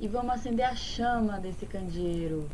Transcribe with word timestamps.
e 0.00 0.06
vamos 0.06 0.32
acender 0.32 0.64
a 0.64 0.74
chama 0.74 1.40
desse 1.40 1.66
candeeiro. 1.66 2.48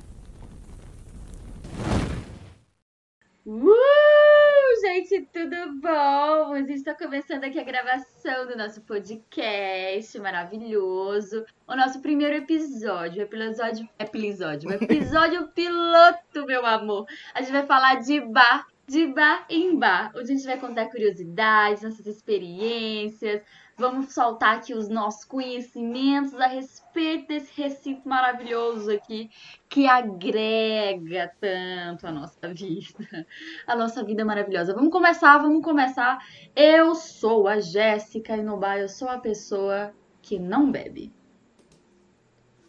Uh, 3.47 4.81
gente, 4.83 5.23
tudo 5.33 5.60
bom? 5.71 6.53
A 6.53 6.59
gente 6.59 6.75
está 6.75 6.95
começando 6.95 7.45
aqui 7.45 7.59
a 7.59 7.63
gravação 7.65 8.47
do 8.47 8.57
nosso 8.57 8.81
podcast 8.81 10.19
maravilhoso. 10.19 11.45
O 11.67 11.77
nosso 11.77 12.01
primeiro 12.01 12.35
episódio, 12.35 13.23
episódio, 13.23 13.89
episódio, 13.99 14.73
episódio 14.73 15.49
piloto, 15.55 16.45
meu 16.47 16.67
amor. 16.67 17.07
A 17.35 17.41
gente 17.41 17.53
vai 17.53 17.65
falar 17.67 17.97
de 18.01 18.21
bar, 18.21 18.67
de 18.89 19.07
bar 19.07 19.47
em 19.49 19.79
bar, 19.79 20.11
onde 20.17 20.33
a 20.33 20.35
gente 20.35 20.47
vai 20.47 20.59
contar 20.59 20.87
curiosidades, 20.87 21.83
nossas 21.83 22.07
experiências, 22.07 23.43
Vamos 23.81 24.13
soltar 24.13 24.59
aqui 24.59 24.75
os 24.75 24.91
nossos 24.91 25.25
conhecimentos 25.25 26.35
a 26.35 26.47
respeito 26.47 27.29
desse 27.29 27.59
recinto 27.59 28.07
maravilhoso 28.07 28.91
aqui 28.91 29.31
que 29.71 29.87
agrega 29.87 31.33
tanto 31.41 32.07
a 32.07 32.13
nossa 32.13 32.53
vida. 32.53 33.27
A 33.67 33.75
nossa 33.75 34.05
vida 34.05 34.23
maravilhosa. 34.23 34.75
Vamos 34.75 34.93
começar, 34.93 35.39
vamos 35.39 35.65
começar. 35.65 36.19
Eu 36.55 36.95
sou 36.95 37.49
a 37.49 37.59
Jéssica 37.59 38.37
e 38.37 38.43
no 38.43 38.59
bar 38.59 38.77
eu 38.77 38.89
sou 38.89 39.09
a 39.09 39.19
pessoa 39.19 39.95
que 40.21 40.39
não 40.39 40.71
bebe. 40.71 41.11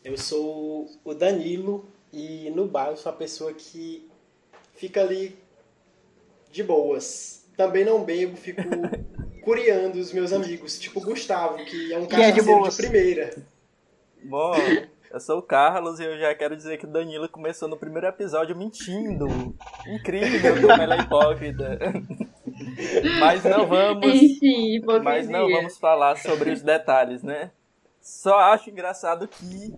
Eu 0.05 0.17
sou 0.17 0.89
o 1.03 1.13
Danilo 1.13 1.85
e 2.13 2.49
no 2.51 2.67
bar 2.67 2.87
eu 2.87 2.95
sou 2.95 3.11
a 3.11 3.15
pessoa 3.15 3.53
que 3.53 4.09
fica 4.75 5.01
ali 5.01 5.37
de 6.49 6.63
boas. 6.63 7.45
Também 7.57 7.83
não 7.83 8.01
bebo, 8.01 8.37
fico 8.37 8.61
curiando 9.41 9.99
os 9.99 10.13
meus 10.13 10.31
amigos, 10.31 10.79
tipo 10.79 10.99
o 10.99 11.03
Gustavo, 11.03 11.57
que 11.65 11.93
é 11.93 11.97
um 11.97 12.05
Que 12.05 12.15
é 12.15 12.31
de 12.31 12.41
de, 12.41 12.77
primeira. 12.77 13.35
Bom, 14.23 14.53
eu 15.11 15.19
sou 15.19 15.39
o 15.39 15.41
Carlos 15.41 15.99
e 15.99 16.03
eu 16.03 16.17
já 16.19 16.33
quero 16.35 16.55
dizer 16.55 16.77
que 16.77 16.85
o 16.85 16.89
Danilo 16.89 17.27
começou 17.27 17.67
no 17.67 17.77
primeiro 17.77 18.07
episódio 18.07 18.55
mentindo. 18.55 19.27
Incrível 19.87 20.61
como 20.61 20.71
ela 20.81 20.95
é 20.95 20.99
hipócrita. 21.01 21.79
Mas 23.19 23.43
não 23.43 23.67
vamos. 23.67 24.05
Enfim, 24.05 24.75
hipocrisia. 24.75 25.03
Mas 25.03 25.27
não 25.27 25.49
vamos 25.49 25.77
falar 25.77 26.15
sobre 26.17 26.51
os 26.51 26.61
detalhes, 26.61 27.23
né? 27.23 27.51
Só 27.99 28.37
acho 28.39 28.69
engraçado 28.69 29.27
que 29.27 29.73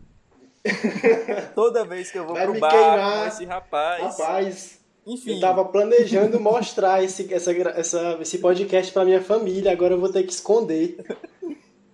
toda 1.55 1.83
vez 1.85 2.11
que 2.11 2.17
eu 2.17 2.25
vou 2.25 2.35
Vai 2.35 2.45
pro 2.45 2.59
bar 2.59 2.69
queimar. 2.71 3.19
com 3.21 3.27
esse 3.27 3.45
rapaz, 3.45 4.01
Rapaz, 4.01 4.81
enfim, 5.05 5.33
eu 5.35 5.39
tava 5.39 5.65
planejando 5.65 6.39
mostrar 6.39 7.03
esse, 7.03 7.31
essa, 7.33 7.51
essa, 7.51 8.17
esse 8.21 8.37
podcast 8.39 8.91
pra 8.91 9.03
minha 9.05 9.21
família, 9.21 9.71
agora 9.71 9.93
eu 9.93 9.99
vou 9.99 10.11
ter 10.11 10.23
que 10.23 10.31
esconder. 10.33 10.97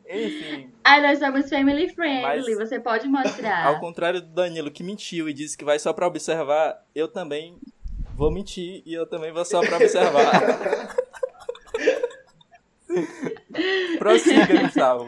enfim, 0.09 0.69
Ai, 0.83 1.01
nós 1.01 1.19
somos 1.19 1.49
family 1.49 1.89
friendly, 1.93 2.55
Mas- 2.55 2.69
você 2.69 2.79
pode 2.79 3.07
mostrar. 3.07 3.65
ao 3.67 3.79
contrário 3.79 4.21
do 4.21 4.27
Danilo 4.27 4.71
que 4.71 4.83
mentiu 4.83 5.27
e 5.29 5.33
disse 5.33 5.57
que 5.57 5.65
vai 5.65 5.77
só 5.79 5.91
pra 5.93 6.07
observar, 6.07 6.83
eu 6.93 7.07
também 7.07 7.57
vou 8.15 8.31
mentir 8.31 8.81
e 8.85 8.93
eu 8.93 9.05
também 9.07 9.31
vou 9.31 9.45
só 9.45 9.61
pra 9.61 9.77
observar. 9.77 10.95
Prossiga, 13.97 14.61
Gustavo. 14.63 15.07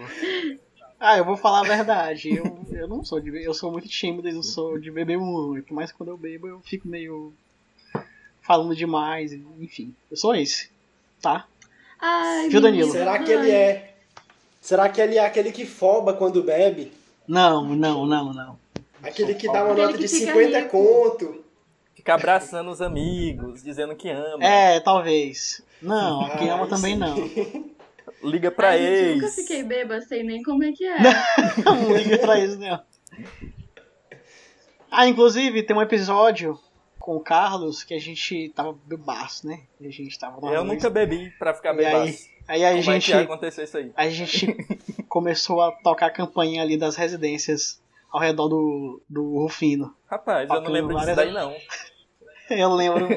Ah, 1.00 1.18
eu 1.18 1.26
vou 1.26 1.36
falar 1.36 1.62
a 1.62 1.64
verdade. 1.68 2.30
Eu, 2.36 2.66
eu 2.72 2.88
não 2.88 3.04
sou 3.04 3.20
de 3.20 3.44
eu 3.44 3.54
sou 3.54 3.72
muito 3.72 3.88
tímido 3.88 4.28
e 4.30 4.34
não 4.34 4.44
sou 4.44 4.78
de 4.78 4.92
beber 4.92 5.18
muito, 5.18 5.74
mas 5.74 5.92
quando 5.92 6.10
eu 6.10 6.18
bebo 6.18 6.48
eu 6.48 6.60
fico 6.62 6.88
meio 6.88 7.34
falando 8.52 8.76
demais, 8.76 9.32
enfim. 9.62 9.96
Eu 10.10 10.18
sou 10.18 10.36
esse, 10.36 10.70
tá? 11.22 11.46
Ai, 11.98 12.50
Viu, 12.50 12.60
Danilo? 12.60 12.92
Será 12.92 13.18
que 13.18 13.32
ele 13.32 13.50
é. 13.50 13.94
Será 14.60 14.90
que 14.90 15.00
ele 15.00 15.18
é 15.18 15.26
aquele 15.26 15.54
que 15.54 15.66
foba 15.66 16.14
quando 16.14 16.44
bebe? 16.44 16.92
Não, 17.26 17.74
não, 17.74 18.06
não, 18.06 18.34
não. 18.34 18.60
Aquele 19.02 19.36
que 19.36 19.48
dá 19.48 19.64
uma 19.64 19.74
nota 19.74 19.94
que 19.94 20.00
de 20.00 20.08
fica 20.10 20.34
50 20.34 20.60
rico. 20.60 20.70
conto? 20.70 21.46
Fica 21.96 22.14
abraçando 22.14 22.70
os 22.70 22.82
amigos, 22.82 23.64
dizendo 23.64 23.96
que 23.96 24.10
ama. 24.10 24.44
É, 24.44 24.82
talvez. 24.82 25.62
Não, 25.82 26.28
quem 26.38 26.50
ama 26.50 26.68
também 26.68 26.98
não. 26.98 27.16
Liga 28.22 28.52
pra 28.52 28.72
Ai, 28.72 28.80
gente, 28.80 28.90
eu 28.92 29.06
ex. 29.06 29.16
nunca 29.22 29.30
fiquei 29.30 29.64
bêbada, 29.64 30.02
sei 30.02 30.24
nem 30.24 30.44
como 30.44 30.62
é 30.64 30.74
que 30.74 30.86
é. 30.86 30.98
Não 31.64 31.88
liga 31.96 32.18
pra 32.18 32.38
isso, 32.38 32.60
não. 32.60 32.82
Ah, 34.92 35.08
inclusive, 35.08 35.64
tem 35.64 35.74
um 35.76 35.82
episódio 35.82 36.60
com 37.02 37.16
o 37.16 37.20
Carlos 37.20 37.84
que 37.84 37.94
a 37.94 38.00
gente 38.00 38.50
tava 38.56 38.74
bebaço, 38.86 39.48
né? 39.48 39.64
A 39.80 39.90
gente 39.90 40.18
tava 40.18 40.46
Eu 40.54 40.64
nunca 40.64 40.90
bebi 40.90 41.30
pra 41.38 41.54
ficar 41.54 41.76
E 41.76 41.86
aí, 41.86 41.94
bebaço. 42.06 42.30
aí 42.48 42.66
a 42.66 42.70
Como 42.72 42.82
gente. 42.84 43.14
é 43.14 43.18
que 43.18 43.24
aconteceu 43.24 43.64
isso 43.64 43.78
aí? 43.78 43.92
a 43.96 44.10
gente 44.10 44.48
começou 45.10 45.62
a 45.62 45.72
tocar 45.72 46.08
a 46.08 46.12
campainha 46.12 46.62
ali 46.62 46.78
das 46.78 46.96
residências 46.96 47.82
ao 48.12 48.20
redor 48.20 48.48
do, 48.48 49.02
do 49.10 49.24
Rufino. 49.40 49.96
Rapaz, 50.10 50.50
eu 50.50 50.62
não 50.62 50.72
lembro 50.72 50.96
disso 50.96 51.08
várias- 51.08 51.18
daí 51.18 51.34
não. 51.34 51.54
Eu 52.50 52.74
lembro. 52.74 53.08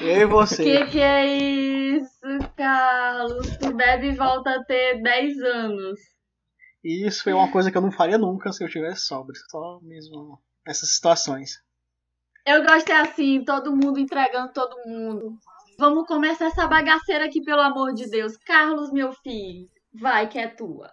Eu 0.00 0.16
e 0.20 0.24
você. 0.24 0.62
Que 0.62 0.86
que 0.86 1.00
é 1.00 1.26
isso, 1.26 2.20
Carlos? 2.56 3.56
Tu 3.56 3.74
bebe 3.74 4.06
e 4.08 4.14
volta 4.16 4.50
a 4.50 4.64
ter 4.64 5.02
10 5.02 5.38
anos. 5.40 5.98
E 6.84 7.06
isso 7.06 7.28
é 7.28 7.34
uma 7.34 7.50
coisa 7.50 7.70
que 7.72 7.76
eu 7.76 7.82
não 7.82 7.90
faria 7.90 8.16
nunca 8.16 8.52
se 8.52 8.62
eu 8.62 8.68
tivesse 8.68 9.00
sóbrio. 9.02 9.34
Só 9.50 9.80
mesmo 9.82 10.38
nessas 10.64 10.90
situações. 10.94 11.60
Eu 12.46 12.64
gosto 12.64 12.90
é 12.90 13.00
assim, 13.00 13.44
todo 13.44 13.74
mundo 13.74 13.98
entregando 13.98 14.52
todo 14.52 14.76
mundo. 14.86 15.38
Vamos 15.78 16.06
começar 16.06 16.46
essa 16.46 16.66
bagaceira 16.66 17.26
aqui, 17.26 17.40
pelo 17.40 17.60
amor 17.60 17.92
de 17.92 18.08
Deus. 18.10 18.36
Carlos, 18.36 18.90
meu 18.90 19.12
filho, 19.12 19.68
vai 19.94 20.28
que 20.28 20.38
é 20.38 20.48
tua. 20.48 20.90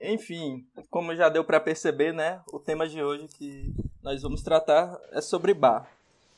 Enfim, 0.00 0.64
como 0.88 1.14
já 1.14 1.28
deu 1.28 1.44
pra 1.44 1.60
perceber, 1.60 2.12
né? 2.12 2.40
O 2.52 2.58
tema 2.58 2.88
de 2.88 3.02
hoje 3.02 3.28
que 3.28 3.74
nós 4.02 4.22
vamos 4.22 4.42
tratar 4.42 4.98
é 5.12 5.20
sobre 5.20 5.52
bar. 5.52 5.90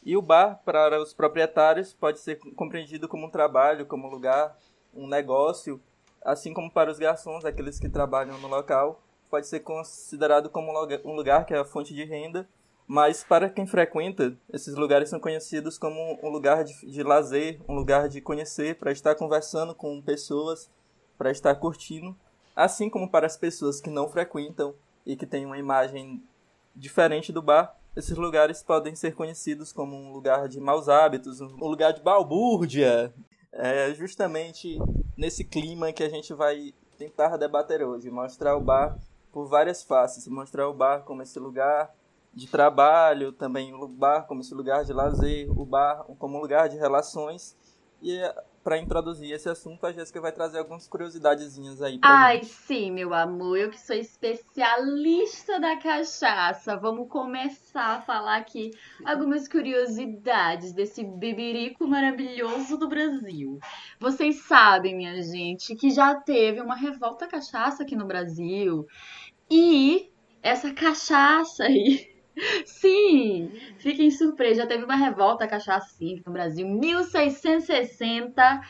E 0.05 0.17
o 0.17 0.23
bar, 0.23 0.61
para 0.65 1.01
os 1.01 1.15
proprietários, 1.15 1.95
pode 1.95 2.19
ser 2.19 2.37
compreendido 2.57 3.07
como 3.07 3.27
um 3.27 3.31
trabalho, 3.31 3.87
como 3.87 4.09
um 4.09 4.11
lugar, 4.11 4.59
um 4.93 5.07
negócio, 5.07 5.81
assim 6.25 6.53
como 6.53 6.71
para 6.71 6.91
os 6.91 6.99
garçons, 6.99 7.45
aqueles 7.45 7.79
que 7.79 7.89
trabalham 7.89 8.37
no 8.39 8.49
local, 8.49 9.01
pode 9.31 9.47
ser 9.47 9.61
considerado 9.61 10.51
como 10.51 10.73
um 11.05 11.15
lugar 11.15 11.47
que 11.47 11.55
é 11.55 11.59
a 11.59 11.65
fonte 11.65 11.95
de 11.95 12.05
renda. 12.05 12.49
Mas 12.93 13.25
para 13.25 13.49
quem 13.49 13.67
frequenta, 13.67 14.37
esses 14.53 14.75
lugares 14.75 15.09
são 15.09 15.19
conhecidos 15.19 15.79
como 15.79 16.19
um 16.23 16.29
lugar 16.29 16.63
de, 16.63 16.75
de 16.85 17.03
lazer, 17.03 17.59
um 17.67 17.75
lugar 17.75 18.07
de 18.07 18.21
conhecer, 18.21 18.75
para 18.75 18.93
estar 18.93 19.15
conversando 19.15 19.75
com 19.75 20.03
pessoas, 20.03 20.71
para 21.17 21.31
estar 21.31 21.55
curtindo 21.55 22.15
assim 22.55 22.91
como 22.91 23.09
para 23.09 23.27
as 23.27 23.35
pessoas 23.35 23.81
que 23.81 23.89
não 23.89 24.11
frequentam 24.11 24.75
e 25.07 25.17
que 25.17 25.25
têm 25.25 25.47
uma 25.47 25.57
imagem 25.57 26.23
diferente 26.77 27.33
do 27.33 27.41
bar, 27.41 27.75
esses 27.97 28.15
lugares 28.15 28.63
podem 28.63 28.95
ser 28.95 29.15
conhecidos 29.15 29.73
como 29.73 29.97
um 29.97 30.13
lugar 30.13 30.47
de 30.47 30.61
maus 30.61 30.87
hábitos, 30.87 31.41
um 31.41 31.67
lugar 31.67 31.95
de 31.95 32.03
balbúrdia. 32.03 33.11
É 33.55 33.95
justamente 33.95 34.79
nesse 35.17 35.45
clima 35.45 35.95
que 35.95 36.05
a 36.05 36.11
gente 36.11 36.35
vai 36.35 36.75
tentar 36.99 37.39
debater 37.39 37.83
hoje, 37.83 38.11
mostrar 38.11 38.55
o 38.55 38.61
bar 38.61 38.99
por 39.33 39.47
várias 39.47 39.83
faces, 39.83 40.29
mostrar 40.29 40.69
o 40.69 40.75
bar 40.75 41.05
como 41.05 41.23
esse 41.23 41.39
lugar 41.39 41.91
de 42.35 42.47
trabalho, 42.49 43.33
também 43.33 43.75
o 43.75 43.87
bar 43.87 44.27
como 44.27 44.41
esse 44.41 44.55
lugar 44.55 44.85
de 44.85 44.93
lazer, 44.93 45.51
o 45.51 45.65
bar 45.65 46.05
como 46.19 46.41
lugar 46.41 46.69
de 46.69 46.77
relações. 46.77 47.57
E 48.03 48.21
para 48.65 48.79
introduzir 48.79 49.33
esse 49.33 49.49
assunto, 49.49 49.85
a 49.87 49.93
Jéssica 49.93 50.21
vai 50.21 50.33
trazer 50.33 50.59
algumas 50.59 50.89
curiosidadezinhas 50.89 51.83
aí 51.83 51.99
pra 51.99 52.17
Ai, 52.17 52.39
gente. 52.39 52.47
sim, 52.47 52.91
meu 52.91 53.15
amor, 53.15 53.57
eu 53.59 53.71
que 53.71 53.79
sou 53.81 53.95
especialista 53.95 55.61
da 55.61 55.77
cachaça. 55.77 56.77
Vamos 56.77 57.09
começar 57.09 57.99
a 57.99 58.03
falar 58.03 58.37
aqui 58.39 58.73
algumas 59.05 59.47
curiosidades 59.49 60.73
desse 60.73 61.05
beberico 61.05 61.87
maravilhoso 61.87 62.77
do 62.77 62.89
Brasil. 62.89 63.59
Vocês 64.01 64.43
sabem, 64.43 64.97
minha 64.97 65.23
gente, 65.23 65.77
que 65.77 65.91
já 65.91 66.15
teve 66.15 66.61
uma 66.61 66.77
revolta 66.77 67.27
cachaça 67.29 67.85
aqui 67.85 67.95
no 67.95 68.07
Brasil. 68.07 68.87
E 69.51 70.11
essa 70.43 70.73
cachaça 70.73 71.65
aí. 71.65 72.12
Sim, 72.65 73.51
fiquem 73.79 74.11
surpresos, 74.11 74.59
já 74.59 74.67
teve 74.67 74.85
uma 74.85 74.97
revolta 74.97 75.47
cachaça 75.47 75.95
sim 75.97 76.23
no 76.27 76.33
Brasil, 76.33 76.67
1660. 76.67 78.61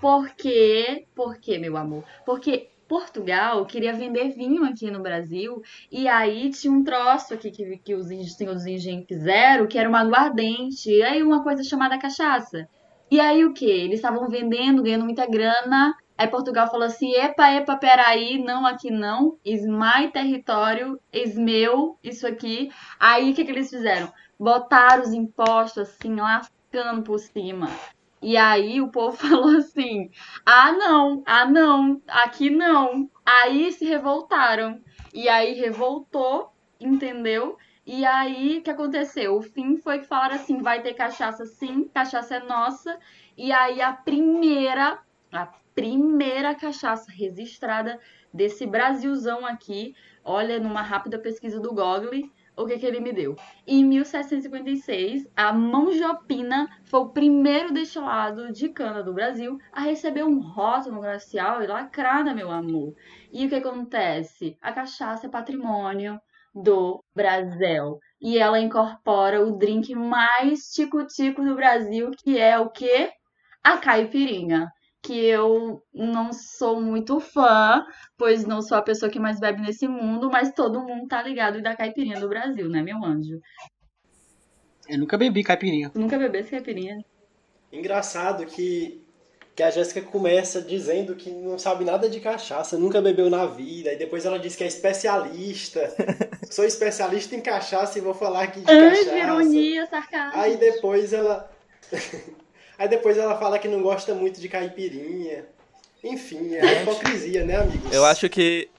Por 0.00 0.30
quê? 0.30 1.06
Por 1.14 1.36
quê, 1.38 1.58
meu 1.58 1.76
amor? 1.76 2.04
Porque 2.24 2.70
Portugal 2.88 3.64
queria 3.66 3.92
vender 3.92 4.30
vinho 4.30 4.64
aqui 4.64 4.90
no 4.90 5.00
Brasil 5.00 5.62
e 5.92 6.08
aí 6.08 6.50
tinha 6.50 6.72
um 6.72 6.82
troço 6.82 7.34
aqui 7.34 7.50
que, 7.50 7.78
que 7.78 7.94
os 7.94 8.10
índios, 8.10 8.34
senhores 8.34 8.66
engenhos 8.66 9.06
fizeram, 9.06 9.68
que 9.68 9.78
era 9.78 9.88
uma 9.88 10.00
aguardente, 10.00 10.90
e 10.90 11.02
aí 11.02 11.22
uma 11.22 11.42
coisa 11.42 11.62
chamada 11.62 11.98
cachaça. 11.98 12.66
E 13.10 13.20
aí 13.20 13.44
o 13.44 13.52
que? 13.52 13.64
Eles 13.64 13.96
estavam 13.96 14.28
vendendo, 14.28 14.82
ganhando 14.82 15.04
muita 15.04 15.26
grana. 15.26 15.94
Aí 16.20 16.28
Portugal 16.28 16.70
falou 16.70 16.86
assim: 16.86 17.14
epa, 17.14 17.50
epa, 17.50 17.78
peraí, 17.78 18.36
não, 18.36 18.66
aqui 18.66 18.90
não. 18.90 19.38
My 19.42 20.10
território, 20.12 21.00
is 21.10 21.34
meu, 21.34 21.98
isso 22.04 22.26
aqui. 22.26 22.70
Aí 22.98 23.30
o 23.30 23.34
que, 23.34 23.42
que 23.42 23.50
eles 23.50 23.70
fizeram? 23.70 24.12
Botaram 24.38 25.02
os 25.02 25.14
impostos 25.14 25.88
assim, 25.88 26.14
lascando 26.16 27.04
por 27.04 27.18
cima. 27.18 27.70
E 28.20 28.36
aí 28.36 28.82
o 28.82 28.90
povo 28.90 29.16
falou 29.26 29.56
assim: 29.56 30.10
ah, 30.44 30.70
não, 30.70 31.22
ah, 31.24 31.46
não, 31.46 32.02
aqui 32.06 32.50
não. 32.50 33.08
Aí 33.24 33.72
se 33.72 33.86
revoltaram. 33.86 34.78
E 35.14 35.26
aí 35.26 35.54
revoltou, 35.54 36.52
entendeu? 36.78 37.56
E 37.86 38.04
aí 38.04 38.58
o 38.58 38.62
que 38.62 38.70
aconteceu? 38.70 39.38
O 39.38 39.42
fim 39.42 39.78
foi 39.78 40.00
que 40.00 40.06
falaram 40.06 40.34
assim: 40.34 40.60
vai 40.60 40.82
ter 40.82 40.92
cachaça 40.92 41.46
sim, 41.46 41.88
cachaça 41.94 42.34
é 42.34 42.40
nossa. 42.40 42.98
E 43.38 43.50
aí 43.50 43.80
a 43.80 43.94
primeira, 43.94 44.98
a 45.32 45.48
primeira 45.80 46.54
cachaça 46.54 47.10
registrada 47.10 47.98
desse 48.34 48.66
Brasilzão 48.66 49.46
aqui, 49.46 49.94
olha, 50.22 50.60
numa 50.60 50.82
rápida 50.82 51.18
pesquisa 51.18 51.58
do 51.58 51.70
Google, 51.70 52.28
o 52.54 52.66
que, 52.66 52.78
que 52.78 52.84
ele 52.84 53.00
me 53.00 53.14
deu? 53.14 53.34
Em 53.66 53.82
1756, 53.82 55.26
a 55.34 55.54
Manjopina 55.54 56.68
foi 56.84 57.00
o 57.00 57.08
primeiro 57.08 57.72
destilado 57.72 58.52
de 58.52 58.68
cana 58.68 59.02
do 59.02 59.14
Brasil 59.14 59.56
a 59.72 59.80
receber 59.80 60.22
um 60.22 60.38
rótulo 60.38 60.96
comercial 60.96 61.62
e 61.62 61.66
lacrada, 61.66 62.34
meu 62.34 62.50
amor. 62.50 62.94
E 63.32 63.46
o 63.46 63.48
que 63.48 63.54
acontece? 63.54 64.58
A 64.60 64.72
cachaça 64.72 65.28
é 65.28 65.30
patrimônio 65.30 66.20
do 66.54 67.02
Brasil. 67.16 67.98
E 68.20 68.36
ela 68.36 68.60
incorpora 68.60 69.42
o 69.42 69.56
drink 69.56 69.94
mais 69.94 70.70
tico-tico 70.74 71.42
do 71.42 71.54
Brasil, 71.54 72.10
que 72.22 72.38
é 72.38 72.58
o 72.58 72.68
quê? 72.68 73.10
A 73.64 73.78
caipirinha 73.78 74.70
que 75.02 75.18
eu 75.26 75.82
não 75.94 76.32
sou 76.32 76.80
muito 76.80 77.20
fã, 77.20 77.84
pois 78.18 78.44
não 78.44 78.60
sou 78.60 78.76
a 78.76 78.82
pessoa 78.82 79.10
que 79.10 79.18
mais 79.18 79.40
bebe 79.40 79.62
nesse 79.62 79.88
mundo, 79.88 80.30
mas 80.30 80.52
todo 80.52 80.80
mundo 80.82 81.08
tá 81.08 81.22
ligado 81.22 81.62
da 81.62 81.74
caipirinha 81.74 82.20
do 82.20 82.28
Brasil, 82.28 82.68
né, 82.68 82.82
meu 82.82 83.02
anjo? 83.04 83.40
Eu 84.88 84.98
nunca 84.98 85.16
bebi 85.16 85.42
caipirinha. 85.42 85.90
Nunca 85.94 86.18
bebesse 86.18 86.50
caipirinha? 86.50 87.02
Engraçado 87.72 88.44
que, 88.44 89.02
que 89.54 89.62
a 89.62 89.70
Jéssica 89.70 90.02
começa 90.02 90.60
dizendo 90.60 91.14
que 91.14 91.30
não 91.30 91.58
sabe 91.58 91.84
nada 91.84 92.08
de 92.10 92.20
cachaça, 92.20 92.76
nunca 92.76 93.00
bebeu 93.00 93.30
na 93.30 93.46
vida, 93.46 93.92
e 93.92 93.96
depois 93.96 94.26
ela 94.26 94.38
diz 94.38 94.56
que 94.56 94.64
é 94.64 94.66
especialista. 94.66 95.94
Sou 96.50 96.64
especialista 96.64 97.34
em 97.36 97.40
cachaça 97.40 97.96
e 97.98 98.02
vou 98.02 98.12
falar 98.12 98.42
aqui 98.42 98.60
de 98.60 98.70
Ai, 98.70 98.90
cachaça. 98.90 99.16
ironia, 99.16 99.86
sarcasmo. 99.86 100.40
Aí 100.40 100.56
depois 100.56 101.12
ela. 101.12 101.50
Aí 102.80 102.88
depois 102.88 103.18
ela 103.18 103.36
fala 103.36 103.58
que 103.58 103.68
não 103.68 103.82
gosta 103.82 104.14
muito 104.14 104.40
de 104.40 104.48
caipirinha. 104.48 105.44
Enfim, 106.02 106.54
é 106.54 106.62
a 106.62 106.82
hipocrisia, 106.82 107.44
né, 107.44 107.56
amigos? 107.56 107.92
Eu 107.92 108.06
acho 108.06 108.26
que 108.30 108.70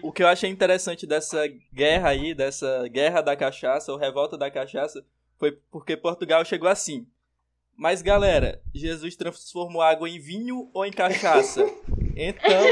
o 0.00 0.12
que 0.12 0.22
eu 0.22 0.28
achei 0.28 0.48
interessante 0.48 1.08
dessa 1.08 1.42
guerra 1.74 2.10
aí, 2.10 2.34
dessa 2.34 2.86
guerra 2.86 3.20
da 3.20 3.34
cachaça, 3.34 3.90
ou 3.90 3.98
revolta 3.98 4.38
da 4.38 4.48
cachaça, 4.48 5.04
foi 5.40 5.58
porque 5.72 5.96
Portugal 5.96 6.44
chegou 6.44 6.68
assim. 6.68 7.04
Mas 7.76 8.00
galera, 8.00 8.62
Jesus 8.72 9.16
transformou 9.16 9.82
água 9.82 10.08
em 10.08 10.20
vinho 10.20 10.70
ou 10.72 10.86
em 10.86 10.92
cachaça? 10.92 11.68
Então, 12.14 12.62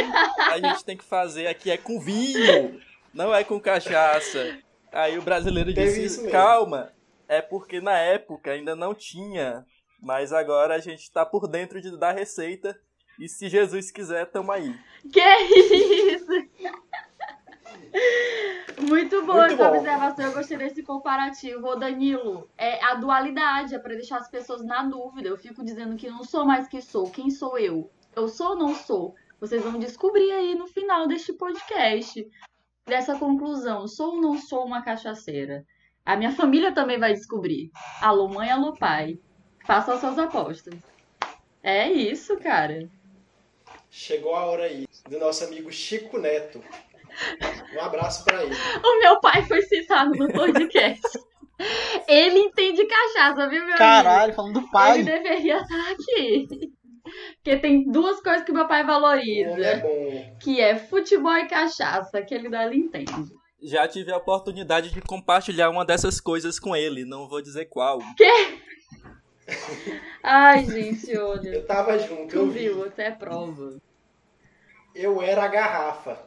a 0.53 0.61
gente 0.61 0.85
tem 0.85 0.99
que 0.99 1.03
fazer 1.03 1.47
aqui 1.47 1.71
é 1.71 1.79
com 1.79 1.99
vinho, 1.99 2.79
não 3.15 3.35
é 3.35 3.43
com 3.43 3.59
cachaça. 3.59 4.59
Aí 4.93 5.19
o 5.19 5.23
brasileiro 5.23 5.73
disse: 5.73 6.31
calma, 6.31 6.93
é 7.27 7.41
porque 7.41 7.81
na 7.81 7.97
época 7.97 8.51
ainda 8.51 8.77
não 8.77 8.95
tinha, 8.95 9.65
mas 10.01 10.33
agora 10.33 10.75
a 10.75 10.79
gente 10.79 11.11
tá 11.11 11.25
por 11.25 11.47
dentro 11.47 11.81
de, 11.81 11.97
da 11.97 12.13
receita. 12.13 12.79
E 13.19 13.29
se 13.29 13.49
Jesus 13.49 13.91
quiser, 13.91 14.27
tamo 14.31 14.51
aí. 14.51 14.75
Que 15.13 15.21
isso? 15.21 16.33
Muito 18.89 19.25
boa 19.27 19.47
Muito 19.47 19.55
essa 19.55 19.71
bom. 19.71 19.77
observação, 19.77 20.25
eu 20.25 20.33
gostei 20.33 20.57
desse 20.57 20.83
comparativo. 20.83 21.67
Ô 21.67 21.77
Danilo, 21.77 22.49
é 22.57 22.83
a 22.85 22.95
dualidade, 22.95 23.75
é 23.75 23.79
pra 23.79 23.95
deixar 23.95 24.19
as 24.19 24.29
pessoas 24.31 24.65
na 24.65 24.83
dúvida. 24.85 25.29
Eu 25.29 25.37
fico 25.37 25.63
dizendo 25.65 25.97
que 25.97 26.09
não 26.09 26.25
sou 26.25 26.47
mais 26.47 26.67
que 26.67 26.81
sou. 26.81 27.11
Quem 27.11 27.31
sou 27.31 27.59
eu? 27.59 27.91
Eu 28.17 28.29
sou 28.29 28.51
ou 28.51 28.57
não 28.57 28.75
sou? 28.75 29.15
Vocês 29.39 29.63
vão 29.63 29.79
descobrir 29.79 30.31
aí 30.33 30.55
no 30.55 30.67
final 30.67 31.07
deste 31.07 31.33
podcast. 31.33 32.27
Dessa 32.87 33.17
conclusão, 33.19 33.87
sou 33.87 34.15
ou 34.15 34.21
não 34.21 34.39
sou 34.39 34.65
uma 34.65 34.83
cachaceira? 34.83 35.65
A 36.05 36.17
minha 36.17 36.33
família 36.33 36.73
também 36.73 36.99
vai 36.99 37.13
descobrir. 37.13 37.71
Alô 38.01 38.29
mãe, 38.29 38.51
alô 38.51 38.73
pai. 38.75 39.19
Façam 39.71 39.95
as 39.95 40.01
suas 40.01 40.19
apostas. 40.19 40.75
É 41.63 41.89
isso, 41.89 42.37
cara. 42.39 42.89
Chegou 43.89 44.35
a 44.35 44.45
hora 44.47 44.65
aí 44.65 44.85
do 45.09 45.17
nosso 45.17 45.45
amigo 45.45 45.71
Chico 45.71 46.19
Neto. 46.19 46.61
Um 47.77 47.81
abraço 47.81 48.25
pra 48.25 48.43
ele. 48.43 48.53
O 48.85 48.99
meu 48.99 49.21
pai 49.21 49.45
foi 49.45 49.63
citado 49.63 50.11
no 50.11 50.27
podcast. 50.33 51.21
Ele 52.09 52.39
entende 52.41 52.85
cachaça, 52.85 53.49
viu, 53.49 53.61
meu 53.61 53.67
amigo? 53.69 53.79
Caralho, 53.79 54.35
falando 54.35 54.55
do 54.55 54.59
Ele 54.61 54.69
pai. 54.73 55.03
deveria 55.05 55.59
estar 55.59 55.91
aqui. 55.93 56.49
Porque 57.35 57.57
tem 57.59 57.89
duas 57.89 58.21
coisas 58.21 58.43
que 58.45 58.51
meu 58.51 58.67
pai 58.67 58.81
homem 58.83 58.91
é 58.91 58.93
valoriza. 58.93 59.77
bom. 59.83 60.37
Que 60.41 60.61
é 60.61 60.77
futebol 60.77 61.37
e 61.37 61.47
cachaça, 61.47 62.23
que 62.23 62.35
ele 62.35 62.49
dali 62.49 62.77
entende. 62.79 63.13
Já 63.63 63.87
tive 63.87 64.11
a 64.11 64.17
oportunidade 64.17 64.91
de 64.91 65.01
compartilhar 65.03 65.71
uma 65.71 65.85
dessas 65.85 66.21
coisas 66.21 66.59
com 66.59 66.75
ele, 66.75 67.05
não 67.05 67.29
vou 67.29 67.41
dizer 67.43 67.67
qual. 67.67 68.01
Ai, 70.23 70.65
gente, 70.65 71.17
olha. 71.17 71.49
Eu 71.49 71.67
tava 71.67 71.99
junto, 71.99 72.29
Tu 72.29 72.37
eu 72.37 72.51
vi. 72.51 72.59
viu, 72.61 72.79
você 72.79 73.03
é 73.03 73.11
prova. 73.11 73.81
Eu 74.95 75.21
era 75.23 75.45
a 75.45 75.49
garrafa. 75.49 76.19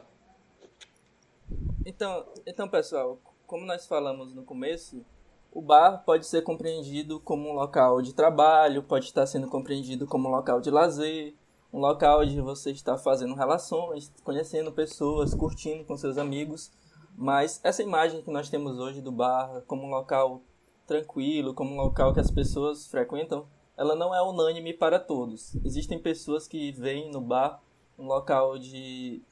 Então, 1.84 2.24
então, 2.46 2.68
pessoal, 2.68 3.18
como 3.46 3.66
nós 3.66 3.86
falamos 3.86 4.32
no 4.34 4.42
começo, 4.42 5.04
o 5.52 5.60
bar 5.60 6.02
pode 6.04 6.26
ser 6.26 6.42
compreendido 6.42 7.20
como 7.20 7.48
um 7.48 7.52
local 7.52 8.00
de 8.00 8.14
trabalho, 8.14 8.82
pode 8.82 9.04
estar 9.06 9.26
sendo 9.26 9.48
compreendido 9.48 10.06
como 10.06 10.28
um 10.28 10.32
local 10.32 10.60
de 10.60 10.70
lazer, 10.70 11.34
um 11.72 11.78
local 11.78 12.22
onde 12.22 12.40
você 12.40 12.70
está 12.70 12.96
fazendo 12.96 13.34
relações, 13.34 14.12
conhecendo 14.24 14.72
pessoas, 14.72 15.34
curtindo 15.34 15.84
com 15.84 15.96
seus 15.96 16.16
amigos. 16.18 16.72
Mas 17.16 17.60
essa 17.62 17.82
imagem 17.82 18.22
que 18.22 18.30
nós 18.30 18.48
temos 18.48 18.78
hoje 18.78 19.00
do 19.00 19.12
bar 19.12 19.62
como 19.66 19.84
um 19.84 19.90
local 19.90 20.42
tranquilo, 20.86 21.54
como 21.54 21.74
um 21.74 21.76
local 21.76 22.12
que 22.12 22.20
as 22.20 22.30
pessoas 22.30 22.86
frequentam, 22.86 23.46
ela 23.76 23.94
não 23.94 24.14
é 24.14 24.22
unânime 24.22 24.72
para 24.72 24.98
todos. 24.98 25.54
Existem 25.64 25.98
pessoas 25.98 26.46
que 26.46 26.72
veem 26.72 27.10
no 27.10 27.20
bar 27.20 27.60
um 27.98 28.06
local 28.06 28.58
de, 28.58 29.22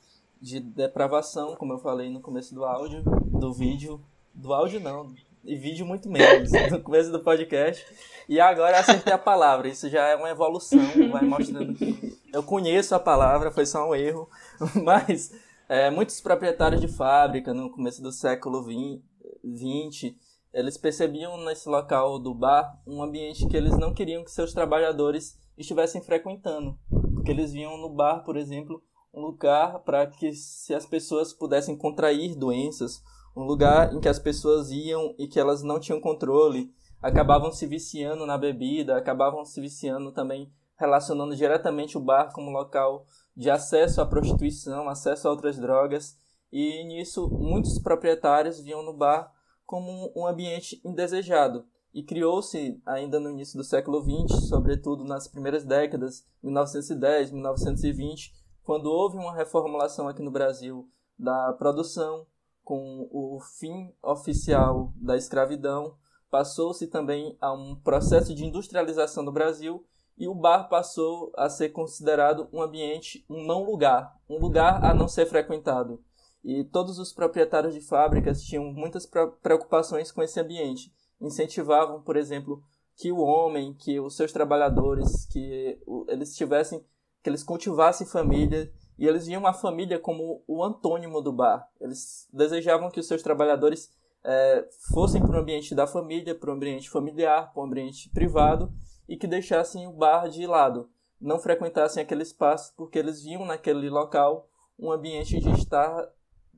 de 0.41 0.61
depravação, 0.61 1.55
como 1.57 1.73
eu 1.73 1.79
falei 1.79 2.11
no 2.11 2.21
começo 2.21 2.55
do 2.55 2.65
áudio, 2.65 3.03
do 3.03 3.53
vídeo. 3.53 4.01
Do 4.35 4.53
áudio 4.55 4.81
não, 4.81 5.15
e 5.45 5.57
vídeo 5.57 5.85
muito 5.85 6.09
menos, 6.09 6.51
no 6.71 6.81
começo 6.81 7.11
do 7.11 7.21
podcast. 7.21 7.85
E 8.29 8.41
agora 8.41 8.79
acertei 8.79 9.13
a 9.13 9.19
palavra, 9.19 9.69
isso 9.69 9.89
já 9.89 10.07
é 10.07 10.17
uma 10.17 10.31
evolução, 10.31 10.81
vai 11.11 11.23
mostrando 11.23 11.75
que 11.75 12.19
eu 12.33 12.43
conheço 12.43 12.95
a 12.95 13.01
palavra, 13.01 13.51
foi 13.51 13.67
só 13.67 13.89
um 13.89 13.95
erro. 13.95 14.29
Mas 14.83 15.33
é, 15.69 15.91
muitos 15.91 16.21
proprietários 16.21 16.81
de 16.81 16.89
fábrica 16.89 17.53
no 17.53 17.71
começo 17.71 18.03
do 18.03 18.13
século 18.13 18.63
XX, 18.63 20.15
eles 20.53 20.77
percebiam 20.77 21.37
nesse 21.45 21.69
local 21.69 22.19
do 22.19 22.35
bar 22.35 22.81
um 22.87 23.03
ambiente 23.03 23.47
que 23.47 23.57
eles 23.57 23.77
não 23.79 23.95
queriam 23.95 24.23
que 24.23 24.31
seus 24.31 24.53
trabalhadores 24.53 25.39
estivessem 25.57 26.03
frequentando. 26.03 26.79
Porque 27.15 27.31
eles 27.31 27.53
viam 27.53 27.79
no 27.79 27.89
bar, 27.89 28.25
por 28.25 28.37
exemplo, 28.37 28.83
um 29.15 29.21
lugar 29.21 29.81
para 29.81 30.07
que 30.07 30.33
se 30.33 30.75
as 30.75 30.87
pessoas 30.87 31.33
pudessem 31.33 31.77
contrair 31.77 32.35
doenças. 32.35 33.03
Um 33.35 33.45
lugar 33.45 33.95
em 33.95 34.01
que 34.01 34.09
as 34.09 34.19
pessoas 34.19 34.71
iam 34.71 35.15
e 35.19 35.27
que 35.27 35.41
elas 35.41 35.63
não 35.63 35.81
tinham 35.81 36.01
controle, 36.01 36.71
acabavam 37.01 37.51
se 37.51 37.67
viciando 37.67 38.27
na 38.27 38.37
bebida, 38.37 38.97
acabavam 38.97 39.45
se 39.45 39.61
viciando 39.61 40.13
também 40.13 40.53
relacionando 40.83 41.37
diretamente 41.37 41.97
o 41.97 42.01
bar 42.01 42.33
como 42.33 42.51
local 42.51 43.07
de 43.37 43.49
acesso 43.49 44.01
à 44.01 44.07
prostituição, 44.07 44.89
acesso 44.89 45.29
a 45.29 45.31
outras 45.31 45.57
drogas, 45.57 46.19
e 46.51 46.85
nisso 46.85 47.29
muitos 47.31 47.79
proprietários 47.79 48.61
viam 48.61 48.83
no 48.83 48.93
bar 48.93 49.33
como 49.73 50.13
um 50.15 50.27
ambiente 50.27 50.83
indesejado. 50.85 51.65
E 51.95 52.03
criou-se, 52.03 52.79
ainda 52.85 53.19
no 53.19 53.31
início 53.31 53.57
do 53.57 53.65
século 53.65 54.03
XX, 54.03 54.47
sobretudo 54.47 55.03
nas 55.03 55.27
primeiras 55.27 55.65
décadas, 55.65 56.27
1910, 56.43 57.31
1920, 57.31 58.35
quando 58.63 58.93
houve 58.93 59.17
uma 59.17 59.35
reformulação 59.35 60.09
aqui 60.09 60.21
no 60.21 60.31
Brasil 60.31 60.87
da 61.19 61.55
produção, 61.55 62.27
com 62.63 63.09
o 63.11 63.41
fim 63.59 63.91
oficial 64.03 64.93
da 64.95 65.17
escravidão, 65.17 65.97
passou-se 66.31 66.87
também 66.89 67.35
a 67.41 67.51
um 67.55 67.75
processo 67.75 68.35
de 68.35 68.45
industrialização 68.45 69.25
do 69.25 69.33
Brasil 69.33 69.87
e 70.19 70.29
o 70.29 70.35
bar 70.35 70.69
passou 70.69 71.33
a 71.35 71.49
ser 71.49 71.71
considerado 71.71 72.47
um 72.53 72.61
ambiente, 72.61 73.25
um 73.27 73.43
não 73.47 73.65
lugar, 73.65 74.15
um 74.29 74.39
lugar 74.39 74.85
a 74.85 74.93
não 74.93 75.09
ser 75.09 75.25
frequentado. 75.25 76.05
E 76.45 76.65
todos 76.65 76.99
os 76.99 77.13
proprietários 77.13 77.75
de 77.75 77.81
fábricas 77.81 78.43
tinham 78.43 78.65
muitas 78.65 79.07
preocupações 79.43 80.11
com 80.11 80.23
esse 80.23 80.41
ambiente. 80.41 80.93
Incentivavam, 81.21 82.03
por 82.03 82.17
exemplo, 82.17 82.63
que 82.97 83.13
o 83.13 83.19
homem, 83.19 83.75
que 83.75 84.01
os 84.01 84.17
seus 84.17 84.33
trabalhadores, 84.33 85.27
que 85.27 85.79
eles 86.09 86.37
tivessem, 86.37 86.85
que 87.23 87.31
eles 87.31 87.45
cultivassem 87.45 88.07
família, 88.07 88.73
e 88.99 89.07
eles 89.07 89.27
viam 89.27 89.47
a 89.47 89.53
família 89.53 89.99
como 89.99 90.43
o 90.47 90.63
antônimo 90.63 91.21
do 91.21 91.33
bar. 91.33 91.69
Eles 91.81 92.29
desejavam 92.33 92.91
que 92.91 93.01
os 93.01 93.07
seus 93.07 93.23
trabalhadores 93.23 93.91
é, 94.25 94.69
fossem 94.93 95.21
para 95.21 95.37
o 95.37 95.41
ambiente 95.41 95.75
da 95.75 95.87
família, 95.87 96.35
para 96.35 96.51
o 96.51 96.55
ambiente 96.55 96.91
familiar, 96.91 97.53
para 97.53 97.63
o 97.63 97.67
ambiente 97.67 98.11
privado, 98.11 98.73
e 99.09 99.17
que 99.17 99.27
deixassem 99.27 99.87
o 99.87 99.93
bar 99.93 100.29
de 100.29 100.47
lado, 100.47 100.89
não 101.21 101.39
frequentassem 101.39 102.03
aquele 102.03 102.23
espaço 102.23 102.73
porque 102.77 102.99
eles 102.99 103.23
viam 103.23 103.45
naquele 103.45 103.89
local 103.89 104.49
um 104.79 104.91
ambiente 104.91 105.39
de 105.39 105.51
estar, 105.51 106.09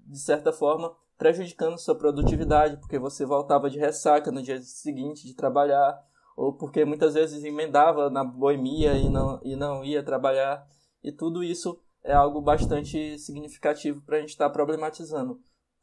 de 0.07 0.19
certa 0.19 0.53
forma, 0.53 0.95
prejudicando 1.17 1.79
sua 1.79 1.95
produtividade, 1.95 2.77
porque 2.79 2.99
você 2.99 3.25
voltava 3.25 3.71
de 3.71 3.79
ressaca 3.79 4.31
no 4.31 4.43
dia 4.43 4.61
seguinte 4.61 5.27
de 5.27 5.35
trabalhar, 5.35 6.03
ou 6.37 6.53
porque 6.53 6.85
muitas 6.85 7.15
vezes 7.15 7.45
emendava 7.45 8.11
na 8.11 8.25
boemia 8.25 8.95
e 8.95 9.09
não, 9.09 9.41
e 9.43 9.55
não 9.57 9.85
ia 9.85 10.03
trabalhar, 10.03 10.67
e 11.03 11.13
tudo 11.13 11.43
isso 11.45 11.79
é 12.03 12.13
algo 12.13 12.41
bastante 12.41 13.19
significativo 13.19 14.03
para 14.03 14.19
a 14.19 14.21
gente 14.21 14.31
estar 14.31 14.49
tá 14.49 14.53
problematizando. 14.53 15.41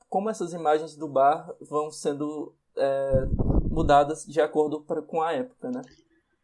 Como 0.08 0.30
essas 0.30 0.54
imagens 0.54 0.96
do 0.96 1.08
bar 1.08 1.56
vão 1.62 1.90
sendo 1.90 2.54
é, 2.78 3.26
mudadas 3.70 4.26
de 4.26 4.42
acordo 4.42 4.82
pra, 4.82 5.02
com 5.02 5.22
a 5.22 5.32
época, 5.32 5.72
né? 5.72 5.82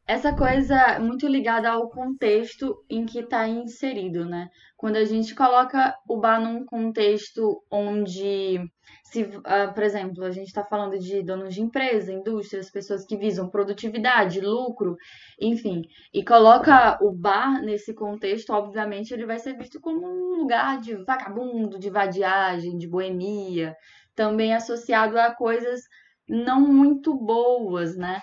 Essa 0.07 0.33
coisa 0.33 0.99
muito 0.99 1.27
ligada 1.27 1.69
ao 1.69 1.89
contexto 1.89 2.81
em 2.89 3.05
que 3.05 3.19
está 3.19 3.45
inserido, 3.45 4.25
né? 4.25 4.49
Quando 4.77 4.95
a 4.95 5.03
gente 5.03 5.35
coloca 5.35 5.93
o 6.07 6.17
bar 6.17 6.39
num 6.39 6.65
contexto 6.65 7.61
onde, 7.69 8.57
se, 9.03 9.23
uh, 9.23 9.73
por 9.73 9.83
exemplo, 9.83 10.23
a 10.23 10.31
gente 10.31 10.47
está 10.47 10.63
falando 10.63 10.97
de 10.97 11.21
donos 11.23 11.53
de 11.53 11.61
empresa, 11.61 12.13
indústrias, 12.13 12.71
pessoas 12.71 13.05
que 13.05 13.17
visam 13.17 13.49
produtividade, 13.49 14.39
lucro, 14.39 14.95
enfim, 15.41 15.81
e 16.13 16.23
coloca 16.23 16.97
o 17.01 17.11
bar 17.11 17.61
nesse 17.61 17.93
contexto, 17.93 18.53
obviamente 18.53 19.13
ele 19.13 19.25
vai 19.25 19.39
ser 19.39 19.57
visto 19.57 19.77
como 19.81 20.07
um 20.07 20.37
lugar 20.37 20.79
de 20.79 20.95
vagabundo, 21.03 21.77
de 21.77 21.89
vadiagem, 21.89 22.77
de 22.77 22.87
boemia, 22.87 23.75
também 24.15 24.53
associado 24.53 25.19
a 25.19 25.35
coisas 25.35 25.81
não 26.29 26.61
muito 26.61 27.13
boas, 27.13 27.97
né? 27.97 28.21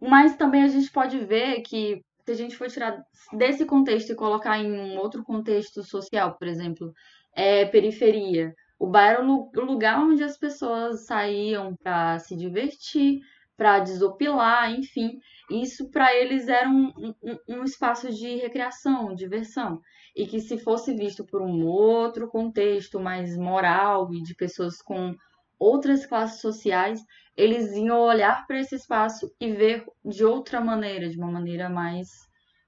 Mas 0.00 0.36
também 0.36 0.62
a 0.62 0.68
gente 0.68 0.90
pode 0.90 1.18
ver 1.18 1.62
que 1.62 2.02
se 2.24 2.32
a 2.32 2.34
gente 2.34 2.56
for 2.56 2.68
tirar 2.68 3.02
desse 3.32 3.64
contexto 3.64 4.10
e 4.10 4.16
colocar 4.16 4.58
em 4.58 4.72
um 4.72 4.98
outro 4.98 5.22
contexto 5.22 5.82
social, 5.82 6.36
por 6.36 6.48
exemplo, 6.48 6.92
é 7.32 7.64
periferia. 7.64 8.54
O 8.78 8.86
bar 8.86 9.12
era 9.12 9.24
o 9.24 9.50
lugar 9.60 10.00
onde 10.00 10.22
as 10.22 10.36
pessoas 10.36 11.06
saíam 11.06 11.74
para 11.76 12.18
se 12.18 12.36
divertir, 12.36 13.20
para 13.56 13.78
desopilar, 13.78 14.70
enfim. 14.72 15.18
Isso 15.50 15.88
para 15.90 16.14
eles 16.14 16.48
era 16.48 16.68
um, 16.68 16.92
um, 17.22 17.38
um, 17.48 17.64
espaço 17.64 18.12
de 18.12 18.36
recreação, 18.36 19.14
diversão. 19.14 19.80
E 20.14 20.26
que 20.26 20.40
se 20.40 20.58
fosse 20.58 20.94
visto 20.94 21.24
por 21.24 21.40
um 21.40 21.64
outro 21.64 22.28
contexto 22.28 23.00
mais 23.00 23.36
moral 23.36 24.12
e 24.12 24.22
de 24.22 24.34
pessoas 24.34 24.82
com 24.82 25.14
outras 25.58 26.06
classes 26.06 26.40
sociais, 26.40 27.00
eles 27.36 27.72
iam 27.72 28.00
olhar 28.00 28.46
para 28.46 28.60
esse 28.60 28.74
espaço 28.74 29.30
e 29.40 29.52
ver 29.52 29.84
de 30.04 30.24
outra 30.24 30.60
maneira, 30.60 31.08
de 31.08 31.18
uma 31.18 31.30
maneira 31.30 31.68
mais, 31.68 32.08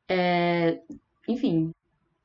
é, 0.08 0.80
enfim, 1.26 1.72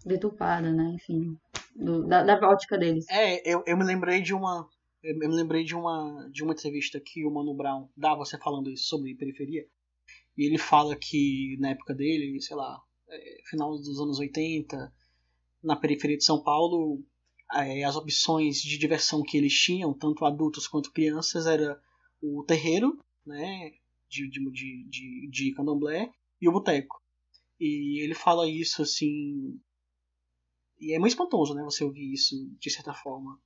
deturpada, 0.05 0.71
né? 0.71 0.91
Enfim, 0.95 1.37
do, 1.75 2.05
da, 2.05 2.23
da 2.23 2.35
ótica 2.49 2.77
deles. 2.77 3.05
É, 3.09 3.49
eu, 3.49 3.63
eu 3.65 3.77
me 3.77 3.83
lembrei 3.83 4.21
de 4.21 4.33
uma. 4.33 4.67
Eu 5.01 5.17
me 5.17 5.27
lembrei 5.27 5.65
de 5.65 5.75
uma, 5.75 6.29
de 6.31 6.43
uma 6.43 6.53
entrevista 6.53 6.99
que 6.99 7.25
o 7.25 7.31
Mano 7.31 7.53
Brown 7.53 7.89
dá 7.95 8.15
você 8.15 8.37
falando 8.37 8.69
isso 8.69 8.85
sobre 8.85 9.15
periferia. 9.15 9.65
E 10.37 10.47
ele 10.47 10.57
fala 10.57 10.95
que 10.95 11.57
na 11.59 11.71
época 11.71 11.93
dele, 11.93 12.41
sei 12.41 12.55
lá, 12.55 12.79
é, 13.09 13.37
final 13.49 13.71
dos 13.71 13.99
anos 13.99 14.19
80, 14.19 14.93
na 15.61 15.75
periferia 15.75 16.17
de 16.17 16.23
São 16.23 16.41
Paulo, 16.41 17.03
as 17.49 17.95
opções 17.95 18.61
de 18.61 18.77
diversão 18.77 19.21
que 19.21 19.37
eles 19.37 19.53
tinham, 19.53 19.93
tanto 19.93 20.25
adultos 20.25 20.67
quanto 20.67 20.91
crianças, 20.91 21.45
era 21.45 21.79
o 22.21 22.43
terreiro, 22.43 22.99
né, 23.25 23.71
de, 24.09 24.29
de, 24.29 24.83
de, 24.89 25.29
de 25.29 25.53
candomblé, 25.53 26.11
e 26.41 26.47
o 26.47 26.51
boteco. 26.51 27.01
E 27.59 28.03
ele 28.03 28.13
fala 28.13 28.49
isso 28.49 28.81
assim. 28.81 29.59
E 30.79 30.93
é 30.93 30.99
muito 30.99 31.11
espantoso, 31.11 31.53
né? 31.53 31.63
Você 31.63 31.83
ouvir 31.83 32.11
isso 32.11 32.35
de 32.59 32.69
certa 32.69 32.93
forma. 32.93 33.39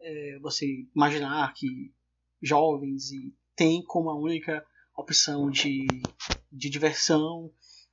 É, 0.00 0.38
você 0.40 0.86
imaginar 0.94 1.52
que 1.52 1.92
jovens 2.40 3.12
e 3.12 3.34
tem 3.54 3.82
como 3.84 4.10
a 4.10 4.18
única 4.18 4.64
opção 4.96 5.50
de, 5.50 6.10
de 6.50 6.70
diversão 6.70 7.52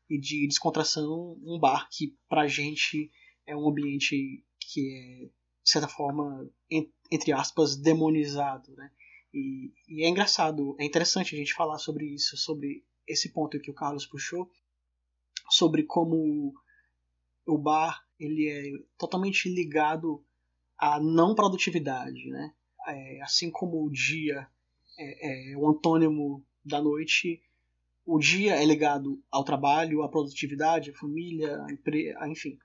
e 0.09 0.19
de 0.19 0.47
descontração 0.47 1.37
um 1.43 1.59
bar 1.59 1.87
que 1.91 2.17
pra 2.27 2.47
gente 2.47 3.11
é 3.45 3.55
um 3.55 3.69
ambiente 3.69 4.43
que 4.71 4.93
é, 4.93 5.25
de 5.25 5.71
certa 5.71 5.87
forma, 5.87 6.49
entre 7.11 7.31
aspas, 7.31 7.75
demonizado, 7.75 8.71
né? 8.75 8.91
E, 9.33 9.71
e, 9.87 10.03
é 10.03 10.09
engraçado, 10.09 10.75
é 10.79 10.85
interessante 10.85 11.35
a 11.35 11.37
gente 11.37 11.53
falar 11.53 11.77
sobre 11.77 12.05
isso, 12.05 12.37
sobre 12.37 12.83
esse 13.07 13.31
ponto 13.31 13.59
que 13.59 13.71
o 13.71 13.73
Carlos 13.73 14.05
puxou, 14.05 14.49
sobre 15.49 15.83
como 15.83 16.53
o 17.45 17.57
bar 17.57 18.03
ele 18.19 18.47
é 18.49 18.83
totalmente 18.97 19.49
ligado 19.49 20.23
à 20.77 20.99
não 20.99 21.33
produtividade, 21.33 22.29
né? 22.29 22.53
É, 22.87 23.21
assim 23.21 23.51
como 23.51 23.83
o 23.83 23.91
dia 23.91 24.47
é, 24.97 25.51
é 25.53 25.57
o 25.57 25.67
antônimo 25.67 26.43
da 26.63 26.81
noite, 26.81 27.41
o 28.05 28.19
dia 28.19 28.55
é 28.55 28.65
ligado 28.65 29.21
ao 29.31 29.43
trabalho, 29.43 30.03
à 30.03 30.09
produtividade, 30.09 30.91
à 30.91 30.93
família, 30.93 31.63
à 31.63 31.71
empresa, 31.71 32.27
enfim. 32.27 32.57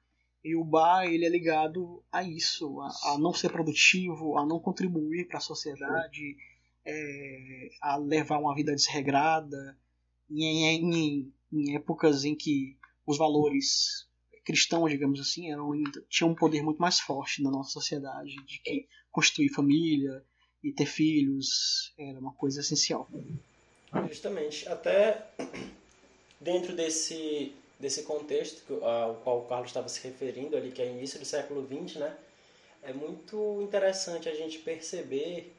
E 0.44 0.54
o 0.54 0.62
bar 0.62 1.06
ele 1.06 1.24
é 1.24 1.28
ligado 1.28 2.02
a 2.12 2.22
isso, 2.22 2.80
a, 2.80 3.14
a 3.14 3.18
não 3.18 3.32
ser 3.32 3.50
produtivo, 3.50 4.36
a 4.36 4.44
não 4.44 4.60
contribuir 4.60 5.26
para 5.26 5.38
a 5.38 5.40
sociedade 5.40 6.36
é, 6.84 7.70
a 7.80 7.96
levar 7.96 8.38
uma 8.38 8.54
vida 8.54 8.74
desregrada, 8.74 9.76
em, 10.30 10.66
em, 10.66 11.32
em, 11.52 11.76
épocas 11.76 12.24
em 12.24 12.34
que 12.34 12.76
os 13.06 13.16
valores 13.16 14.06
cristãos, 14.44 14.90
digamos 14.90 15.20
assim, 15.20 15.50
eram, 15.50 15.72
tinham 16.08 16.30
um 16.30 16.34
poder 16.34 16.62
muito 16.62 16.78
mais 16.78 17.00
forte 17.00 17.42
na 17.42 17.50
nossa 17.50 17.70
sociedade, 17.70 18.34
de 18.44 18.60
que 18.60 18.86
construir 19.10 19.48
família 19.48 20.22
e 20.62 20.72
ter 20.72 20.86
filhos 20.86 21.94
era 21.98 22.18
uma 22.18 22.32
coisa 22.34 22.60
essencial. 22.60 23.08
Justamente, 24.08 24.68
até 24.68 25.26
dentro 26.40 26.74
desse, 26.74 27.54
desse 27.78 28.02
contexto 28.04 28.85
ao 28.85 29.16
qual 29.16 29.40
o 29.40 29.45
Carlos 29.47 29.71
estava 29.71 29.88
se 29.88 30.02
referindo 30.07 30.57
ali, 30.57 30.71
que 30.71 30.83
é 30.83 30.87
início 30.87 31.19
do 31.19 31.25
século 31.25 31.66
XX, 31.66 31.97
né? 31.97 32.16
É 32.83 32.93
muito 32.93 33.61
interessante 33.62 34.28
a 34.28 34.35
gente 34.35 34.59
perceber 34.59 35.52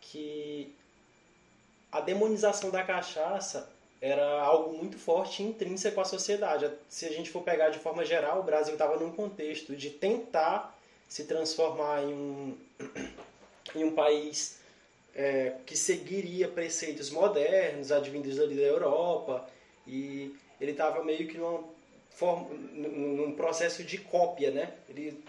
que 0.00 0.74
a 1.90 2.00
demonização 2.00 2.70
da 2.70 2.82
cachaça 2.82 3.70
era 4.00 4.42
algo 4.42 4.76
muito 4.76 4.98
forte 4.98 5.42
e 5.42 5.46
intrínseco 5.46 6.00
à 6.00 6.04
sociedade. 6.04 6.68
Se 6.88 7.06
a 7.06 7.12
gente 7.12 7.30
for 7.30 7.42
pegar 7.42 7.68
de 7.68 7.78
forma 7.78 8.04
geral, 8.04 8.40
o 8.40 8.42
Brasil 8.42 8.72
estava 8.72 8.98
num 8.98 9.12
contexto 9.12 9.76
de 9.76 9.90
tentar 9.90 10.76
se 11.08 11.24
transformar 11.24 12.02
em 12.02 12.12
um, 12.12 12.58
em 13.76 13.84
um 13.84 13.94
país 13.94 14.58
é, 15.14 15.54
que 15.64 15.76
seguiria 15.76 16.48
preceitos 16.48 17.10
modernos, 17.10 17.92
advindos 17.92 18.40
ali 18.40 18.56
da 18.56 18.62
Europa, 18.62 19.46
e 19.86 20.34
ele 20.62 20.72
estava 20.72 21.04
meio 21.04 21.26
que 21.26 21.36
numa 21.36 21.64
forma, 22.10 22.48
num 22.54 23.32
processo 23.32 23.82
de 23.82 23.98
cópia, 23.98 24.50
né? 24.52 24.72
Ele 24.88 25.22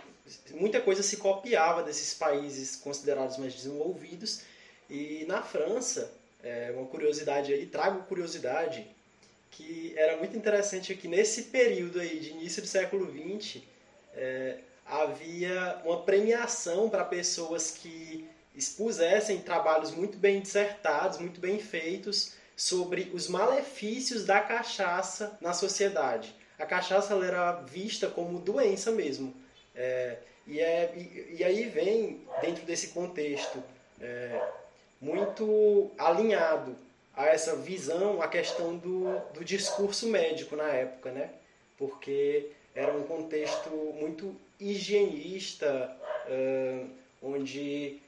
muita 0.51 0.79
coisa 0.79 1.03
se 1.03 1.17
copiava 1.17 1.83
desses 1.83 2.13
países 2.13 2.75
considerados 2.75 3.37
mais 3.37 3.53
desenvolvidos. 3.53 4.41
E 4.89 5.25
na 5.27 5.41
França, 5.41 6.11
é, 6.43 6.71
uma 6.75 6.85
curiosidade 6.85 7.51
aí, 7.51 7.65
trago 7.65 8.03
curiosidade, 8.03 8.87
que 9.51 9.93
era 9.97 10.17
muito 10.17 10.37
interessante 10.37 10.95
que 10.95 11.07
nesse 11.07 11.43
período 11.43 11.99
aí 11.99 12.19
de 12.19 12.31
início 12.31 12.61
do 12.61 12.67
século 12.67 13.11
XX, 13.11 13.61
é, 14.13 14.57
havia 14.85 15.81
uma 15.83 16.01
premiação 16.03 16.89
para 16.89 17.03
pessoas 17.03 17.71
que 17.71 18.27
expusessem 18.55 19.41
trabalhos 19.41 19.91
muito 19.91 20.17
bem 20.17 20.39
dissertados, 20.39 21.17
muito 21.17 21.39
bem 21.39 21.59
feitos, 21.59 22.33
sobre 22.55 23.11
os 23.13 23.27
malefícios 23.27 24.25
da 24.25 24.39
cachaça 24.39 25.37
na 25.41 25.53
sociedade. 25.53 26.35
A 26.57 26.65
cachaça 26.65 27.13
era 27.15 27.53
vista 27.61 28.07
como 28.07 28.39
doença 28.39 28.91
mesmo. 28.91 29.33
É, 29.75 30.17
e, 30.45 30.59
é, 30.59 30.93
e, 30.95 31.37
e, 31.39 31.43
aí 31.43 31.67
vem, 31.67 32.21
dentro 32.41 32.63
desse 32.65 32.89
contexto, 32.89 33.63
é, 33.99 34.41
muito 35.01 35.91
alinhado 35.97 36.75
a 37.15 37.25
essa 37.25 37.55
visão, 37.55 38.21
a 38.21 38.27
questão 38.27 38.75
do, 38.75 39.19
do 39.33 39.43
discurso 39.43 40.07
médico 40.07 40.55
na 40.55 40.67
época, 40.67 41.11
né? 41.11 41.29
Porque 41.77 42.49
era 42.73 42.91
um 42.93 43.03
contexto 43.03 43.69
muito 43.99 44.35
higienista, 44.59 45.95
uh, 46.27 46.89
onde 47.21 47.99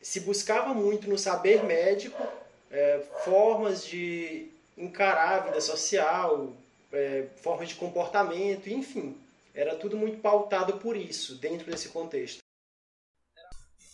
se 0.00 0.20
buscava 0.20 0.72
muito 0.74 1.08
no 1.08 1.18
saber 1.18 1.64
médico 1.64 2.22
é, 2.70 3.00
formas 3.24 3.84
de 3.86 4.50
encarar 4.76 5.40
a 5.40 5.44
vida 5.44 5.60
social, 5.60 6.52
é, 6.92 7.28
formas 7.36 7.68
de 7.68 7.74
comportamento, 7.74 8.68
enfim. 8.68 9.16
Era 9.54 9.74
tudo 9.76 9.96
muito 9.96 10.18
pautado 10.20 10.74
por 10.74 10.96
isso, 10.96 11.36
dentro 11.36 11.70
desse 11.70 11.88
contexto. 11.88 12.40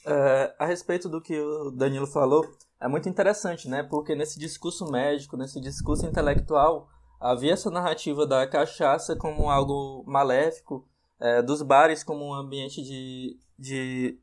É, 0.04 0.54
a 0.58 0.66
respeito 0.66 1.08
do 1.08 1.20
que 1.20 1.38
o 1.38 1.70
Danilo 1.70 2.06
falou, 2.06 2.44
é 2.80 2.88
muito 2.88 3.08
interessante, 3.08 3.68
né? 3.68 3.84
Porque 3.84 4.14
nesse 4.14 4.38
discurso 4.38 4.90
médico, 4.90 5.36
nesse 5.36 5.60
discurso 5.60 6.04
intelectual, 6.04 6.88
havia 7.20 7.52
essa 7.52 7.70
narrativa 7.70 8.26
da 8.26 8.44
cachaça 8.46 9.14
como 9.14 9.48
algo 9.48 10.02
maléfico, 10.04 10.84
é, 11.20 11.40
dos 11.40 11.62
bares 11.62 12.02
como 12.02 12.24
um 12.24 12.34
ambiente 12.34 12.82
de, 12.82 13.38
de 13.56 14.18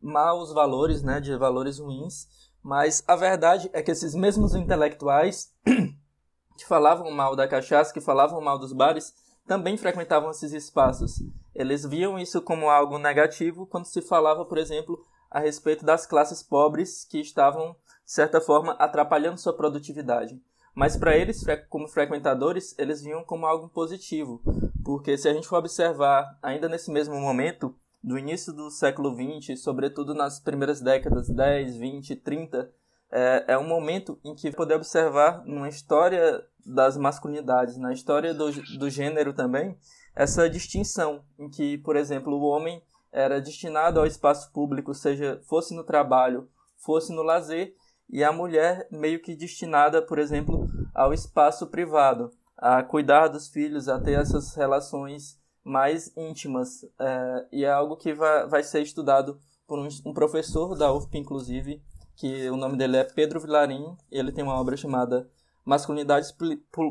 maus 0.00 0.50
valores, 0.54 1.02
né? 1.02 1.20
De 1.20 1.36
valores 1.36 1.78
ruins. 1.78 2.26
Mas 2.64 3.04
a 3.06 3.14
verdade 3.14 3.68
é 3.74 3.82
que 3.82 3.90
esses 3.90 4.14
mesmos 4.14 4.54
intelectuais 4.54 5.52
que 6.56 6.66
falavam 6.66 7.10
mal 7.10 7.36
da 7.36 7.46
cachaça, 7.46 7.92
que 7.92 8.00
falavam 8.00 8.40
mal 8.40 8.58
dos 8.58 8.72
bares, 8.72 9.12
também 9.46 9.76
frequentavam 9.76 10.30
esses 10.30 10.54
espaços. 10.54 11.22
Eles 11.54 11.84
viam 11.84 12.18
isso 12.18 12.40
como 12.40 12.70
algo 12.70 12.98
negativo 12.98 13.66
quando 13.66 13.84
se 13.84 14.00
falava, 14.00 14.46
por 14.46 14.56
exemplo, 14.56 15.04
a 15.30 15.40
respeito 15.40 15.84
das 15.84 16.06
classes 16.06 16.42
pobres 16.42 17.04
que 17.04 17.20
estavam, 17.20 17.76
de 18.04 18.12
certa 18.12 18.40
forma, 18.40 18.72
atrapalhando 18.78 19.38
sua 19.38 19.52
produtividade. 19.52 20.40
Mas 20.74 20.96
para 20.96 21.14
eles, 21.16 21.44
como 21.68 21.86
frequentadores, 21.86 22.74
eles 22.78 23.02
viam 23.02 23.22
como 23.22 23.44
algo 23.44 23.68
positivo, 23.68 24.42
porque 24.82 25.18
se 25.18 25.28
a 25.28 25.34
gente 25.34 25.46
for 25.46 25.58
observar, 25.58 26.38
ainda 26.42 26.68
nesse 26.68 26.90
mesmo 26.90 27.14
momento, 27.20 27.76
do 28.04 28.18
início 28.18 28.52
do 28.52 28.70
século 28.70 29.16
XX, 29.16 29.58
sobretudo 29.58 30.14
nas 30.14 30.38
primeiras 30.38 30.78
décadas 30.78 31.26
10, 31.30 31.76
20, 31.78 32.16
30, 32.16 32.70
é, 33.10 33.44
é 33.48 33.58
um 33.58 33.66
momento 33.66 34.20
em 34.22 34.34
que 34.34 34.52
poder 34.52 34.74
observar 34.74 35.42
numa 35.46 35.70
história 35.70 36.44
das 36.66 36.98
masculinidades, 36.98 37.78
na 37.78 37.94
história 37.94 38.34
do, 38.34 38.52
do 38.78 38.90
gênero 38.90 39.32
também, 39.32 39.78
essa 40.14 40.50
distinção 40.50 41.24
em 41.38 41.48
que, 41.48 41.78
por 41.78 41.96
exemplo, 41.96 42.34
o 42.34 42.42
homem 42.42 42.82
era 43.10 43.40
destinado 43.40 43.98
ao 43.98 44.06
espaço 44.06 44.52
público, 44.52 44.92
seja 44.92 45.40
fosse 45.48 45.74
no 45.74 45.82
trabalho, 45.82 46.46
fosse 46.76 47.10
no 47.10 47.22
lazer, 47.22 47.74
e 48.10 48.22
a 48.22 48.30
mulher 48.30 48.86
meio 48.90 49.22
que 49.22 49.34
destinada, 49.34 50.02
por 50.02 50.18
exemplo, 50.18 50.68
ao 50.94 51.14
espaço 51.14 51.68
privado, 51.68 52.30
a 52.54 52.82
cuidar 52.82 53.28
dos 53.28 53.48
filhos, 53.48 53.88
a 53.88 53.98
ter 53.98 54.18
essas 54.18 54.54
relações 54.54 55.42
mais 55.64 56.12
íntimas. 56.16 56.84
É, 56.98 57.46
e 57.50 57.64
é 57.64 57.70
algo 57.70 57.96
que 57.96 58.12
vai, 58.12 58.46
vai 58.46 58.62
ser 58.62 58.82
estudado 58.82 59.40
por 59.66 59.78
um, 59.78 59.88
um, 60.04 60.12
professor 60.12 60.76
da 60.76 60.92
UFP, 60.92 61.18
inclusive, 61.18 61.82
que 62.16 62.48
o 62.50 62.56
nome 62.56 62.76
dele 62.76 62.98
é 62.98 63.04
Pedro 63.04 63.40
Vilarim. 63.40 63.96
Ele 64.10 64.30
tem 64.30 64.44
uma 64.44 64.60
obra 64.60 64.76
chamada 64.76 65.28
Masculinidades 65.64 66.32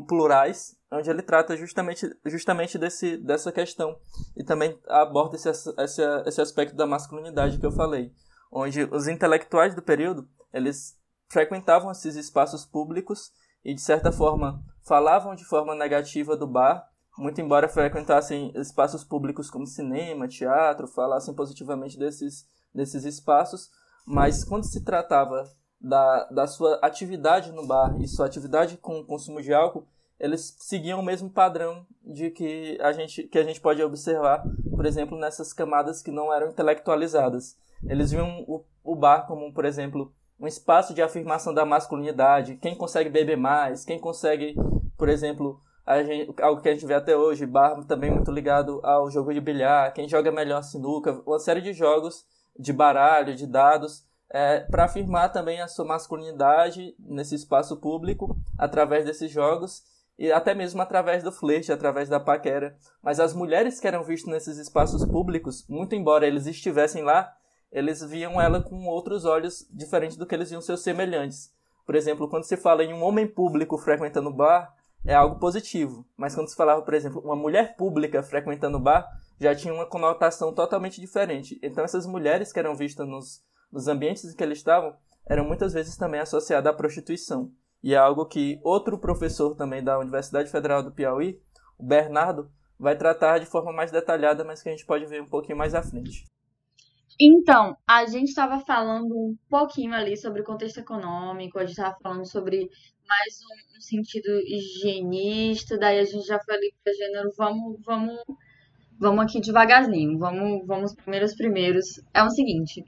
Plurais, 0.08 0.76
onde 0.90 1.08
ele 1.08 1.22
trata 1.22 1.56
justamente, 1.56 2.10
justamente 2.26 2.76
desse, 2.76 3.16
dessa 3.16 3.52
questão. 3.52 3.96
E 4.36 4.42
também 4.42 4.78
aborda 4.88 5.36
esse, 5.36 5.48
esse, 5.48 6.02
esse 6.26 6.40
aspecto 6.40 6.74
da 6.74 6.86
masculinidade 6.86 7.58
que 7.58 7.66
eu 7.66 7.72
falei. 7.72 8.12
Onde 8.50 8.84
os 8.84 9.06
intelectuais 9.06 9.74
do 9.74 9.82
período, 9.82 10.28
eles 10.52 10.98
frequentavam 11.28 11.90
esses 11.90 12.16
espaços 12.16 12.64
públicos 12.64 13.32
e, 13.64 13.74
de 13.74 13.80
certa 13.80 14.12
forma, 14.12 14.62
falavam 14.86 15.34
de 15.34 15.44
forma 15.44 15.74
negativa 15.74 16.36
do 16.36 16.46
bar, 16.46 16.88
muito 17.16 17.40
embora 17.40 17.68
frequentassem 17.68 18.52
espaços 18.56 19.04
públicos 19.04 19.50
como 19.50 19.66
cinema, 19.66 20.28
teatro, 20.28 20.88
falassem 20.88 21.34
positivamente 21.34 21.98
desses, 21.98 22.46
desses 22.74 23.04
espaços, 23.04 23.70
mas 24.06 24.44
quando 24.44 24.64
se 24.64 24.84
tratava 24.84 25.48
da, 25.80 26.24
da 26.24 26.46
sua 26.46 26.76
atividade 26.82 27.52
no 27.52 27.66
bar 27.66 27.96
e 28.00 28.08
sua 28.08 28.26
atividade 28.26 28.76
com 28.76 28.98
o 29.00 29.04
consumo 29.04 29.40
de 29.40 29.52
álcool, 29.52 29.86
eles 30.18 30.56
seguiam 30.58 31.00
o 31.00 31.04
mesmo 31.04 31.28
padrão 31.28 31.86
de 32.02 32.30
que 32.30 32.78
a 32.80 32.92
gente, 32.92 33.24
que 33.24 33.38
a 33.38 33.44
gente 33.44 33.60
pode 33.60 33.82
observar, 33.82 34.42
por 34.70 34.86
exemplo, 34.86 35.18
nessas 35.18 35.52
camadas 35.52 36.02
que 36.02 36.10
não 36.10 36.32
eram 36.32 36.48
intelectualizadas. 36.48 37.56
Eles 37.82 38.10
viam 38.10 38.44
o, 38.48 38.64
o 38.82 38.96
bar 38.96 39.26
como, 39.26 39.52
por 39.52 39.64
exemplo, 39.64 40.12
um 40.38 40.46
espaço 40.46 40.94
de 40.94 41.02
afirmação 41.02 41.52
da 41.52 41.64
masculinidade, 41.64 42.56
quem 42.56 42.74
consegue 42.74 43.10
beber 43.10 43.36
mais, 43.36 43.84
quem 43.84 43.98
consegue, 43.98 44.54
por 44.96 45.08
exemplo, 45.08 45.60
Gente, 45.86 46.34
algo 46.40 46.62
que 46.62 46.68
a 46.68 46.72
gente 46.72 46.86
vê 46.86 46.94
até 46.94 47.14
hoje, 47.16 47.44
bar 47.44 47.84
também 47.84 48.10
muito 48.10 48.30
ligado 48.30 48.80
ao 48.82 49.10
jogo 49.10 49.34
de 49.34 49.40
bilhar, 49.40 49.92
quem 49.92 50.08
joga 50.08 50.32
melhor 50.32 50.62
sinuca, 50.62 51.20
uma 51.26 51.38
série 51.38 51.60
de 51.60 51.74
jogos 51.74 52.24
de 52.58 52.72
baralho, 52.72 53.34
de 53.34 53.46
dados, 53.46 54.06
é, 54.30 54.60
para 54.60 54.84
afirmar 54.84 55.30
também 55.30 55.60
a 55.60 55.68
sua 55.68 55.84
masculinidade 55.84 56.94
nesse 56.98 57.34
espaço 57.34 57.76
público 57.76 58.36
através 58.58 59.04
desses 59.04 59.30
jogos 59.30 59.84
e 60.18 60.32
até 60.32 60.54
mesmo 60.54 60.80
através 60.80 61.22
do 61.22 61.30
flerte, 61.30 61.72
através 61.72 62.08
da 62.08 62.18
paquera. 62.18 62.76
Mas 63.02 63.20
as 63.20 63.34
mulheres 63.34 63.78
que 63.78 63.86
eram 63.86 64.02
vistas 64.02 64.32
nesses 64.32 64.58
espaços 64.58 65.04
públicos, 65.04 65.66
muito 65.68 65.94
embora 65.94 66.26
eles 66.26 66.46
estivessem 66.46 67.02
lá, 67.02 67.32
eles 67.70 68.02
viam 68.02 68.40
ela 68.40 68.62
com 68.62 68.86
outros 68.86 69.24
olhos 69.24 69.66
diferentes 69.70 70.16
do 70.16 70.26
que 70.26 70.34
eles 70.34 70.50
viam 70.50 70.62
seus 70.62 70.82
semelhantes. 70.82 71.52
Por 71.84 71.94
exemplo, 71.94 72.28
quando 72.28 72.44
se 72.44 72.56
fala 72.56 72.84
em 72.84 72.94
um 72.94 73.02
homem 73.02 73.26
público 73.26 73.76
frequentando 73.76 74.32
bar, 74.32 74.72
é 75.06 75.14
algo 75.14 75.38
positivo. 75.38 76.06
Mas 76.16 76.34
quando 76.34 76.48
se 76.48 76.56
falava, 76.56 76.82
por 76.82 76.94
exemplo, 76.94 77.20
uma 77.20 77.36
mulher 77.36 77.76
pública 77.76 78.22
frequentando 78.22 78.78
o 78.78 78.80
bar, 78.80 79.06
já 79.40 79.54
tinha 79.54 79.74
uma 79.74 79.86
conotação 79.86 80.54
totalmente 80.54 81.00
diferente. 81.00 81.58
Então 81.62 81.84
essas 81.84 82.06
mulheres 82.06 82.52
que 82.52 82.58
eram 82.58 82.76
vistas 82.76 83.06
nos, 83.06 83.42
nos 83.70 83.88
ambientes 83.88 84.24
em 84.24 84.36
que 84.36 84.42
eles 84.42 84.58
estavam 84.58 84.96
eram 85.26 85.44
muitas 85.44 85.72
vezes 85.72 85.96
também 85.96 86.20
associadas 86.20 86.72
à 86.72 86.76
prostituição. 86.76 87.50
E 87.82 87.94
é 87.94 87.98
algo 87.98 88.26
que 88.26 88.58
outro 88.62 88.98
professor 88.98 89.54
também 89.54 89.82
da 89.82 89.98
Universidade 89.98 90.50
Federal 90.50 90.82
do 90.82 90.92
Piauí, 90.92 91.40
o 91.78 91.84
Bernardo, 91.84 92.50
vai 92.78 92.96
tratar 92.96 93.38
de 93.38 93.46
forma 93.46 93.72
mais 93.72 93.90
detalhada, 93.90 94.44
mas 94.44 94.62
que 94.62 94.68
a 94.68 94.72
gente 94.72 94.86
pode 94.86 95.06
ver 95.06 95.22
um 95.22 95.28
pouquinho 95.28 95.58
mais 95.58 95.74
à 95.74 95.82
frente. 95.82 96.24
Então, 97.20 97.76
a 97.86 98.06
gente 98.06 98.28
estava 98.28 98.58
falando 98.58 99.14
um 99.14 99.36
pouquinho 99.48 99.94
ali 99.94 100.16
sobre 100.16 100.40
o 100.42 100.44
contexto 100.44 100.78
econômico, 100.78 101.58
a 101.58 101.62
gente 101.62 101.78
estava 101.78 101.96
falando 102.02 102.26
sobre 102.26 102.68
mais 103.06 103.34
um, 103.42 103.76
um, 103.76 103.80
sentido 103.80 104.28
higienista, 104.46 105.78
daí 105.78 106.00
a 106.00 106.04
gente 106.04 106.26
já 106.26 106.40
foi 106.40 106.56
ali 106.56 106.74
para 106.82 106.92
gênero, 106.92 107.30
vamos, 107.36 107.80
vamos, 107.84 108.18
vamos 108.98 109.24
aqui 109.24 109.40
devagarzinho, 109.40 110.18
vamos, 110.18 110.66
vamos 110.66 110.94
primeiros 110.94 111.34
primeiros. 111.36 112.00
É 112.12 112.24
o 112.24 112.30
seguinte, 112.30 112.82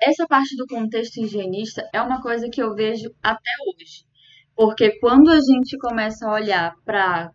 essa 0.00 0.26
parte 0.26 0.56
do 0.56 0.66
contexto 0.66 1.18
higienista 1.18 1.88
é 1.94 2.02
uma 2.02 2.20
coisa 2.20 2.48
que 2.50 2.60
eu 2.60 2.74
vejo 2.74 3.14
até 3.22 3.50
hoje, 3.68 4.04
porque 4.56 4.98
quando 4.98 5.30
a 5.30 5.40
gente 5.40 5.78
começa 5.78 6.26
a 6.26 6.32
olhar 6.32 6.74
para 6.84 7.30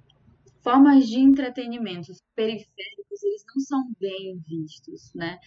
formas 0.62 1.08
de 1.08 1.20
entretenimento 1.20 2.12
periféricos, 2.36 3.24
eles 3.24 3.44
não 3.56 3.64
são 3.64 3.84
bem 3.98 4.38
vistos, 4.46 5.14
né? 5.16 5.38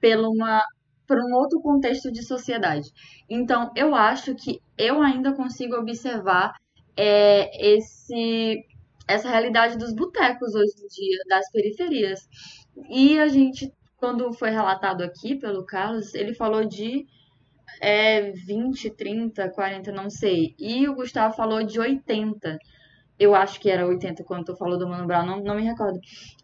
Pela 0.00 0.28
uma 0.28 0.62
para 1.08 1.24
um 1.24 1.32
outro 1.34 1.60
contexto 1.62 2.12
de 2.12 2.22
sociedade. 2.22 2.90
Então, 3.28 3.72
eu 3.74 3.94
acho 3.94 4.34
que 4.34 4.60
eu 4.76 5.02
ainda 5.02 5.32
consigo 5.32 5.74
observar 5.74 6.52
é, 6.94 7.74
esse, 7.74 8.62
essa 9.08 9.28
realidade 9.30 9.78
dos 9.78 9.94
botecos 9.94 10.54
hoje 10.54 10.74
em 10.84 10.86
dia, 10.88 11.18
das 11.28 11.50
periferias. 11.50 12.28
E 12.90 13.18
a 13.18 13.26
gente, 13.26 13.72
quando 13.96 14.32
foi 14.34 14.50
relatado 14.50 15.02
aqui 15.02 15.34
pelo 15.34 15.64
Carlos, 15.64 16.14
ele 16.14 16.34
falou 16.34 16.64
de 16.66 17.06
é, 17.80 18.30
20, 18.32 18.90
30, 18.90 19.48
40, 19.50 19.90
não 19.92 20.10
sei. 20.10 20.54
E 20.58 20.86
o 20.88 20.94
Gustavo 20.94 21.34
falou 21.34 21.62
de 21.62 21.80
80. 21.80 22.58
Eu 23.18 23.34
acho 23.34 23.58
que 23.60 23.68
era 23.68 23.86
80 23.86 24.22
quando 24.24 24.44
tu 24.44 24.56
falou 24.56 24.78
do 24.78 24.88
Mano 24.88 25.06
Brown, 25.06 25.26
não, 25.26 25.40
não 25.40 25.56
me 25.56 25.62
recordo. 25.62 25.98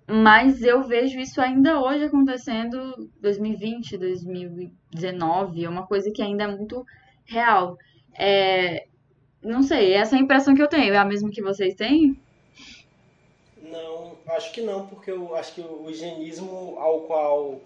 Mas 0.07 0.63
eu 0.63 0.83
vejo 0.83 1.19
isso 1.19 1.41
ainda 1.41 1.81
hoje 1.81 2.05
acontecendo 2.05 3.11
2020, 3.21 3.97
2019, 3.97 5.65
é 5.65 5.69
uma 5.69 5.87
coisa 5.87 6.11
que 6.11 6.21
ainda 6.21 6.45
é 6.45 6.49
muito 6.49 6.85
real. 7.25 7.77
É, 8.19 8.87
não 9.43 9.63
sei, 9.63 9.93
essa 9.93 10.17
é 10.17 10.19
a 10.19 10.23
impressão 10.23 10.55
que 10.55 10.63
eu 10.63 10.69
tenho. 10.69 10.93
É 10.93 10.97
a 10.97 11.05
mesma 11.05 11.31
que 11.31 11.43
vocês 11.43 11.75
têm? 11.75 12.19
Não, 13.63 14.17
acho 14.29 14.53
que 14.53 14.61
não, 14.61 14.87
porque 14.87 15.11
eu 15.11 15.35
acho 15.37 15.55
que 15.55 15.61
o 15.61 15.89
higienismo 15.89 16.77
ao 16.79 17.01
qual 17.01 17.61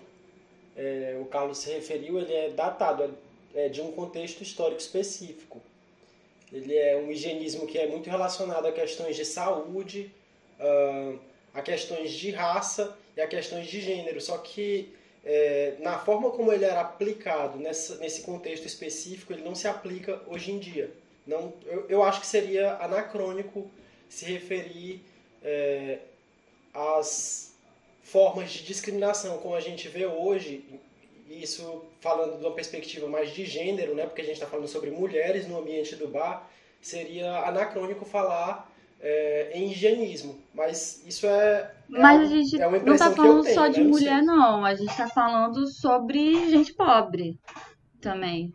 é, 0.77 1.18
o 1.21 1.25
Carlos 1.25 1.59
se 1.59 1.73
referiu, 1.73 2.18
ele 2.18 2.33
é 2.33 2.51
datado, 2.51 3.14
é 3.55 3.68
de 3.68 3.81
um 3.81 3.90
contexto 3.90 4.42
histórico 4.42 4.81
específico. 4.81 5.61
Ele 6.53 6.75
é 6.75 6.97
um 6.97 7.11
higienismo 7.11 7.67
que 7.67 7.79
é 7.79 7.87
muito 7.87 8.09
relacionado 8.09 8.67
a 8.67 8.73
questões 8.73 9.17
de 9.17 9.25
saúde, 9.25 10.11
a 11.53 11.63
questões 11.63 12.13
de 12.13 12.31
raça 12.31 12.97
e 13.17 13.21
a 13.21 13.27
questões 13.27 13.67
de 13.67 13.81
gênero. 13.81 14.21
Só 14.21 14.39
que 14.39 14.93
é, 15.25 15.75
na 15.81 15.99
forma 15.99 16.31
como 16.31 16.53
ele 16.53 16.65
era 16.65 16.81
aplicado 16.81 17.59
nessa, 17.59 17.97
nesse 17.97 18.23
contexto 18.23 18.67
específico, 18.67 19.33
ele 19.33 19.43
não 19.43 19.55
se 19.55 19.69
aplica 19.69 20.23
hoje 20.27 20.51
em 20.51 20.59
dia. 20.59 20.91
Não, 21.27 21.53
eu, 21.67 21.87
eu 21.89 22.03
acho 22.03 22.21
que 22.21 22.27
seria 22.27 22.77
anacrônico 22.77 23.71
se 24.09 24.25
referir 24.25 25.03
é, 25.43 25.99
às 26.73 27.53
formas 28.03 28.51
de 28.51 28.63
discriminação 28.65 29.37
como 29.39 29.55
a 29.55 29.61
gente 29.61 29.87
vê 29.89 30.07
hoje, 30.07 30.65
isso 31.31 31.85
falando 32.01 32.38
de 32.38 32.45
uma 32.45 32.55
perspectiva 32.55 33.07
mais 33.07 33.31
de 33.31 33.45
gênero, 33.45 33.95
né, 33.95 34.05
porque 34.07 34.23
a 34.23 34.25
gente 34.25 34.35
está 34.35 34.47
falando 34.47 34.69
sobre 34.69 34.91
mulheres 34.91 35.47
no 35.47 35.59
ambiente 35.59 35.97
do 35.97 36.09
bar, 36.09 36.49
seria 36.81 37.47
anacrônico 37.47 38.05
falar 38.05 38.71
é, 39.01 39.53
em 39.55 39.71
higienismo. 39.71 40.38
Mas 40.55 41.05
isso 41.07 41.27
é. 41.27 41.31
é 41.31 41.75
Mas 41.88 42.21
a 42.21 42.27
gente 42.27 42.61
é 42.61 42.69
não 42.69 42.95
está 42.95 43.11
falando 43.11 43.43
tenho, 43.43 43.55
só 43.55 43.62
né? 43.62 43.71
de 43.71 43.85
mulher, 43.85 44.23
não. 44.23 44.64
A 44.64 44.75
gente 44.75 44.91
está 44.91 45.09
falando 45.09 45.67
sobre 45.67 46.51
gente 46.51 46.73
pobre 46.75 47.38
também. 48.01 48.53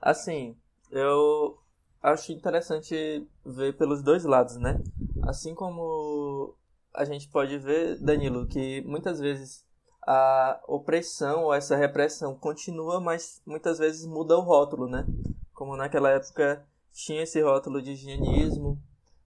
Assim, 0.00 0.56
eu 0.90 1.58
acho 2.02 2.32
interessante 2.32 3.26
ver 3.44 3.76
pelos 3.76 4.02
dois 4.02 4.24
lados, 4.24 4.56
né? 4.56 4.80
Assim 5.22 5.54
como 5.54 6.54
a 6.94 7.04
gente 7.04 7.28
pode 7.28 7.58
ver, 7.58 7.98
Danilo, 8.00 8.46
que 8.46 8.80
muitas 8.82 9.20
vezes 9.20 9.64
a 10.02 10.60
opressão 10.66 11.44
ou 11.44 11.54
essa 11.54 11.76
repressão 11.76 12.34
continua, 12.34 13.00
mas 13.00 13.42
muitas 13.46 13.78
vezes 13.78 14.06
muda 14.06 14.36
o 14.36 14.42
rótulo, 14.42 14.88
né? 14.88 15.06
Como 15.52 15.76
naquela 15.76 16.10
época 16.10 16.64
tinha 16.92 17.22
esse 17.22 17.40
rótulo 17.40 17.82
de 17.82 17.92
higienismo, 17.92 18.78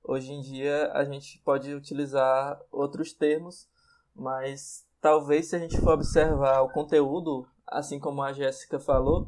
hoje 0.02 0.32
em 0.32 0.40
dia 0.40 0.90
a 0.92 1.04
gente 1.04 1.40
pode 1.44 1.74
utilizar 1.74 2.60
outros 2.70 3.12
termos, 3.12 3.68
mas 4.14 4.84
talvez 5.00 5.48
se 5.48 5.56
a 5.56 5.58
gente 5.58 5.80
for 5.80 5.94
observar 5.94 6.60
o 6.62 6.70
conteúdo, 6.70 7.46
assim 7.66 7.98
como 7.98 8.22
a 8.22 8.32
Jéssica 8.32 8.78
falou, 8.78 9.26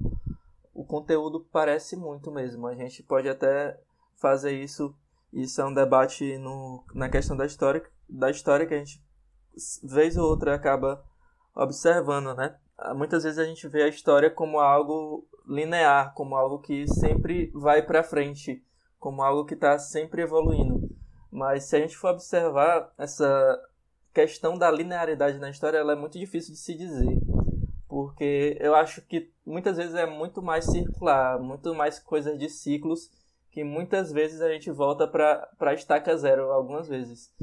o 0.75 0.85
conteúdo 0.85 1.47
parece 1.51 1.97
muito 1.97 2.31
mesmo. 2.31 2.67
A 2.67 2.75
gente 2.75 3.03
pode 3.03 3.29
até 3.29 3.79
fazer 4.17 4.53
isso, 4.53 4.95
isso 5.33 5.61
é 5.61 5.65
um 5.65 5.73
debate 5.73 6.37
no, 6.39 6.85
na 6.95 7.09
questão 7.09 7.37
da 7.37 7.47
história, 7.47 7.83
da 8.09 8.31
história 8.31 8.67
que 8.67 8.75
a 8.75 8.79
gente 8.79 9.03
vez 9.83 10.17
ou 10.17 10.29
outra 10.29 10.55
acaba 10.55 11.03
observando, 11.57 12.35
né? 12.35 12.55
Muitas 12.95 13.25
vezes 13.25 13.39
a 13.39 13.45
gente 13.45 13.67
vê 13.67 13.83
a 13.83 13.89
história 13.89 14.31
como 14.31 14.61
algo 14.61 15.27
linear, 15.49 16.13
como 16.15 16.37
algo 16.37 16.59
que 16.59 16.87
sempre 16.87 17.51
vai 17.55 17.83
para 17.83 18.03
frente, 18.03 18.63
como 18.99 19.23
algo 19.23 19.47
que 19.47 19.55
está 19.55 19.79
sempre 19.79 20.23
evoluindo. 20.23 20.95
Mas 21.31 21.65
se 21.65 21.77
a 21.77 21.81
gente 21.81 21.97
for 21.97 22.11
observar 22.11 22.93
essa 22.99 23.59
questão 24.13 24.59
da 24.59 24.71
linearidade 24.71 25.39
na 25.39 25.51
história, 25.51 25.79
ela 25.79 25.93
é 25.93 25.97
muito 25.97 26.19
difícil 26.19 26.53
de 26.53 26.59
se 26.59 26.75
dizer, 26.75 27.19
porque 27.89 28.57
eu 28.61 28.75
acho 28.75 29.03
que 29.03 29.31
muitas 29.45 29.77
vezes 29.77 29.95
é 29.95 30.07
muito 30.07 30.43
mais 30.43 30.65
circular, 30.67 31.39
muito 31.39 31.75
mais 31.75 31.99
coisas 31.99 32.39
de 32.39 32.49
ciclos 32.49 33.11
que 33.57 33.65
muitas 33.65 34.13
vezes 34.13 34.43
a 34.43 34.53
gente 34.53 34.71
volta 34.71 35.09
para 35.09 35.49
a 35.59 35.73
estaca 35.73 36.15
zero 36.15 36.53
algumas 36.53 36.87
vezes 36.87 37.35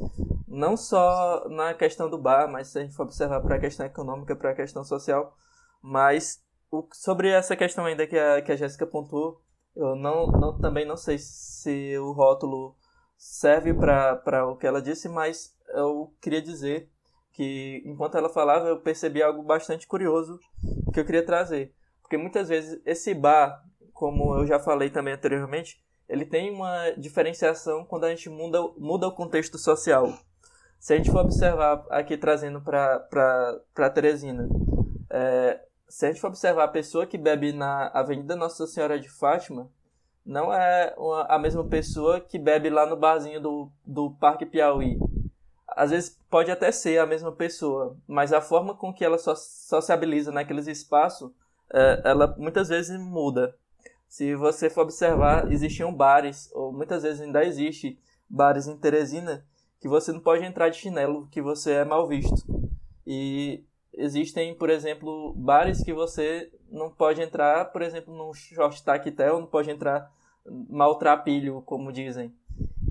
não 0.47 0.77
só 0.77 1.49
na 1.49 1.73
questão 1.73 2.07
do 2.07 2.19
bar, 2.19 2.47
mas 2.47 2.67
se 2.67 2.77
a 2.77 2.81
gente 2.83 2.93
for 2.93 3.01
observar 3.01 3.41
para 3.41 3.55
a 3.55 3.59
questão 3.59 3.83
econômica, 3.83 4.35
para 4.35 4.51
a 4.51 4.55
questão 4.55 4.83
social, 4.83 5.35
mas 5.81 6.45
o, 6.69 6.87
sobre 6.91 7.29
essa 7.29 7.55
questão 7.55 7.85
ainda 7.85 8.05
que 8.05 8.15
a, 8.15 8.43
que 8.43 8.51
a 8.51 8.55
Jéssica 8.55 8.85
pontuou, 8.85 9.41
eu 9.75 9.95
não, 9.95 10.27
não, 10.27 10.59
também 10.59 10.85
não 10.85 10.95
sei 10.95 11.17
se 11.17 11.97
o 11.97 12.11
rótulo 12.11 12.75
serve 13.17 13.73
para 13.73 14.45
o 14.45 14.55
que 14.55 14.67
ela 14.67 14.83
disse, 14.83 15.09
mas 15.09 15.57
eu 15.69 16.13
queria 16.21 16.43
dizer 16.43 16.91
que 17.31 17.81
enquanto 17.87 18.19
ela 18.19 18.29
falava 18.29 18.67
eu 18.67 18.79
percebi 18.79 19.23
algo 19.23 19.41
bastante 19.41 19.87
curioso 19.87 20.39
que 20.93 20.99
eu 20.99 21.05
queria 21.05 21.25
trazer. 21.25 21.73
Porque 22.03 22.17
muitas 22.17 22.49
vezes 22.49 22.79
esse 22.85 23.15
bar, 23.15 23.63
como 23.91 24.35
eu 24.35 24.45
já 24.45 24.59
falei 24.59 24.91
também 24.91 25.15
anteriormente, 25.15 25.81
ele 26.07 26.25
tem 26.25 26.51
uma 26.51 26.91
diferenciação 26.91 27.85
quando 27.85 28.05
a 28.05 28.09
gente 28.09 28.29
muda, 28.29 28.61
muda 28.77 29.07
o 29.07 29.11
contexto 29.11 29.57
social. 29.57 30.13
Se 30.79 30.93
a 30.93 30.97
gente 30.97 31.11
for 31.11 31.21
observar 31.21 31.85
aqui 31.89 32.17
trazendo 32.17 32.61
para 32.61 33.89
Teresina, 33.93 34.49
é, 35.09 35.59
se 35.87 36.05
a 36.05 36.09
gente 36.09 36.19
for 36.19 36.27
observar 36.27 36.65
a 36.65 36.67
pessoa 36.67 37.05
que 37.05 37.17
bebe 37.17 37.53
na 37.53 37.87
Avenida 37.87 38.35
Nossa 38.35 38.67
Senhora 38.67 38.99
de 38.99 39.09
Fátima, 39.09 39.69
não 40.25 40.53
é 40.53 40.93
uma, 40.97 41.23
a 41.23 41.37
mesma 41.37 41.63
pessoa 41.65 42.19
que 42.19 42.39
bebe 42.39 42.69
lá 42.69 42.85
no 42.85 42.97
barzinho 42.97 43.39
do, 43.39 43.71
do 43.85 44.11
Parque 44.11 44.45
Piauí. 44.45 44.97
Às 45.67 45.91
vezes 45.91 46.19
pode 46.29 46.51
até 46.51 46.71
ser 46.71 46.99
a 46.99 47.05
mesma 47.05 47.31
pessoa, 47.31 47.95
mas 48.07 48.33
a 48.33 48.41
forma 48.41 48.75
com 48.75 48.93
que 48.93 49.03
ela 49.03 49.17
so, 49.17 49.35
sociabiliza 49.35 50.31
naqueles 50.31 50.67
espaços, 50.67 51.31
é, 51.71 52.01
ela 52.05 52.35
muitas 52.37 52.69
vezes 52.69 52.99
muda. 52.99 53.55
Se 54.13 54.35
você 54.35 54.69
for 54.69 54.81
observar, 54.81 55.51
existiam 55.51 55.91
bares, 55.91 56.47
ou 56.53 56.71
muitas 56.71 57.01
vezes 57.01 57.19
ainda 57.19 57.43
existe 57.43 57.97
bares 58.29 58.67
em 58.67 58.77
Teresina, 58.77 59.43
que 59.81 59.87
você 59.87 60.11
não 60.11 60.19
pode 60.19 60.45
entrar 60.45 60.69
de 60.69 60.77
chinelo, 60.77 61.27
que 61.31 61.41
você 61.41 61.71
é 61.71 61.83
mal 61.83 62.07
visto. 62.07 62.45
E 63.07 63.63
existem, 63.91 64.53
por 64.53 64.69
exemplo, 64.69 65.33
bares 65.33 65.83
que 65.83 65.91
você 65.91 66.51
não 66.69 66.91
pode 66.91 67.23
entrar, 67.23 67.71
por 67.71 67.81
exemplo, 67.81 68.15
num 68.15 68.31
short 68.35 68.83
tactel, 68.83 69.39
não 69.39 69.47
pode 69.47 69.71
entrar 69.71 70.11
maltrapilho, 70.69 71.63
como 71.63 71.91
dizem. 71.91 72.31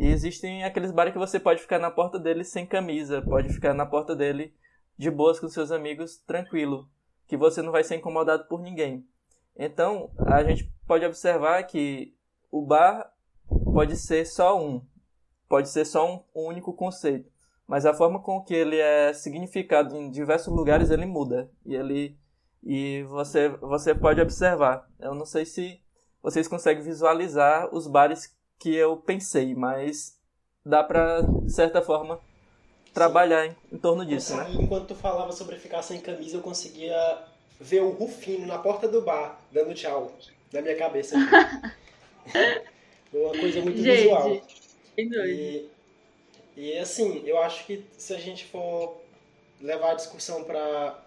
E 0.01 0.09
existem 0.09 0.65
aqueles 0.65 0.91
bares 0.91 1.13
que 1.13 1.21
você 1.21 1.39
pode 1.39 1.63
ficar 1.63 1.79
na 1.79 1.93
porta 1.93 2.19
dele 2.19 2.43
sem 2.43 2.67
camisa, 2.67 3.23
pode 3.23 3.49
ficar 3.53 3.75
na 3.75 3.87
porta 3.87 4.17
dele 4.17 4.53
de 4.99 5.09
boas 5.09 5.39
com 5.39 5.49
seus 5.49 5.71
amigos, 5.71 6.17
tranquilo, 6.27 6.89
que 7.29 7.37
você 7.37 7.63
não 7.63 7.71
vai 7.71 7.85
ser 7.85 7.95
incomodado 7.95 8.49
por 8.49 8.61
ninguém. 8.61 9.07
Então, 9.57 10.11
a 10.19 10.43
gente 10.43 10.73
pode 10.87 11.05
observar 11.05 11.62
que 11.65 12.15
o 12.51 12.62
bar 12.62 13.12
pode 13.73 13.97
ser 13.97 14.27
só 14.27 14.61
um, 14.61 14.85
pode 15.49 15.69
ser 15.69 15.85
só 15.85 16.25
um, 16.35 16.49
único 16.49 16.73
conceito, 16.73 17.31
mas 17.67 17.87
a 17.87 17.95
forma 17.95 18.21
com 18.21 18.43
que 18.43 18.55
ele 18.55 18.79
é 18.79 19.12
significado 19.12 19.97
em 19.97 20.11
diversos 20.11 20.53
lugares 20.53 20.91
ele 20.91 21.07
muda 21.07 21.51
e 21.65 21.75
ele 21.75 22.19
e 22.65 23.03
você 23.05 23.49
você 23.49 23.95
pode 23.95 24.21
observar. 24.21 24.88
Eu 25.01 25.15
não 25.15 25.27
sei 25.27 25.45
se 25.45 25.81
vocês 26.23 26.47
conseguem 26.47 26.83
visualizar 26.83 27.75
os 27.75 27.87
bares 27.87 28.37
que 28.59 28.75
eu 28.75 28.97
pensei, 28.97 29.55
mas 29.55 30.19
dá 30.65 30.85
para 30.85 31.23
de 31.23 31.53
certa 31.53 31.83
forma 31.83 32.21
trabalhar 32.95 33.47
em, 33.47 33.57
em, 33.73 33.79
torno 33.79 34.05
disso, 34.05 34.37
né? 34.37 34.47
Enquanto 34.53 34.88
tu 34.88 34.95
falava 34.95 35.33
sobre 35.33 35.57
ficar 35.57 35.83
sem 35.83 36.01
camisa, 36.01 36.37
eu 36.37 36.43
conseguia 36.43 37.25
ver 37.62 37.83
o 37.83 37.90
Rufino 37.90 38.46
na 38.46 38.59
porta 38.59 38.88
do 38.88 39.01
bar 39.01 39.40
dando 39.53 39.72
tchau 39.72 40.12
na 40.53 40.61
minha 40.61 40.77
cabeça. 40.77 41.16
Uma 43.12 43.31
coisa 43.31 43.61
muito 43.61 43.81
Gente. 43.81 44.03
visual. 44.03 44.42
E, 44.98 45.68
e 46.57 46.79
assim, 46.79 47.22
eu 47.25 47.40
acho 47.40 47.64
que 47.64 47.85
se 47.96 48.12
a 48.14 48.18
gente 48.18 48.44
for 48.46 48.96
levar 49.61 49.92
a 49.92 49.94
discussão 49.94 50.44
para 50.44 50.98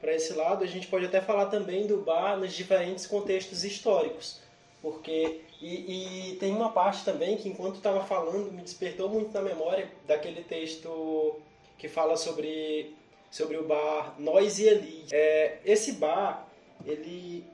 para 0.00 0.12
esse 0.12 0.32
lado, 0.32 0.64
a 0.64 0.66
gente 0.66 0.88
pode 0.88 1.06
até 1.06 1.20
falar 1.20 1.46
também 1.46 1.86
do 1.86 1.98
bar 1.98 2.36
nos 2.36 2.52
diferentes 2.52 3.06
contextos 3.06 3.62
históricos. 3.62 4.40
Porque, 4.82 5.42
e, 5.60 6.32
e 6.32 6.36
tem 6.40 6.52
uma 6.52 6.72
parte 6.72 7.04
também 7.04 7.36
que, 7.36 7.48
enquanto 7.48 7.76
estava 7.76 8.02
falando, 8.04 8.50
me 8.50 8.62
despertou 8.62 9.08
muito 9.08 9.32
na 9.32 9.40
memória 9.40 9.88
daquele 10.04 10.42
texto 10.42 11.40
que 11.78 11.86
fala 11.88 12.16
sobre, 12.16 12.92
sobre 13.32 13.56
o 13.56 13.64
bar 13.64 14.14
Nós 14.20 14.60
e 14.60 14.68
Eli. 14.68 15.06
É, 15.10 15.56
esse 15.64 15.92
bar, 15.92 16.46
ele, 16.86 17.44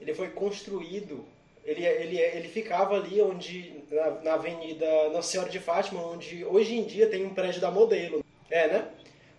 ele 0.00 0.12
foi 0.14 0.30
construído 0.30 1.24
ele, 1.64 1.84
ele, 1.84 2.18
ele 2.18 2.48
ficava 2.48 2.94
ali 2.96 3.22
onde, 3.22 3.82
na, 3.90 4.10
na 4.20 4.34
Avenida 4.34 5.08
Nossa 5.10 5.30
Senhora 5.30 5.48
de 5.48 5.58
Fátima, 5.58 6.04
onde 6.06 6.44
hoje 6.44 6.76
em 6.76 6.84
dia 6.84 7.08
tem 7.08 7.24
um 7.24 7.32
prédio 7.32 7.60
da 7.60 7.70
Modelo. 7.70 8.22
É, 8.50 8.68
né? 8.68 8.88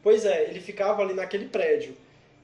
Pois 0.02 0.26
é, 0.26 0.50
ele 0.50 0.60
ficava 0.60 1.04
ali 1.04 1.14
naquele 1.14 1.46
prédio. 1.46 1.96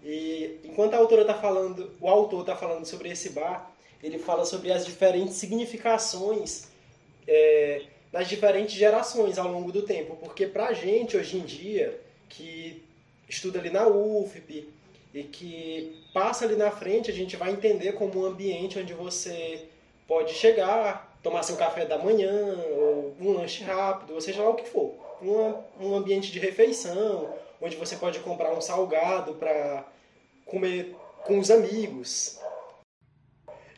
E 0.03 0.59
enquanto 0.63 0.93
a 0.93 0.97
autora 0.97 1.21
está 1.21 1.33
falando, 1.33 1.91
o 1.99 2.07
autor 2.07 2.41
está 2.41 2.55
falando 2.55 2.85
sobre 2.85 3.09
esse 3.09 3.31
bar, 3.31 3.71
ele 4.03 4.19
fala 4.19 4.45
sobre 4.45 4.71
as 4.71 4.85
diferentes 4.85 5.35
significações 5.35 6.67
é, 7.27 7.83
nas 8.11 8.27
diferentes 8.27 8.75
gerações 8.75 9.37
ao 9.37 9.47
longo 9.47 9.71
do 9.71 9.83
tempo, 9.83 10.15
porque 10.17 10.45
pra 10.45 10.73
gente 10.73 11.17
hoje 11.17 11.37
em 11.37 11.41
dia, 11.41 11.99
que 12.29 12.83
estuda 13.31 13.59
ali 13.59 13.69
na 13.69 13.87
UFP 13.87 14.67
e 15.13 15.23
que 15.23 16.03
passa 16.13 16.45
ali 16.45 16.55
na 16.55 16.69
frente, 16.69 17.09
a 17.09 17.13
gente 17.13 17.35
vai 17.35 17.51
entender 17.51 17.93
como 17.93 18.21
um 18.21 18.25
ambiente 18.25 18.77
onde 18.77 18.93
você 18.93 19.65
pode 20.07 20.33
chegar, 20.33 21.17
tomar 21.23 21.43
seu 21.43 21.55
café 21.55 21.85
da 21.85 21.97
manhã, 21.97 22.55
ou 22.77 23.15
um 23.19 23.31
lanche 23.33 23.63
rápido, 23.63 24.13
ou 24.13 24.21
seja 24.21 24.43
lá 24.43 24.49
o 24.49 24.55
que 24.55 24.67
for. 24.67 24.95
Um, 25.21 25.87
um 25.87 25.95
ambiente 25.95 26.31
de 26.31 26.39
refeição, 26.39 27.33
onde 27.61 27.75
você 27.75 27.95
pode 27.95 28.19
comprar 28.19 28.53
um 28.53 28.61
salgado 28.61 29.35
para 29.35 29.85
comer 30.45 30.95
com 31.23 31.39
os 31.39 31.51
amigos. 31.51 32.39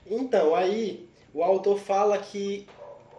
Então, 0.06 0.56
aí 0.56 1.08
o 1.34 1.44
autor 1.44 1.80
fala 1.80 2.18
que 2.18 2.68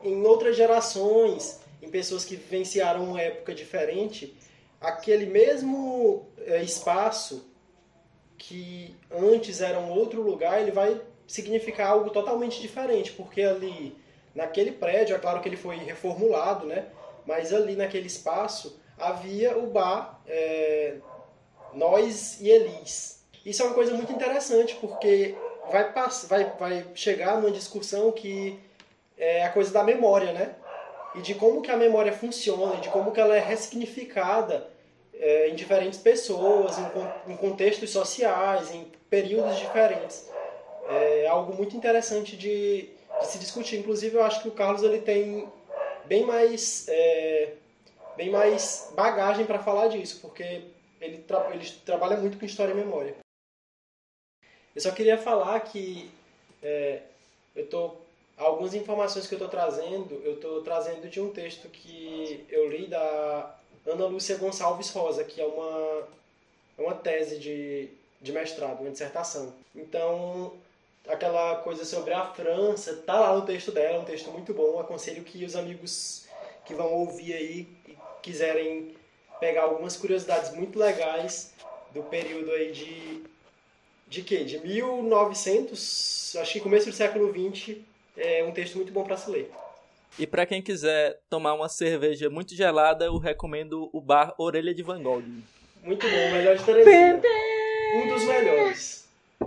em 0.02 0.22
outras 0.24 0.56
gerações, 0.56 1.60
em 1.82 1.88
pessoas 1.88 2.24
que 2.24 2.36
vivenciaram 2.36 3.04
uma 3.04 3.20
época 3.20 3.54
diferente, 3.54 4.34
aquele 4.84 5.26
mesmo 5.26 6.26
é, 6.38 6.62
espaço 6.62 7.50
que 8.36 8.94
antes 9.10 9.60
era 9.60 9.78
um 9.78 9.90
outro 9.90 10.20
lugar, 10.20 10.60
ele 10.60 10.70
vai 10.70 11.00
significar 11.26 11.88
algo 11.88 12.10
totalmente 12.10 12.60
diferente, 12.60 13.12
porque 13.12 13.40
ali 13.40 13.96
naquele 14.34 14.72
prédio, 14.72 15.16
é 15.16 15.18
claro 15.18 15.40
que 15.40 15.48
ele 15.48 15.56
foi 15.56 15.76
reformulado, 15.76 16.66
né? 16.66 16.86
Mas 17.24 17.52
ali 17.52 17.74
naquele 17.74 18.06
espaço 18.06 18.78
havia 18.98 19.56
o 19.56 19.68
bar 19.68 20.20
é, 20.26 20.96
Nós 21.72 22.40
e 22.40 22.50
Elis. 22.50 23.24
Isso 23.46 23.62
é 23.62 23.66
uma 23.66 23.74
coisa 23.74 23.94
muito 23.94 24.12
interessante, 24.12 24.74
porque 24.80 25.34
vai, 25.70 25.92
vai, 26.28 26.52
vai 26.58 26.86
chegar 26.94 27.40
numa 27.40 27.50
discussão 27.50 28.12
que 28.12 28.58
é 29.16 29.44
a 29.44 29.50
coisa 29.50 29.72
da 29.72 29.82
memória, 29.82 30.32
né? 30.32 30.56
E 31.14 31.22
de 31.22 31.34
como 31.34 31.62
que 31.62 31.70
a 31.70 31.76
memória 31.76 32.12
funciona, 32.12 32.80
de 32.80 32.88
como 32.90 33.12
que 33.12 33.20
ela 33.20 33.36
é 33.36 33.40
ressignificada 33.40 34.73
é, 35.18 35.48
em 35.48 35.54
diferentes 35.54 35.98
pessoas, 35.98 36.76
em, 36.78 37.32
em, 37.32 37.36
contextos 37.36 37.90
sociais, 37.90 38.70
em 38.72 38.90
períodos 39.08 39.56
diferentes. 39.56 40.28
É 40.88 41.26
algo 41.26 41.54
muito 41.54 41.76
interessante 41.76 42.36
de, 42.36 42.90
de, 43.20 43.26
se 43.26 43.38
discutir. 43.38 43.78
Inclusive, 43.78 44.16
eu 44.16 44.24
acho 44.24 44.42
que 44.42 44.48
o 44.48 44.52
Carlos 44.52 44.82
ele 44.82 45.00
tem 45.00 45.48
bem 46.04 46.26
mais, 46.26 46.86
é, 46.88 47.54
bem 48.16 48.30
mais 48.30 48.92
bagagem 48.94 49.46
para 49.46 49.58
falar 49.58 49.88
disso, 49.88 50.20
porque 50.20 50.62
ele, 51.00 51.18
tra 51.18 51.50
ele 51.52 51.68
trabalha 51.84 52.16
muito 52.16 52.38
com 52.38 52.44
história 52.44 52.72
e 52.72 52.76
memória. 52.76 53.16
Eu 54.74 54.80
só 54.80 54.90
queria 54.90 55.16
falar 55.16 55.60
que 55.60 56.10
é, 56.62 57.00
eu 57.54 57.66
tô 57.66 57.96
algumas 58.36 58.74
informações 58.74 59.26
que 59.26 59.34
eu 59.34 59.38
estou 59.38 59.48
trazendo, 59.48 60.20
eu 60.24 60.34
estou 60.34 60.62
trazendo 60.62 61.08
de 61.08 61.20
um 61.20 61.30
texto 61.30 61.68
que 61.68 62.44
eu 62.48 62.68
li 62.68 62.86
da 62.86 63.56
Ana 63.86 64.06
Lúcia 64.06 64.36
Gonçalves 64.36 64.90
Rosa, 64.90 65.24
que 65.24 65.40
é 65.40 65.46
uma, 65.46 66.08
é 66.78 66.82
uma 66.82 66.94
tese 66.94 67.38
de, 67.38 67.88
de 68.20 68.32
mestrado, 68.32 68.80
uma 68.80 68.90
dissertação. 68.90 69.52
Então, 69.74 70.52
aquela 71.08 71.56
coisa 71.56 71.84
sobre 71.84 72.12
a 72.14 72.26
França, 72.26 73.02
tá 73.06 73.18
lá 73.18 73.36
no 73.36 73.44
texto 73.44 73.72
dela, 73.72 74.00
um 74.00 74.04
texto 74.04 74.30
muito 74.30 74.54
bom. 74.54 74.78
Aconselho 74.78 75.22
que 75.22 75.44
os 75.44 75.54
amigos 75.54 76.26
que 76.64 76.74
vão 76.74 76.92
ouvir 76.92 77.34
aí 77.34 77.68
e 77.86 77.96
quiserem 78.22 78.94
pegar 79.38 79.64
algumas 79.64 79.96
curiosidades 79.96 80.52
muito 80.52 80.78
legais 80.78 81.52
do 81.92 82.02
período 82.02 82.50
aí 82.52 82.72
de 82.72 83.34
de 84.14 84.22
quê? 84.22 84.44
De 84.44 84.58
1900, 84.58 86.36
acho 86.36 86.52
que 86.52 86.60
começo 86.60 86.88
do 86.88 86.94
século 86.94 87.32
20, 87.32 87.84
é 88.16 88.44
um 88.44 88.52
texto 88.52 88.76
muito 88.76 88.92
bom 88.92 89.02
para 89.02 89.16
se 89.16 89.28
ler. 89.30 89.50
E 90.18 90.26
para 90.26 90.46
quem 90.46 90.62
quiser 90.62 91.20
tomar 91.28 91.52
uma 91.54 91.68
cerveja 91.68 92.30
muito 92.30 92.54
gelada, 92.54 93.04
eu 93.04 93.18
recomendo 93.18 93.90
o 93.92 94.00
bar 94.00 94.34
Orelha 94.38 94.72
de 94.72 94.82
Van 94.82 95.02
Gogh. 95.02 95.22
Muito 95.82 96.08
bom, 96.08 96.32
melhor 96.32 96.56
de 96.56 96.64
Terezinha. 96.64 97.20
Um 97.96 98.08
dos 98.08 98.24
melhores. 98.24 99.08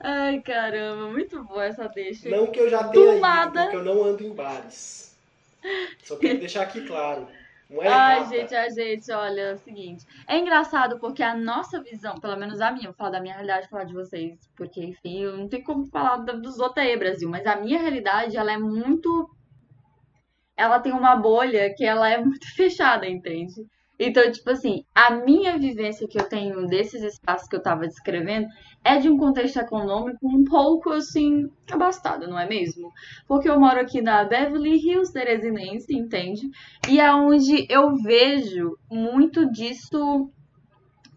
Ai, 0.00 0.40
caramba, 0.40 1.08
muito 1.08 1.42
boa 1.44 1.64
essa 1.64 1.88
deixa. 1.88 2.28
Não 2.28 2.48
que 2.48 2.60
eu 2.60 2.68
já 2.68 2.88
tenha 2.88 3.16
ido, 3.16 3.52
porque 3.52 3.76
eu 3.76 3.84
não 3.84 4.04
ando 4.04 4.24
em 4.24 4.34
bares. 4.34 5.16
Só 6.02 6.16
quero 6.16 6.38
deixar 6.40 6.62
aqui 6.62 6.84
claro. 6.86 7.28
Não 7.68 7.82
é 7.82 7.88
Ai, 7.88 8.26
gente, 8.28 8.54
a 8.54 8.70
gente, 8.70 9.12
olha, 9.12 9.40
é 9.40 9.52
o 9.52 9.58
seguinte. 9.58 10.06
É 10.26 10.38
engraçado 10.38 10.98
porque 10.98 11.22
a 11.22 11.34
nossa 11.36 11.82
visão, 11.82 12.14
pelo 12.14 12.36
menos 12.36 12.60
a 12.60 12.70
minha, 12.70 12.86
vou 12.88 12.94
falar 12.94 13.10
da 13.10 13.20
minha 13.20 13.34
realidade, 13.34 13.68
falar 13.68 13.84
de 13.84 13.92
vocês, 13.92 14.38
porque, 14.56 14.82
enfim, 14.82 15.20
eu 15.20 15.36
não 15.36 15.48
tenho 15.48 15.64
como 15.64 15.86
falar 15.86 16.16
dos 16.16 16.58
outros 16.58 16.84
aí, 16.84 16.96
Brasil, 16.96 17.28
mas 17.28 17.46
a 17.46 17.56
minha 17.56 17.78
realidade, 17.78 18.36
ela 18.36 18.52
é 18.52 18.58
muito. 18.58 19.30
Ela 20.56 20.80
tem 20.80 20.92
uma 20.92 21.14
bolha 21.14 21.72
que 21.74 21.84
ela 21.84 22.08
é 22.08 22.18
muito 22.18 22.46
fechada, 22.56 23.06
entende? 23.06 23.66
Então, 23.98 24.30
tipo 24.30 24.48
assim, 24.50 24.84
a 24.94 25.10
minha 25.10 25.58
vivência 25.58 26.06
que 26.06 26.18
eu 26.18 26.28
tenho 26.28 26.66
desses 26.66 27.02
espaços 27.02 27.48
que 27.48 27.56
eu 27.56 27.62
tava 27.62 27.88
descrevendo 27.88 28.46
é 28.84 28.98
de 28.98 29.08
um 29.08 29.16
contexto 29.16 29.58
econômico 29.58 30.26
um 30.26 30.44
pouco, 30.44 30.90
assim, 30.90 31.48
abastado, 31.70 32.28
não 32.28 32.38
é 32.38 32.48
mesmo? 32.48 32.92
Porque 33.26 33.48
eu 33.48 33.58
moro 33.58 33.80
aqui 33.80 34.00
na 34.00 34.24
Beverly 34.24 34.76
Hills 34.76 35.12
Teresinense, 35.12 35.92
entende? 35.94 36.48
E 36.88 37.00
é 37.00 37.12
onde 37.12 37.66
eu 37.68 37.96
vejo 37.96 38.78
muito 38.90 39.50
disso 39.50 40.30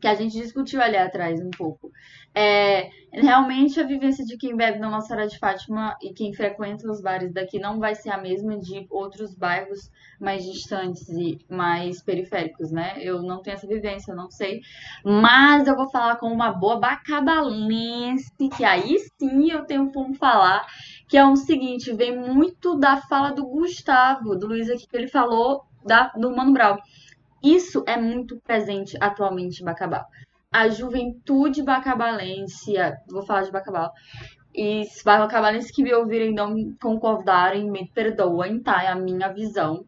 que 0.01 0.07
a 0.07 0.15
gente 0.15 0.33
discutiu 0.33 0.81
ali 0.81 0.97
atrás 0.97 1.39
um 1.39 1.51
pouco. 1.51 1.91
É, 2.33 2.89
realmente 3.13 3.79
a 3.79 3.85
vivência 3.85 4.25
de 4.25 4.37
quem 4.37 4.55
bebe 4.55 4.79
na 4.79 5.01
Senhora 5.01 5.27
de 5.27 5.37
Fátima 5.37 5.95
e 6.01 6.13
quem 6.13 6.33
frequenta 6.33 6.89
os 6.89 7.01
bares 7.01 7.31
daqui 7.31 7.59
não 7.59 7.77
vai 7.79 7.93
ser 7.93 8.09
a 8.09 8.17
mesma 8.17 8.57
de 8.57 8.87
outros 8.89 9.35
bairros 9.35 9.91
mais 10.19 10.43
distantes 10.43 11.07
e 11.09 11.37
mais 11.49 12.01
periféricos, 12.01 12.71
né? 12.71 12.95
Eu 12.99 13.21
não 13.21 13.41
tenho 13.41 13.55
essa 13.55 13.67
vivência, 13.67 14.11
eu 14.11 14.15
não 14.15 14.31
sei. 14.31 14.61
Mas 15.03 15.67
eu 15.67 15.75
vou 15.75 15.89
falar 15.89 16.15
com 16.15 16.27
uma 16.27 16.51
boa 16.51 16.79
bacabalense, 16.79 18.31
que 18.57 18.63
aí 18.63 18.97
sim 19.19 19.51
eu 19.51 19.65
tenho 19.65 19.91
como 19.91 20.15
falar, 20.15 20.65
que 21.07 21.17
é 21.17 21.25
o 21.25 21.35
seguinte, 21.35 21.93
vem 21.93 22.17
muito 22.17 22.75
da 22.75 22.97
fala 22.97 23.31
do 23.31 23.45
Gustavo, 23.45 24.35
do 24.35 24.47
Luiz 24.47 24.69
aqui, 24.69 24.87
que 24.87 24.97
ele 24.97 25.07
falou 25.07 25.65
da, 25.85 26.07
do 26.15 26.35
Mano 26.35 26.53
Brown. 26.53 26.77
Isso 27.43 27.83
é 27.87 27.97
muito 27.97 28.39
presente 28.41 28.97
atualmente 28.99 29.61
em 29.61 29.65
Bacabal 29.65 30.05
a 30.51 30.67
juventude 30.67 31.63
bacabalense, 31.63 32.73
vou 33.09 33.25
falar 33.25 33.43
de 33.43 33.51
Bacabal, 33.51 33.93
e 34.53 34.83
se 34.83 35.03
bacabalenses 35.03 35.71
que 35.71 35.81
me 35.81 35.93
ouvirem 35.93 36.33
não 36.33 36.53
concordarem, 36.81 37.71
me 37.71 37.87
perdoem, 37.87 38.59
tá? 38.59 38.83
É 38.83 38.87
a 38.87 38.95
minha 38.95 39.29
visão. 39.29 39.85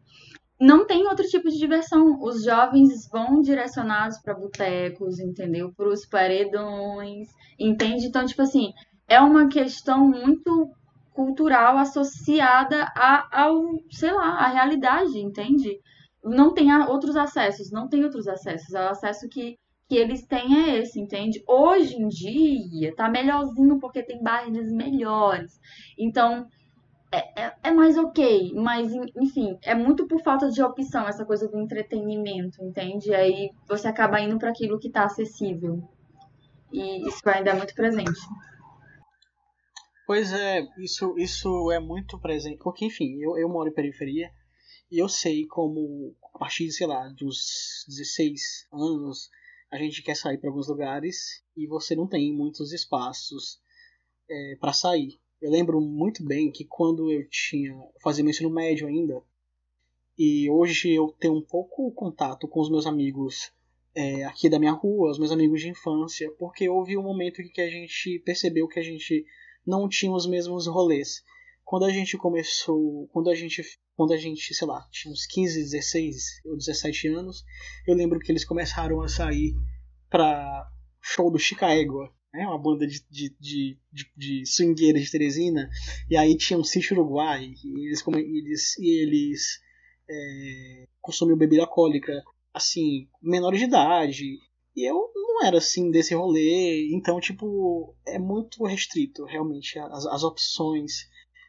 Não 0.58 0.86
tem 0.86 1.06
outro 1.06 1.26
tipo 1.26 1.50
de 1.50 1.58
diversão. 1.58 2.18
Os 2.22 2.42
jovens 2.42 3.06
vão 3.10 3.42
direcionados 3.42 4.18
para 4.22 4.32
botecos, 4.32 5.18
entendeu? 5.18 5.70
Para 5.76 5.88
os 5.88 6.06
paredões, 6.06 7.28
entende? 7.58 8.06
Então, 8.06 8.24
tipo 8.24 8.40
assim, 8.40 8.72
é 9.06 9.20
uma 9.20 9.48
questão 9.48 10.08
muito 10.08 10.70
cultural 11.12 11.76
associada 11.76 12.90
a, 12.96 13.42
ao, 13.42 13.62
sei 13.90 14.12
lá, 14.12 14.38
à 14.38 14.46
realidade, 14.48 15.18
entende? 15.18 15.78
Não 16.24 16.52
tem 16.54 16.74
outros 16.86 17.16
acessos, 17.16 17.70
não 17.70 17.88
tem 17.88 18.04
outros 18.04 18.26
acessos. 18.26 18.72
É 18.74 18.84
o 18.84 18.90
acesso 18.90 19.28
que 19.28 19.58
que 19.88 19.96
eles 19.96 20.26
têm 20.26 20.70
é 20.70 20.78
esse, 20.78 20.98
entende? 20.98 21.42
Hoje 21.46 21.96
em 21.96 22.08
dia 22.08 22.94
tá 22.94 23.08
melhorzinho 23.08 23.78
porque 23.78 24.02
tem 24.02 24.22
bairros 24.22 24.72
melhores. 24.72 25.60
Então, 25.98 26.46
é, 27.12 27.42
é, 27.42 27.54
é, 27.62 27.70
mais 27.70 27.96
ok, 27.96 28.52
mas 28.54 28.92
enfim, 29.16 29.56
é 29.62 29.74
muito 29.74 30.06
por 30.08 30.20
falta 30.22 30.50
de 30.50 30.62
opção 30.62 31.06
essa 31.06 31.24
coisa 31.24 31.46
do 31.48 31.60
entretenimento, 31.60 32.62
entende? 32.64 33.14
Aí 33.14 33.50
você 33.68 33.86
acaba 33.86 34.20
indo 34.20 34.38
para 34.38 34.50
aquilo 34.50 34.78
que 34.78 34.90
tá 34.90 35.04
acessível. 35.04 35.80
E 36.72 37.06
isso 37.06 37.20
ainda 37.26 37.50
é 37.50 37.54
muito 37.54 37.74
presente. 37.74 38.20
Pois 40.06 40.32
é, 40.32 40.66
isso, 40.78 41.14
isso 41.16 41.70
é 41.70 41.78
muito 41.78 42.18
presente, 42.18 42.58
porque 42.58 42.86
enfim, 42.86 43.22
eu, 43.22 43.38
eu 43.38 43.48
moro 43.48 43.68
em 43.68 43.74
periferia 43.74 44.28
e 44.94 44.98
eu 45.00 45.08
sei 45.08 45.44
como 45.44 46.14
a 46.32 46.38
partir, 46.38 46.70
sei 46.70 46.86
lá, 46.86 47.08
dos 47.08 47.84
16 47.88 48.68
anos, 48.72 49.28
a 49.68 49.76
gente 49.76 50.00
quer 50.04 50.14
sair 50.14 50.38
para 50.38 50.48
alguns 50.48 50.68
lugares 50.68 51.42
e 51.56 51.66
você 51.66 51.96
não 51.96 52.06
tem 52.06 52.32
muitos 52.32 52.72
espaços 52.72 53.60
é, 54.30 54.56
para 54.60 54.72
sair. 54.72 55.18
Eu 55.42 55.50
lembro 55.50 55.80
muito 55.80 56.24
bem 56.24 56.52
que 56.52 56.64
quando 56.64 57.10
eu 57.10 57.28
tinha 57.28 57.76
fazia 58.00 58.22
meu 58.22 58.30
ensino 58.30 58.50
médio 58.50 58.86
ainda 58.86 59.20
e 60.16 60.48
hoje 60.48 60.92
eu 60.92 61.08
tenho 61.18 61.34
um 61.34 61.42
pouco 61.42 61.90
contato 61.90 62.46
com 62.46 62.60
os 62.60 62.70
meus 62.70 62.86
amigos 62.86 63.52
é, 63.96 64.22
aqui 64.22 64.48
da 64.48 64.60
minha 64.60 64.70
rua, 64.70 65.10
os 65.10 65.18
meus 65.18 65.32
amigos 65.32 65.60
de 65.60 65.70
infância, 65.70 66.30
porque 66.38 66.68
houve 66.68 66.96
um 66.96 67.02
momento 67.02 67.42
em 67.42 67.48
que 67.48 67.60
a 67.60 67.68
gente 67.68 68.20
percebeu 68.20 68.68
que 68.68 68.78
a 68.78 68.84
gente 68.84 69.26
não 69.66 69.88
tinha 69.88 70.12
os 70.12 70.28
mesmos 70.28 70.68
rolês. 70.68 71.24
Quando 71.64 71.84
a 71.84 71.90
gente 71.90 72.16
começou, 72.16 73.08
quando 73.08 73.30
a 73.30 73.34
gente 73.34 73.62
quando 73.96 74.12
a 74.12 74.16
gente, 74.16 74.52
sei 74.54 74.66
lá, 74.66 74.86
tinha 74.90 75.12
uns 75.12 75.24
15, 75.26 75.62
16 75.62 76.42
ou 76.46 76.56
17 76.56 77.08
anos, 77.08 77.44
eu 77.86 77.94
lembro 77.94 78.18
que 78.18 78.30
eles 78.30 78.44
começaram 78.44 79.00
a 79.00 79.08
sair 79.08 79.54
pra 80.10 80.68
show 81.00 81.30
do 81.30 81.38
Chica 81.38 81.72
Égua. 81.72 82.12
né, 82.32 82.46
uma 82.46 82.58
banda 82.58 82.86
de, 82.86 83.04
de, 83.08 83.36
de, 83.38 83.78
de, 83.92 84.10
de 84.16 84.46
swingueiras 84.46 85.02
de 85.02 85.10
Teresina, 85.10 85.70
e 86.10 86.16
aí 86.16 86.36
tinha 86.36 86.58
um 86.58 86.64
sítio 86.64 86.96
uruguai, 86.96 87.54
e 87.64 87.86
eles, 87.86 88.02
eles, 88.06 88.78
e 88.78 89.02
eles 89.02 89.60
é, 90.10 90.88
consumiam 91.00 91.38
bebida 91.38 91.62
alcoólica, 91.62 92.12
assim, 92.52 93.08
menores 93.22 93.60
de 93.60 93.66
idade, 93.66 94.38
e 94.74 94.90
eu 94.90 95.12
não 95.14 95.46
era 95.46 95.58
assim 95.58 95.90
desse 95.92 96.14
rolê, 96.14 96.90
então, 96.92 97.20
tipo, 97.20 97.94
é 98.04 98.18
muito 98.18 98.64
restrito 98.64 99.24
realmente 99.24 99.78
as, 99.78 100.04
as 100.06 100.24
opções 100.24 101.08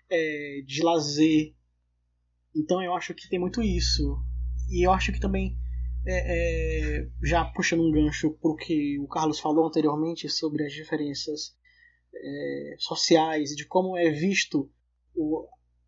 é, 0.10 0.62
de 0.66 0.84
lazer. 0.84 1.54
Então 2.56 2.82
eu 2.82 2.94
acho 2.94 3.14
que 3.14 3.30
tem 3.30 3.40
muito 3.40 3.62
isso. 3.62 4.18
E 4.70 4.86
eu 4.86 4.92
acho 4.92 5.12
que 5.12 5.20
também, 5.20 5.58
é, 6.06 7.02
é, 7.02 7.10
já 7.24 7.46
puxando 7.46 7.84
um 7.84 7.92
gancho 7.92 8.32
pro 8.32 8.56
que 8.56 9.00
o 9.00 9.08
Carlos 9.08 9.40
falou 9.40 9.68
anteriormente 9.68 10.30
sobre 10.30 10.66
as 10.66 10.74
diferenças 10.74 11.56
é, 12.14 12.76
sociais 12.80 13.56
de 13.56 13.66
como 13.66 13.98
é 13.98 14.10
visto 14.10 14.72
o, 15.14 15.48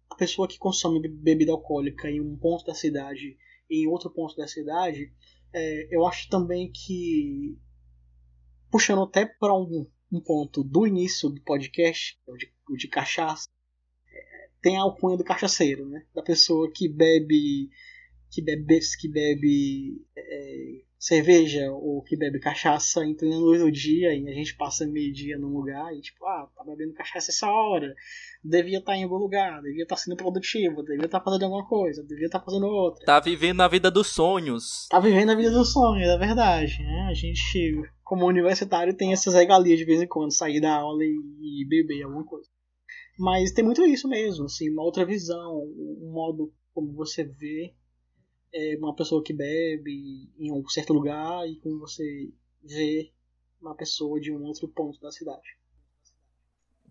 a 0.10 0.16
pessoa 0.16 0.48
que 0.48 0.58
consome 0.58 1.08
bebida 1.08 1.52
alcoólica 1.52 2.10
em 2.10 2.22
um 2.22 2.38
ponto 2.38 2.66
da 2.66 2.74
cidade 2.74 3.38
e 3.70 3.84
em 3.84 3.88
outro 3.88 4.10
ponto 4.10 4.36
da 4.36 4.48
cidade, 4.48 5.12
é, 5.54 5.96
eu 5.96 6.06
acho 6.06 6.30
também 6.30 6.72
que, 6.72 7.58
puxando 8.72 9.04
até 9.04 9.26
para 9.26 9.54
um, 9.54 9.90
um, 10.12 10.22
ponto 10.22 10.64
do 10.64 10.88
início 10.88 11.30
do 11.30 11.42
podcast, 11.42 12.18
o 12.26 12.36
de, 12.36 12.54
o 12.70 12.76
de 12.76 12.88
cachaça, 12.88 13.48
tem 14.62 14.78
a 14.78 14.82
alcunha 14.82 15.18
do 15.18 15.24
cachaceiro, 15.24 15.88
né? 15.88 16.04
Da 16.14 16.22
pessoa 16.22 16.72
que 16.72 16.88
bebe 16.88 17.70
que 18.30 18.42
bebe, 18.42 18.80
que 19.00 19.08
bebe 19.08 20.06
é, 20.16 20.82
cerveja 21.00 21.72
ou 21.72 22.02
que 22.02 22.18
bebe 22.18 22.40
cachaça 22.40 23.06
em 23.06 23.16
plena 23.16 23.38
luz 23.38 23.62
do 23.62 23.72
dia 23.72 24.14
e 24.14 24.28
a 24.28 24.34
gente 24.34 24.56
passa 24.56 24.86
meio 24.86 25.14
dia 25.14 25.38
num 25.38 25.50
lugar 25.50 25.94
e 25.94 26.02
tipo, 26.02 26.26
ah, 26.26 26.50
tá 26.56 26.64
bebendo 26.64 26.94
cachaça 26.94 27.32
essa 27.32 27.48
hora, 27.48 27.94
devia 28.44 28.80
estar 28.80 28.94
tá 28.94 28.98
em 28.98 29.04
algum 29.04 29.18
lugar, 29.18 29.62
devia 29.62 29.84
estar 29.84 29.96
tá 29.96 30.02
sendo 30.02 30.18
produtivo, 30.18 30.84
devia 30.84 31.06
estar 31.06 31.20
tá 31.20 31.26
fazendo 31.26 31.46
alguma 31.46 31.66
coisa, 31.68 32.04
devia 32.04 32.26
estar 32.26 32.40
tá 32.40 32.46
fazendo 32.46 32.66
outra. 32.68 33.06
Tá 33.06 33.20
vivendo 33.20 33.62
a 33.62 33.68
vida 33.68 33.92
dos 33.92 34.08
sonhos. 34.08 34.88
Tá 34.90 35.00
vivendo 35.00 35.32
a 35.32 35.36
vida 35.36 35.52
dos 35.52 35.72
sonhos, 35.72 36.08
é 36.08 36.18
verdade. 36.18 36.82
Né? 36.82 37.08
A 37.10 37.14
gente, 37.14 37.82
como 38.04 38.26
universitário, 38.26 38.94
tem 38.96 39.14
essas 39.14 39.34
regalias 39.36 39.78
de 39.78 39.86
vez 39.86 40.02
em 40.02 40.08
quando, 40.08 40.34
sair 40.34 40.60
da 40.60 40.76
aula 40.76 41.04
e, 41.04 41.62
e 41.62 41.66
beber 41.68 42.04
alguma 42.04 42.26
coisa. 42.26 42.50
Mas 43.18 43.52
tem 43.52 43.64
muito 43.64 43.84
isso 43.86 44.08
mesmo, 44.08 44.46
assim, 44.46 44.70
uma 44.70 44.84
outra 44.84 45.06
visão, 45.06 45.58
um 45.58 46.12
modo 46.12 46.54
como 46.74 46.94
você 46.94 47.24
vê 47.24 47.74
é 48.54 48.78
uma 48.78 48.96
pessoa 48.96 49.24
que 49.24 49.34
bebe 49.34 50.32
em 50.38 50.52
um 50.52 50.68
certo 50.70 50.94
lugar 50.94 51.48
e 51.48 51.60
como 51.60 51.80
você 51.80 52.32
vê 52.64 53.12
uma 53.62 53.76
pessoa 53.76 54.20
de 54.20 54.32
um 54.32 54.44
outro 54.44 54.68
ponto 54.68 55.00
da 55.02 55.12
cidade. 55.12 55.58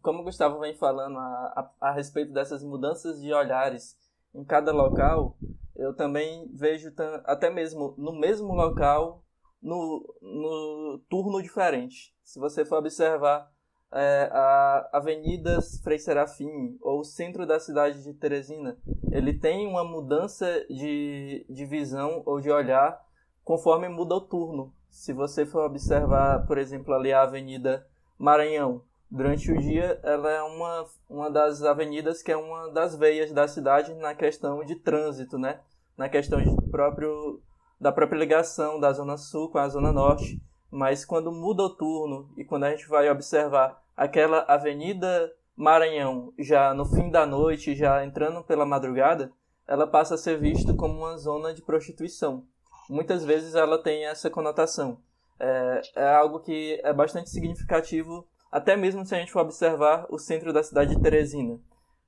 Como 0.03 0.21
o 0.21 0.25
Gustavo 0.25 0.61
vem 0.61 0.75
falando 0.75 1.17
a, 1.17 1.73
a, 1.81 1.89
a 1.89 1.93
respeito 1.93 2.33
dessas 2.33 2.62
mudanças 2.62 3.21
de 3.21 3.33
olhares 3.33 3.97
em 4.35 4.45
cada 4.45 4.73
local, 4.73 5.39
eu 5.75 5.95
também 5.95 6.49
vejo 6.53 6.93
até 7.25 7.51
mesmo 7.51 7.95
no 7.97 8.12
mesmo 8.12 8.53
local, 8.55 9.25
no, 9.61 10.15
no 10.21 11.03
turno 11.09 11.43
diferente. 11.43 12.15
Se 12.23 12.39
você 12.39 12.65
for 12.65 12.79
observar 12.79 13.51
é, 13.92 14.29
a 14.33 14.88
Avenida 14.92 15.61
Frei 15.83 15.99
Serafim 15.99 16.77
ou 16.81 17.01
o 17.01 17.05
centro 17.05 17.46
da 17.46 17.59
cidade 17.61 18.03
de 18.03 18.12
Teresina, 18.12 18.77
ele 19.11 19.33
tem 19.33 19.66
uma 19.66 19.85
mudança 19.85 20.64
de, 20.68 21.46
de 21.49 21.64
visão 21.64 22.22
ou 22.27 22.40
de 22.40 22.51
olhar 22.51 23.01
conforme 23.44 23.88
muda 23.88 24.14
o 24.14 24.20
turno. 24.20 24.72
Se 24.90 25.12
você 25.12 25.46
for 25.46 25.64
observar, 25.64 26.46
por 26.46 26.59
exemplo, 26.59 26.94
ali 26.94 27.12
a 27.12 27.22
Avenida 27.22 27.87
Maranhão, 28.18 28.83
durante 29.11 29.53
o 29.53 29.59
dia 29.59 30.01
ela 30.03 30.31
é 30.31 30.42
uma, 30.42 30.87
uma 31.09 31.31
das 31.31 31.62
avenidas 31.62 32.22
que 32.22 32.33
é 32.33 32.37
uma 32.37 32.68
das 32.72 32.96
veias 32.96 33.33
da 33.33 33.46
cidade 33.46 33.94
na 33.94 34.14
questão 34.14 34.64
de 34.64 34.75
trânsito, 34.75 35.38
né? 35.38 35.61
Na 35.96 36.09
questão 36.09 36.42
de 36.42 36.70
próprio, 36.70 37.40
da 37.81 37.92
própria 37.92 38.18
ligação 38.18 38.81
da 38.81 38.92
Zona 38.92 39.16
Sul 39.16 39.49
com 39.49 39.59
a 39.59 39.68
Zona 39.68 39.92
Norte. 39.92 40.42
Mas 40.70 41.05
quando 41.05 41.33
muda 41.33 41.62
o 41.62 41.70
turno 41.70 42.29
e 42.37 42.44
quando 42.44 42.64
a 42.64 42.70
gente 42.70 42.88
vai 42.88 43.09
observar 43.11 43.83
aquela 43.96 44.40
Avenida 44.40 45.33
Maranhão, 45.57 46.33
já 46.38 46.74
no 46.74 46.85
fim 46.85 47.11
da 47.11 47.24
noite, 47.24 47.74
já 47.74 48.05
entrando 48.05 48.42
pela 48.44 48.66
madrugada, 48.66 49.33
ela 49.66 49.87
passa 49.87 50.14
a 50.14 50.18
ser 50.18 50.38
vista 50.38 50.74
como 50.74 50.98
uma 50.98 51.16
zona 51.16 51.55
de 51.55 51.62
prostituição. 51.62 52.44
Muitas 52.88 53.24
vezes 53.24 53.55
ela 53.55 53.83
tem 53.83 54.07
essa 54.07 54.31
conotação. 54.31 54.98
É, 55.38 55.81
é 55.96 56.14
algo 56.14 56.40
que 56.40 56.81
é 56.85 56.92
bastante 56.92 57.31
significativo, 57.31 58.26
até 58.50 58.76
mesmo 58.76 59.05
se 59.05 59.14
a 59.14 59.18
gente 59.18 59.33
for 59.33 59.40
observar 59.40 60.07
o 60.09 60.18
centro 60.18 60.52
da 60.52 60.62
cidade 60.62 60.94
de 60.94 61.02
Teresina. 61.02 61.59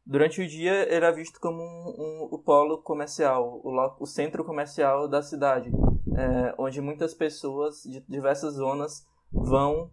Durante 0.06 0.40
o 0.40 0.48
dia, 0.48 0.90
ele 0.92 1.04
é 1.04 1.12
visto 1.12 1.38
como 1.38 1.62
um, 1.62 1.94
um, 1.98 2.28
o 2.30 2.38
polo 2.38 2.78
comercial, 2.78 3.60
o, 3.62 3.96
o 4.00 4.06
centro 4.06 4.42
comercial 4.44 5.06
da 5.06 5.22
cidade, 5.22 5.70
é, 6.18 6.52
onde 6.58 6.80
muitas 6.80 7.14
pessoas 7.14 7.84
de 7.84 8.00
diversas 8.08 8.54
zonas 8.54 9.06
vão 9.30 9.88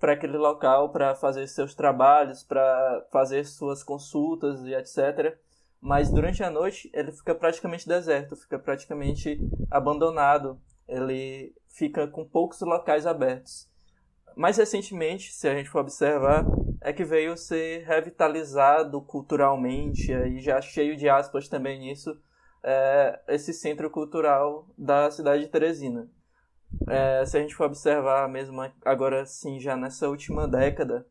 para 0.00 0.14
aquele 0.14 0.36
local 0.36 0.90
para 0.90 1.14
fazer 1.14 1.46
seus 1.46 1.72
trabalhos, 1.72 2.42
para 2.42 3.06
fazer 3.12 3.44
suas 3.44 3.84
consultas 3.84 4.64
e 4.64 4.74
etc. 4.74 5.38
Mas 5.80 6.10
durante 6.10 6.42
a 6.42 6.50
noite 6.50 6.90
ele 6.92 7.12
fica 7.12 7.32
praticamente 7.32 7.86
deserto, 7.86 8.34
fica 8.34 8.58
praticamente 8.58 9.40
abandonado, 9.70 10.60
ele 10.88 11.54
fica 11.68 12.08
com 12.08 12.24
poucos 12.24 12.60
locais 12.60 13.06
abertos. 13.06 13.68
Mais 14.34 14.56
recentemente, 14.56 15.32
se 15.32 15.48
a 15.48 15.54
gente 15.54 15.68
for 15.68 15.80
observar, 15.80 16.44
é 16.80 16.92
que 16.92 17.04
veio 17.04 17.36
ser 17.36 17.84
revitalizado 17.84 19.00
culturalmente, 19.02 20.12
e 20.12 20.40
já 20.40 20.60
cheio 20.60 20.96
de 20.96 21.08
aspas 21.08 21.48
também 21.48 21.80
nisso, 21.80 22.16
é, 22.62 23.20
esse 23.28 23.52
centro 23.52 23.90
cultural 23.90 24.66
da 24.76 25.10
cidade 25.10 25.44
de 25.44 25.48
Teresina. 25.48 26.08
É, 26.86 27.24
se 27.24 27.36
a 27.36 27.40
gente 27.40 27.54
for 27.54 27.66
observar 27.66 28.28
mesmo 28.28 28.60
agora 28.84 29.24
sim, 29.24 29.58
já 29.58 29.76
nessa 29.76 30.08
última 30.08 30.46
década, 30.46 31.06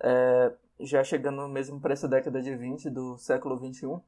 é, 0.00 0.52
já 0.80 1.02
chegando 1.02 1.48
mesmo 1.48 1.80
para 1.80 1.92
essa 1.92 2.08
década 2.08 2.42
de 2.42 2.54
20 2.54 2.90
do 2.90 3.16
século 3.16 3.58
21, 3.58 4.00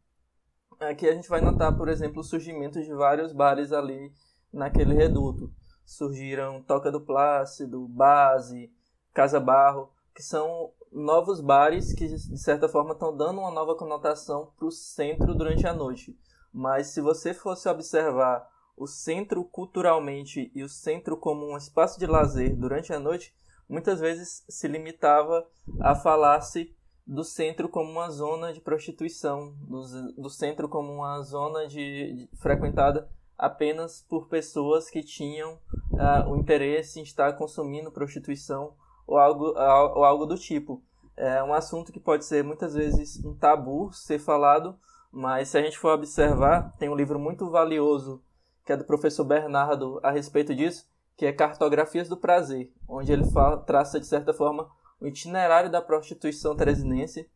aqui 0.79 1.09
a 1.09 1.14
gente 1.14 1.29
vai 1.29 1.40
notar, 1.40 1.76
por 1.76 1.88
exemplo, 1.88 2.20
o 2.20 2.24
surgimento 2.24 2.83
de 2.83 2.92
vários 2.92 3.33
bares 3.33 3.72
ali 3.72 4.12
naquele 4.53 4.94
reduto. 4.94 5.50
Surgiram 5.85 6.62
Toca 6.62 6.92
do 6.92 7.00
Plácido, 7.00 7.88
Base, 7.88 8.72
Casa 9.12 9.40
Barro, 9.40 9.90
que 10.14 10.22
são 10.22 10.72
novos 10.92 11.40
bares 11.40 11.92
que 11.92 12.07
de 12.07 12.38
certa 12.38 12.68
forma 12.68 12.92
estão 12.92 13.16
dando 13.16 13.40
uma 13.40 13.50
nova 13.50 13.76
conotação 13.76 14.53
para 14.57 14.66
o 14.66 14.70
centro 14.70 15.35
durante 15.35 15.66
a 15.66 15.72
noite. 15.72 16.16
Mas 16.52 16.88
se 16.88 17.00
você 17.00 17.32
fosse 17.32 17.68
observar 17.68 18.48
o 18.76 18.86
centro 18.86 19.44
culturalmente 19.44 20.50
e 20.54 20.62
o 20.62 20.68
centro 20.68 21.16
como 21.16 21.52
um 21.52 21.56
espaço 21.56 21.98
de 21.98 22.06
lazer 22.06 22.56
durante 22.56 22.92
a 22.92 22.98
noite, 22.98 23.34
muitas 23.68 24.00
vezes 24.00 24.44
se 24.48 24.66
limitava 24.66 25.46
a 25.80 25.94
falar-se 25.94 26.74
do 27.06 27.24
centro 27.24 27.68
como 27.68 27.90
uma 27.90 28.08
zona 28.10 28.52
de 28.52 28.60
prostituição, 28.60 29.54
do, 29.60 30.12
do 30.16 30.30
centro 30.30 30.68
como 30.68 30.92
uma 30.92 31.20
zona 31.22 31.66
de, 31.66 32.14
de, 32.14 32.36
frequentada 32.38 33.08
apenas 33.36 34.02
por 34.08 34.28
pessoas 34.28 34.88
que 34.88 35.02
tinham 35.02 35.54
uh, 35.92 36.30
o 36.30 36.36
interesse 36.36 37.00
em 37.00 37.02
estar 37.02 37.32
consumindo 37.32 37.90
prostituição 37.90 38.74
ou 39.06 39.18
algo, 39.18 39.46
ou 39.46 40.04
algo 40.04 40.26
do 40.26 40.36
tipo. 40.36 40.82
É 41.16 41.42
um 41.42 41.52
assunto 41.52 41.92
que 41.92 42.00
pode 42.00 42.24
ser 42.24 42.44
muitas 42.44 42.74
vezes 42.74 43.22
um 43.24 43.34
tabu 43.34 43.92
ser 43.92 44.18
falado, 44.18 44.78
mas 45.12 45.49
se 45.49 45.59
a 45.59 45.62
gente 45.62 45.79
for 45.79 45.92
observar, 45.92 46.75
tem 46.79 46.88
um 46.88 46.96
livro 46.96 47.18
muito 47.18 47.51
valioso 47.51 48.23
que 48.64 48.73
é 48.73 48.77
do 48.77 48.85
professor 48.85 49.25
Bernardo 49.25 49.99
a 50.03 50.11
respeito 50.11 50.55
disso, 50.55 50.88
que 51.16 51.27
é 51.27 51.33
Cartografias 51.33 52.09
do 52.09 52.16
Prazer, 52.16 52.73
onde 52.88 53.12
ele 53.12 53.25
fala, 53.25 53.57
traça 53.57 53.99
de 53.99 54.07
certa 54.07 54.33
forma 54.33 54.70
o 55.01 55.07
itinerário 55.07 55.70
da 55.70 55.83
prostituição 55.83 56.55
teresinense, 56.55 57.29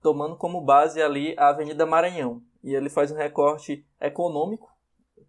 tomando 0.00 0.36
como 0.36 0.60
base 0.60 1.02
ali 1.02 1.34
a 1.36 1.48
Avenida 1.48 1.84
Maranhão. 1.84 2.42
E 2.62 2.74
ele 2.74 2.88
faz 2.88 3.10
um 3.10 3.16
recorte 3.16 3.84
econômico, 4.00 4.70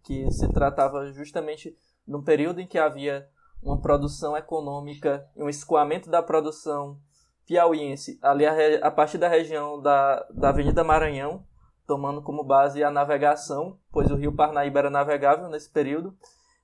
que 0.04 0.30
se 0.30 0.46
tratava 0.52 1.12
justamente 1.12 1.76
de 2.06 2.14
um 2.14 2.22
período 2.22 2.60
em 2.60 2.66
que 2.66 2.78
havia 2.78 3.28
uma 3.62 3.80
produção 3.80 4.36
econômica, 4.36 5.28
um 5.36 5.48
escoamento 5.48 6.08
da 6.08 6.22
produção 6.22 6.98
piauiense 7.46 8.18
ali 8.22 8.46
a, 8.46 8.86
a 8.86 8.90
partir 8.90 9.18
da 9.18 9.28
região 9.28 9.80
da, 9.80 10.24
da 10.30 10.50
Avenida 10.50 10.84
Maranhão, 10.84 11.44
tomando 11.88 12.20
como 12.20 12.44
base 12.44 12.84
a 12.84 12.90
navegação, 12.90 13.80
pois 13.90 14.10
o 14.10 14.14
rio 14.14 14.36
Parnaíba 14.36 14.78
era 14.80 14.90
navegável 14.90 15.48
nesse 15.48 15.70
período. 15.70 16.14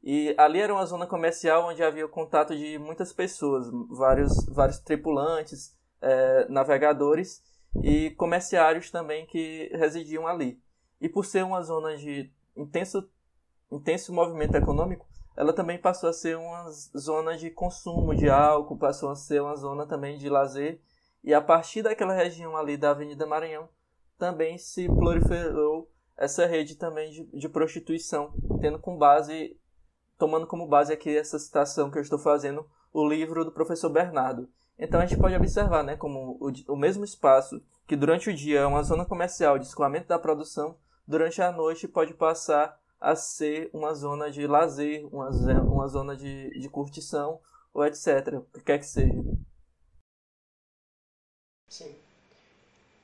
E 0.03 0.35
ali 0.37 0.61
era 0.61 0.72
uma 0.72 0.85
zona 0.85 1.07
comercial 1.07 1.66
onde 1.66 1.83
havia 1.83 2.05
o 2.05 2.11
contato 2.11 2.55
de 2.55 2.79
muitas 2.79 3.11
pessoas, 3.11 3.66
vários, 3.89 4.45
vários 4.55 4.79
tripulantes, 4.79 5.75
é, 6.03 6.47
navegadores 6.51 7.43
e 7.83 8.11
comerciários 8.11 8.91
também 8.91 9.25
que 9.25 9.70
residiam 9.72 10.27
ali. 10.27 10.61
E 11.01 11.09
por 11.09 11.25
ser 11.25 11.43
uma 11.43 11.62
zona 11.62 11.97
de 11.97 12.31
intenso, 12.55 13.09
intenso 13.72 14.12
movimento 14.12 14.55
econômico, 14.57 15.09
ela 15.35 15.55
também 15.55 15.79
passou 15.79 16.11
a 16.11 16.12
ser 16.12 16.37
uma 16.37 16.70
zona 16.70 17.35
de 17.35 17.51
consumo 17.51 18.14
de 18.14 18.29
álcool, 18.29 18.77
passou 18.77 19.09
a 19.09 19.16
ser 19.16 19.41
uma 19.41 19.57
zona 19.57 19.87
também 19.87 20.18
de 20.18 20.29
lazer. 20.29 20.83
E 21.25 21.33
a 21.33 21.41
partir 21.41 21.83
daquela 21.83 22.12
região 22.12 22.55
ali 22.59 22.77
da 22.77 22.91
Avenida 22.91 23.27
Maranhão, 23.27 23.70
também 24.18 24.58
se 24.58 24.86
proliferou 24.86 25.90
essa 26.16 26.46
rede 26.46 26.76
também 26.76 27.10
de, 27.10 27.24
de 27.24 27.48
prostituição, 27.48 28.32
tendo 28.60 28.78
com 28.78 28.96
base, 28.96 29.56
tomando 30.18 30.46
como 30.46 30.66
base 30.66 30.92
aqui 30.92 31.16
essa 31.16 31.38
citação 31.38 31.90
que 31.90 31.98
eu 31.98 32.02
estou 32.02 32.18
fazendo, 32.18 32.68
o 32.92 33.06
livro 33.06 33.44
do 33.44 33.52
professor 33.52 33.90
Bernardo. 33.90 34.48
Então 34.78 35.00
a 35.00 35.06
gente 35.06 35.20
pode 35.20 35.34
observar, 35.34 35.82
né, 35.82 35.96
como 35.96 36.38
o, 36.40 36.52
o 36.72 36.76
mesmo 36.76 37.04
espaço 37.04 37.60
que 37.86 37.96
durante 37.96 38.30
o 38.30 38.34
dia 38.34 38.60
é 38.60 38.66
uma 38.66 38.82
zona 38.82 39.04
comercial 39.04 39.58
de 39.58 39.66
escoamento 39.66 40.08
da 40.08 40.18
produção, 40.18 40.76
durante 41.06 41.42
a 41.42 41.52
noite 41.52 41.86
pode 41.86 42.14
passar 42.14 42.80
a 43.00 43.14
ser 43.14 43.68
uma 43.72 43.92
zona 43.92 44.30
de 44.30 44.46
lazer, 44.46 45.06
uma, 45.12 45.28
uma 45.60 45.86
zona 45.88 46.16
de, 46.16 46.58
de 46.58 46.68
curtição, 46.68 47.40
ou 47.74 47.84
etc. 47.84 48.38
O 48.38 48.42
que 48.52 48.60
quer 48.60 48.78
que 48.78 48.86
seja. 48.86 49.22
Sim. 51.68 51.94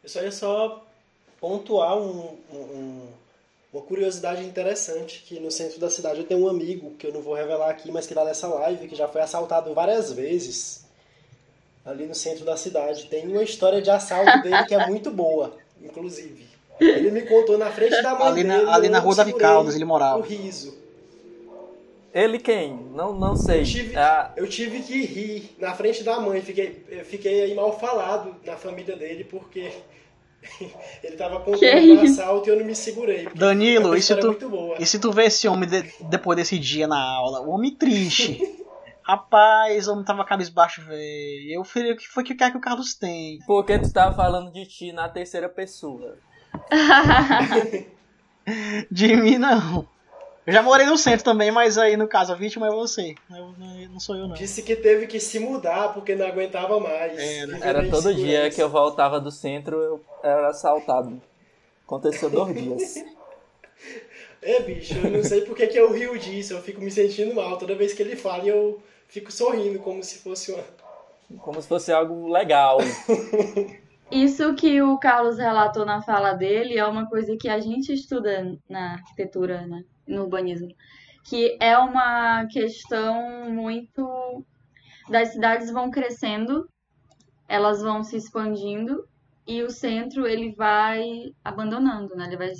Eu 0.02 0.08
só 0.08 0.22
ia 0.22 0.32
só 0.32 0.86
pontuar 1.41 1.97
um, 1.97 2.36
um, 2.53 3.09
uma 3.72 3.82
curiosidade 3.82 4.45
interessante, 4.45 5.24
que 5.26 5.41
no 5.41 5.51
centro 5.51 5.80
da 5.80 5.88
cidade 5.88 6.20
eu 6.20 6.26
tenho 6.26 6.45
um 6.45 6.49
amigo, 6.49 6.91
que 6.99 7.07
eu 7.07 7.12
não 7.12 7.22
vou 7.22 7.34
revelar 7.34 7.70
aqui, 7.70 7.91
mas 7.91 8.07
que 8.07 8.12
está 8.12 8.24
nessa 8.24 8.49
live, 8.49 8.88
que 8.88 8.97
já 8.97 9.09
foi 9.09 9.22
assaltado 9.22 9.72
várias 9.72 10.12
vezes 10.12 10.84
ali 11.84 12.07
no 12.07 12.14
centro 12.14 12.45
da 12.45 12.57
cidade. 12.57 13.07
Tem 13.07 13.26
uma 13.26 13.43
história 13.43 13.80
de 13.80 13.91
assalto 13.91 14.43
dele 14.43 14.64
que 14.64 14.74
é 14.74 14.86
muito 14.86 15.11
boa, 15.11 15.57
inclusive. 15.82 16.49
Ele 16.80 17.11
me 17.11 17.22
contou 17.22 17.59
na 17.59 17.70
frente 17.70 18.03
da 18.03 18.14
mãe 18.14 18.28
ali 18.28 18.43
dele. 18.43 18.64
Na, 18.64 18.74
ali 18.74 18.88
na 18.88 18.99
rua 18.99 19.14
Davi 19.14 19.34
Caldas 19.34 19.74
ele 19.74 19.84
morava. 19.84 20.18
O 20.18 20.22
riso. 20.22 20.78
Ele 22.12 22.38
quem? 22.38 22.74
Não, 22.93 23.14
não 23.14 23.36
sei. 23.36 23.61
Eu 23.61 23.64
tive, 23.64 23.97
ah. 23.97 24.32
eu 24.36 24.49
tive 24.49 24.82
que 24.82 25.05
rir 25.05 25.55
na 25.59 25.74
frente 25.74 26.03
da 26.03 26.18
mãe. 26.18 26.41
Fiquei, 26.41 26.84
fiquei 27.05 27.43
aí 27.43 27.55
mal 27.55 27.78
falado 27.78 28.34
na 28.45 28.57
família 28.57 28.97
dele 28.97 29.22
porque 29.22 29.70
ele 31.05 31.16
tava 31.16 31.41
contando 31.41 31.64
um 31.64 32.01
assalto 32.01 32.49
e 32.49 32.53
eu 32.53 32.59
não 32.59 32.64
me 32.64 32.74
segurei. 32.74 33.28
Danilo, 33.34 33.97
e 33.97 34.03
se, 34.03 34.16
tu, 34.16 34.36
e 34.78 34.86
se 34.86 34.99
tu 34.99 35.12
vê 35.12 35.24
esse 35.24 35.47
homem 35.47 35.68
de, 35.68 35.82
depois 36.09 36.36
desse 36.36 36.59
dia 36.59 36.86
na 36.86 37.01
aula? 37.01 37.41
O 37.41 37.51
homem 37.51 37.74
triste. 37.74 38.41
Rapaz, 39.03 39.88
o 39.88 39.93
homem 39.93 40.05
tava 40.05 40.24
cabisbaixo, 40.24 40.82
velho. 40.82 41.51
Eu 41.51 41.64
falei, 41.64 41.93
o 41.93 41.97
que 41.97 42.07
foi 42.07 42.22
que, 42.22 42.34
que 42.34 42.57
o 42.57 42.61
Carlos 42.61 42.95
tem? 42.95 43.38
Porque 43.47 43.78
tu 43.78 43.93
tava 43.93 44.14
falando 44.14 44.53
de 44.53 44.66
ti 44.66 44.93
na 44.93 45.09
terceira 45.09 45.49
pessoa. 45.49 46.16
de 48.91 49.16
mim 49.16 49.38
não. 49.38 49.88
Eu 50.47 50.53
já 50.53 50.62
morei 50.62 50.86
no 50.86 50.97
centro 50.97 51.24
também, 51.24 51.51
mas 51.51 51.76
aí 51.76 51.97
no 51.97 52.09
caso 52.09 52.32
a 52.32 52.36
vítima 52.36 52.66
é 52.66 52.70
você. 52.70 53.14
Eu, 53.30 53.55
não 53.91 54.01
sou 54.01 54.16
eu 54.16 54.26
não. 54.26 54.34
Disse 54.34 54.62
que 54.62 54.74
teve 54.74 55.07
que 55.07 55.20
se 55.20 55.38
mudar 55.38 55.93
porque 55.93 56.14
não 56.14 56.26
aguentava 56.26 56.80
mais. 56.80 57.18
Era, 57.18 57.59
era 57.64 57.91
todo 57.91 58.14
dia 58.14 58.51
que 58.51 58.62
eu 58.62 58.68
voltava 58.68 59.20
do 59.20 59.30
centro, 59.30 59.76
eu 59.76 60.01
era 60.22 60.49
assaltado. 60.49 61.20
Aconteceu 61.84 62.30
dois 62.30 62.55
dias. 62.55 63.05
É, 64.43 64.61
bicho, 64.62 64.95
eu 64.95 65.11
não 65.11 65.22
sei 65.22 65.43
porque 65.43 65.66
que 65.66 65.78
eu 65.78 65.93
rio 65.93 66.18
disso, 66.18 66.55
eu 66.55 66.62
fico 66.62 66.80
me 66.80 66.91
sentindo 66.91 67.34
mal. 67.34 67.59
Toda 67.59 67.74
vez 67.74 67.93
que 67.93 68.03
ele 68.03 68.16
fala, 68.16 68.47
eu 68.47 68.82
fico 69.07 69.30
sorrindo 69.30 69.78
como 69.80 70.03
se 70.03 70.18
fosse 70.18 70.51
uma. 70.51 70.64
Como 71.41 71.61
se 71.61 71.68
fosse 71.68 71.93
algo 71.93 72.26
legal. 72.32 72.78
Isso 74.11 74.55
que 74.55 74.82
o 74.82 74.99
Carlos 74.99 75.38
relatou 75.38 75.84
na 75.84 76.03
fala 76.03 76.32
dele 76.32 76.78
é 76.78 76.84
uma 76.84 77.09
coisa 77.09 77.36
que 77.36 77.49
a 77.49 77.61
gente 77.61 77.93
estuda 77.93 78.59
na 78.68 78.95
arquitetura, 78.95 79.66
né? 79.66 79.84
No 80.11 80.22
urbanismo, 80.22 80.68
que 81.24 81.56
é 81.61 81.78
uma 81.78 82.46
questão 82.46 83.50
muito 83.50 84.44
das 85.08 85.32
cidades 85.32 85.70
vão 85.70 85.90
crescendo, 85.90 86.68
elas 87.48 87.82
vão 87.82 88.02
se 88.02 88.16
expandindo 88.16 89.08
e 89.46 89.62
o 89.62 89.70
centro 89.70 90.26
ele 90.26 90.52
vai 90.52 91.34
abandonando, 91.44 92.14
né? 92.14 92.26
Ele 92.26 92.36
vai 92.36 92.52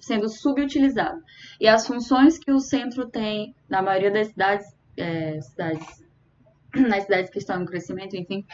sendo 0.00 0.28
subutilizado. 0.28 1.20
E 1.60 1.68
as 1.68 1.86
funções 1.86 2.38
que 2.38 2.50
o 2.50 2.58
centro 2.58 3.08
tem 3.08 3.54
na 3.68 3.82
maioria 3.82 4.10
das 4.10 4.28
cidades, 4.28 4.66
é, 4.96 5.40
cidades 5.40 6.04
nas 6.88 7.04
cidades 7.04 7.30
que 7.30 7.38
estão 7.38 7.62
em 7.62 7.66
crescimento, 7.66 8.16
enfim, 8.16 8.44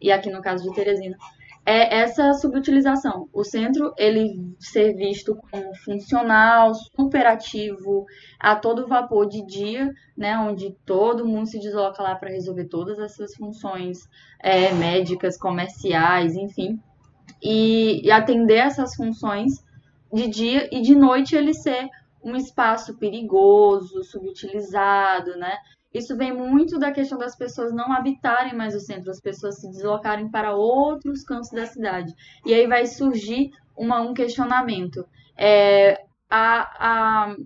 e 0.00 0.12
aqui 0.12 0.30
no 0.30 0.40
caso 0.40 0.62
de 0.62 0.74
Teresina, 0.74 1.16
é 1.64 2.00
essa 2.00 2.32
subutilização. 2.34 3.28
O 3.32 3.44
centro, 3.44 3.92
ele 3.96 4.54
ser 4.58 4.94
visto 4.94 5.36
como 5.50 5.74
funcional, 5.76 6.74
superativo, 6.74 8.06
a 8.38 8.56
todo 8.56 8.86
vapor 8.86 9.28
de 9.28 9.44
dia, 9.44 9.92
né, 10.16 10.36
onde 10.38 10.76
todo 10.84 11.26
mundo 11.26 11.46
se 11.46 11.58
desloca 11.58 12.02
lá 12.02 12.14
para 12.14 12.30
resolver 12.30 12.64
todas 12.64 12.98
essas 12.98 13.34
funções 13.34 14.08
é, 14.40 14.72
médicas, 14.72 15.36
comerciais, 15.36 16.34
enfim, 16.34 16.80
e, 17.42 18.06
e 18.06 18.10
atender 18.10 18.58
essas 18.58 18.94
funções 18.94 19.64
de 20.12 20.28
dia 20.28 20.68
e 20.72 20.80
de 20.80 20.94
noite 20.94 21.36
ele 21.36 21.54
ser 21.54 21.88
um 22.22 22.34
espaço 22.36 22.98
perigoso, 22.98 24.02
subutilizado, 24.04 25.36
né? 25.36 25.56
Isso 25.92 26.16
vem 26.16 26.32
muito 26.32 26.78
da 26.78 26.92
questão 26.92 27.18
das 27.18 27.36
pessoas 27.36 27.72
não 27.72 27.92
habitarem 27.92 28.54
mais 28.54 28.74
o 28.74 28.80
centro, 28.80 29.10
as 29.10 29.20
pessoas 29.20 29.60
se 29.60 29.68
deslocarem 29.68 30.30
para 30.30 30.54
outros 30.54 31.24
cantos 31.24 31.50
da 31.50 31.66
cidade. 31.66 32.14
E 32.46 32.54
aí 32.54 32.66
vai 32.66 32.86
surgir 32.86 33.50
uma, 33.76 34.00
um 34.00 34.14
questionamento. 34.14 35.04
É, 35.36 36.04
a, 36.28 37.30
a, 37.30 37.36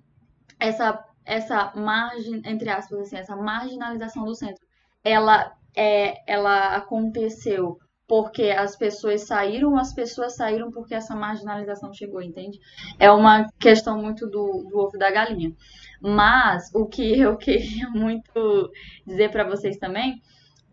essa, 0.61 1.03
essa 1.25 1.73
margem, 1.75 2.43
entre 2.45 2.69
aspas, 2.69 3.01
assim, 3.01 3.17
essa 3.17 3.35
marginalização 3.35 4.25
do 4.25 4.35
centro, 4.35 4.65
ela, 5.03 5.53
é, 5.75 6.23
ela 6.31 6.77
aconteceu 6.77 7.79
porque 8.07 8.51
as 8.51 8.77
pessoas 8.77 9.23
saíram, 9.23 9.77
as 9.79 9.95
pessoas 9.95 10.37
saíram 10.37 10.71
porque 10.71 10.95
essa 10.95 11.15
marginalização 11.15 11.93
chegou, 11.93 12.21
entende? 12.21 12.59
É 12.99 13.11
uma 13.11 13.47
questão 13.59 14.01
muito 14.01 14.27
do, 14.27 14.67
do 14.69 14.79
ovo 14.79 14.99
da 14.99 15.11
galinha. 15.11 15.53
Mas 16.01 16.71
o 16.75 16.87
que 16.87 17.19
eu 17.19 17.37
queria 17.39 17.89
muito 17.91 18.71
dizer 19.07 19.31
para 19.31 19.45
vocês 19.45 19.79
também 19.79 20.21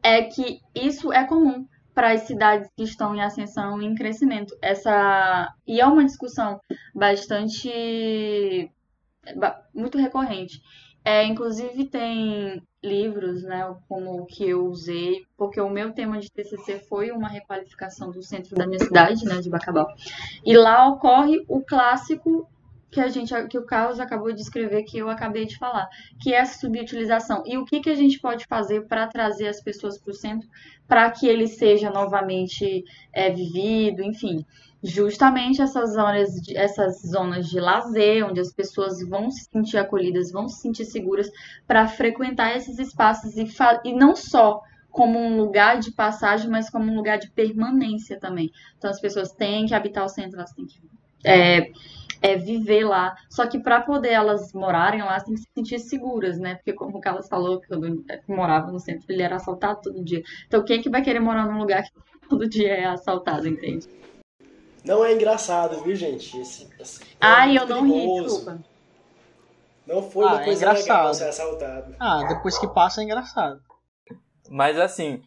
é 0.03 0.23
que 0.23 0.59
isso 0.75 1.11
é 1.13 1.25
comum 1.25 1.65
para 1.93 2.11
as 2.11 2.21
cidades 2.21 2.69
que 2.75 2.83
estão 2.83 3.15
em 3.15 3.21
ascensão 3.21 3.81
e 3.81 3.85
em 3.85 3.95
crescimento. 3.95 4.55
Essa 4.61 5.53
e 5.67 5.79
é 5.79 5.85
uma 5.85 6.05
discussão 6.05 6.59
bastante 6.93 8.69
muito 9.73 9.97
recorrente. 9.97 10.61
É, 11.03 11.25
inclusive 11.25 11.85
tem 11.85 12.61
livros, 12.83 13.43
né, 13.43 13.75
como 13.87 14.21
o 14.21 14.25
que 14.25 14.47
eu 14.47 14.65
usei, 14.65 15.25
porque 15.37 15.59
o 15.59 15.69
meu 15.69 15.91
tema 15.91 16.19
de 16.19 16.31
TCC 16.31 16.79
foi 16.79 17.11
uma 17.11 17.27
requalificação 17.27 18.11
do 18.11 18.21
centro 18.21 18.55
da 18.55 18.67
minha 18.67 18.79
cidade, 18.79 19.25
né, 19.25 19.39
de 19.39 19.49
Bacabal. 19.49 19.87
E 20.45 20.55
lá 20.55 20.87
ocorre 20.87 21.43
o 21.47 21.61
clássico 21.61 22.47
que 22.91 22.99
a 22.99 23.07
gente 23.07 23.33
que 23.47 23.57
o 23.57 23.65
Carlos 23.65 23.99
acabou 23.99 24.33
de 24.33 24.41
escrever 24.41 24.83
que 24.83 24.97
eu 24.97 25.09
acabei 25.09 25.45
de 25.45 25.57
falar, 25.57 25.87
que 26.19 26.33
é 26.33 26.37
essa 26.37 26.59
subutilização. 26.59 27.41
E 27.45 27.57
o 27.57 27.65
que, 27.65 27.79
que 27.79 27.89
a 27.89 27.95
gente 27.95 28.19
pode 28.19 28.45
fazer 28.45 28.85
para 28.85 29.07
trazer 29.07 29.47
as 29.47 29.61
pessoas 29.61 29.97
para 29.97 30.11
o 30.11 30.13
centro 30.13 30.47
para 30.87 31.09
que 31.09 31.25
ele 31.25 31.47
seja 31.47 31.89
novamente 31.89 32.83
é, 33.13 33.29
vivido, 33.29 34.03
enfim 34.03 34.45
justamente 34.83 35.61
essas 35.61 35.93
zonas, 35.93 36.33
de, 36.41 36.57
essas 36.57 37.01
zonas 37.01 37.47
de 37.47 37.59
lazer, 37.59 38.25
onde 38.25 38.39
as 38.39 38.51
pessoas 38.51 39.01
vão 39.07 39.29
se 39.29 39.45
sentir 39.45 39.77
acolhidas, 39.77 40.31
vão 40.31 40.47
se 40.47 40.61
sentir 40.61 40.85
seguras 40.85 41.29
para 41.67 41.87
frequentar 41.87 42.55
esses 42.55 42.79
espaços 42.79 43.37
e, 43.37 43.47
e 43.85 43.93
não 43.93 44.15
só 44.15 44.61
como 44.89 45.17
um 45.17 45.37
lugar 45.37 45.79
de 45.79 45.91
passagem, 45.91 46.49
mas 46.49 46.69
como 46.69 46.91
um 46.91 46.95
lugar 46.95 47.17
de 47.17 47.29
permanência 47.29 48.19
também. 48.19 48.51
Então 48.77 48.89
as 48.89 48.99
pessoas 48.99 49.31
têm 49.31 49.65
que 49.65 49.73
habitar 49.73 50.03
o 50.03 50.09
centro, 50.09 50.37
elas 50.37 50.51
têm 50.51 50.65
que 50.65 50.81
é, 51.23 51.71
é 52.21 52.35
viver 52.35 52.83
lá. 52.83 53.15
Só 53.29 53.47
que 53.47 53.59
para 53.59 53.81
poder 53.81 54.09
elas 54.09 54.51
morarem 54.53 55.01
lá, 55.01 55.11
elas 55.11 55.23
têm 55.23 55.35
que 55.35 55.41
se 55.41 55.49
sentir 55.55 55.79
seguras, 55.79 56.37
né? 56.37 56.55
Porque 56.55 56.73
como 56.73 56.97
o 56.97 57.01
Carlos 57.01 57.27
falou, 57.27 57.61
que 57.61 57.73
eu 57.73 57.79
morava 58.27 58.71
no 58.71 58.79
centro, 58.79 59.05
ele 59.09 59.21
era 59.21 59.37
assaltado 59.37 59.79
todo 59.81 60.03
dia. 60.03 60.21
Então 60.47 60.63
quem 60.63 60.79
é 60.79 60.81
que 60.81 60.89
vai 60.89 61.01
querer 61.01 61.19
morar 61.19 61.45
num 61.45 61.59
lugar 61.59 61.83
que 61.83 61.91
todo 62.27 62.49
dia 62.49 62.73
é 62.73 62.85
assaltado, 62.85 63.47
entende? 63.47 63.87
Não 64.83 65.05
é 65.05 65.13
engraçado, 65.13 65.83
viu, 65.83 65.95
gente? 65.95 66.39
Esse, 66.39 66.67
esse 66.79 67.03
é 67.03 67.05
Ai, 67.19 67.57
eu 67.57 67.67
não 67.67 67.85
ri, 67.85 68.23
desculpa. 68.23 68.59
Não 69.85 70.09
foi 70.09 70.25
uma 70.25 70.37
ah, 70.37 70.41
é 70.41 70.45
coisa 70.45 70.65
é 70.65 70.73
legal 70.73 71.13
ser 71.13 71.27
assaltado. 71.27 71.95
Ah, 71.99 72.23
depois 72.27 72.57
que 72.57 72.67
passa 72.67 73.01
é 73.01 73.03
engraçado. 73.03 73.61
Mas 74.49 74.77
assim, 74.79 75.21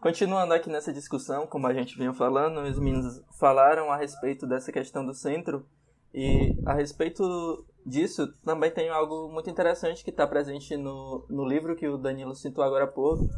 continuando 0.00 0.52
aqui 0.52 0.68
nessa 0.68 0.92
discussão, 0.92 1.46
como 1.46 1.66
a 1.66 1.74
gente 1.74 1.96
vinha 1.96 2.12
falando, 2.12 2.60
os 2.60 2.78
meninos 2.78 3.22
falaram 3.38 3.90
a 3.90 3.96
respeito 3.96 4.46
dessa 4.46 4.72
questão 4.72 5.04
do 5.04 5.14
centro. 5.14 5.66
E 6.12 6.56
a 6.64 6.72
respeito 6.72 7.64
disso, 7.84 8.26
também 8.44 8.70
tem 8.70 8.88
algo 8.88 9.28
muito 9.28 9.50
interessante 9.50 10.02
que 10.02 10.10
está 10.10 10.26
presente 10.26 10.76
no, 10.76 11.26
no 11.28 11.44
livro 11.44 11.76
que 11.76 11.86
o 11.86 11.98
Danilo 11.98 12.34
citou 12.34 12.64
agora 12.64 12.84
há 12.84 12.88
pouco, 12.88 13.28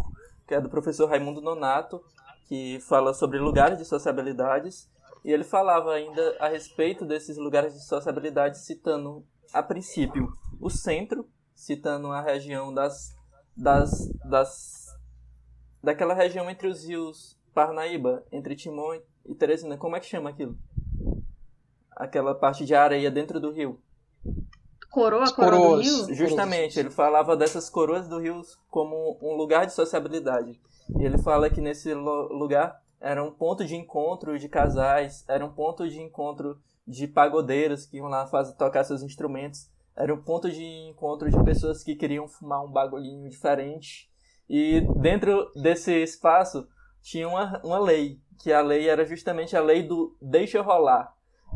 que 0.47 0.55
é 0.55 0.61
do 0.61 0.70
professor 0.70 1.09
Raimundo 1.09 1.41
Nonato, 1.41 2.01
que 2.47 2.78
fala 2.80 3.12
sobre 3.12 3.39
lugares 3.39 3.78
de 3.78 3.84
sociabilidades 3.84 4.89
e 5.25 5.33
ele 5.33 5.45
falava 5.45 5.93
ainda 5.93 6.37
a 6.39 6.49
respeito 6.49 7.05
desses 7.05 7.37
lugares 7.37 7.75
de 7.75 7.85
sociabilidade, 7.87 8.59
citando, 8.59 9.25
a 9.53 9.62
princípio, 9.62 10.29
o 10.61 10.71
centro, 10.71 11.29
citando 11.55 12.12
a 12.12 12.21
região 12.21 12.73
das, 12.73 13.14
das, 13.57 13.91
das 14.25 14.87
daquela 15.83 16.14
região 16.14 16.49
entre 16.51 16.69
os 16.69 16.85
rios 16.85 17.39
Parnaíba, 17.55 18.25
entre 18.31 18.55
Timon 18.55 19.01
e 19.27 19.35
Teresina. 19.35 19.77
Como 19.77 19.97
é 19.97 20.01
que 20.01 20.07
chama 20.07 20.31
aquilo? 20.31 20.57
Aquela 21.91 22.35
parte 22.35 22.64
de 22.64 22.75
areia 22.75 23.11
dentro 23.11 23.41
do 23.41 23.51
rio. 23.51 23.81
Coroa, 24.91 25.33
coroa 25.33 25.77
do 25.77 25.83
rio? 25.83 26.14
Justamente, 26.14 26.79
ele 26.79 26.91
falava 26.91 27.37
dessas 27.37 27.69
coroas 27.69 28.09
do 28.09 28.19
rio 28.19 28.41
como 28.71 29.19
um 29.21 29.35
lugar 29.35 29.66
de 29.66 29.73
sociabilidade. 29.73 30.61
E 30.99 31.05
ele 31.05 31.19
fala 31.19 31.51
que 31.51 31.61
nesse 31.61 31.93
lugar 31.93 32.81
era 33.01 33.22
um 33.22 33.30
ponto 33.30 33.64
de 33.64 33.76
encontro 33.76 34.38
de 34.38 34.49
casais, 34.49 35.24
era 35.28 35.44
um 35.44 35.53
ponto 35.53 35.88
de 35.88 36.01
encontro 36.01 36.61
de 36.86 37.07
pagodeiros 37.07 37.86
que 37.86 37.99
iam 37.99 38.09
lá 38.09 38.26
fazer, 38.26 38.55
tocar 38.55 38.84
seus 38.84 39.03
instrumentos, 39.03 39.70
era 39.96 40.14
um 40.14 40.22
ponto 40.22 40.51
de 40.51 40.64
encontro 40.88 41.28
de 41.28 41.44
pessoas 41.44 41.82
que 41.82 41.96
queriam 41.96 42.28
fumar 42.28 42.64
um 42.64 42.70
bagulhinho 42.70 43.28
diferente. 43.28 44.09
E 44.49 44.80
dentro 45.01 45.53
desse 45.55 45.92
espaço 45.92 46.68
tinha 47.03 47.28
uma, 47.28 47.61
uma 47.64 47.78
lei, 47.78 48.20
que 48.38 48.53
a 48.53 48.61
lei 48.61 48.88
era 48.88 49.05
justamente 49.05 49.57
a 49.57 49.61
lei 49.61 49.82
do 49.82 50.16
deixa 50.22 50.62
rolar. 50.62 51.12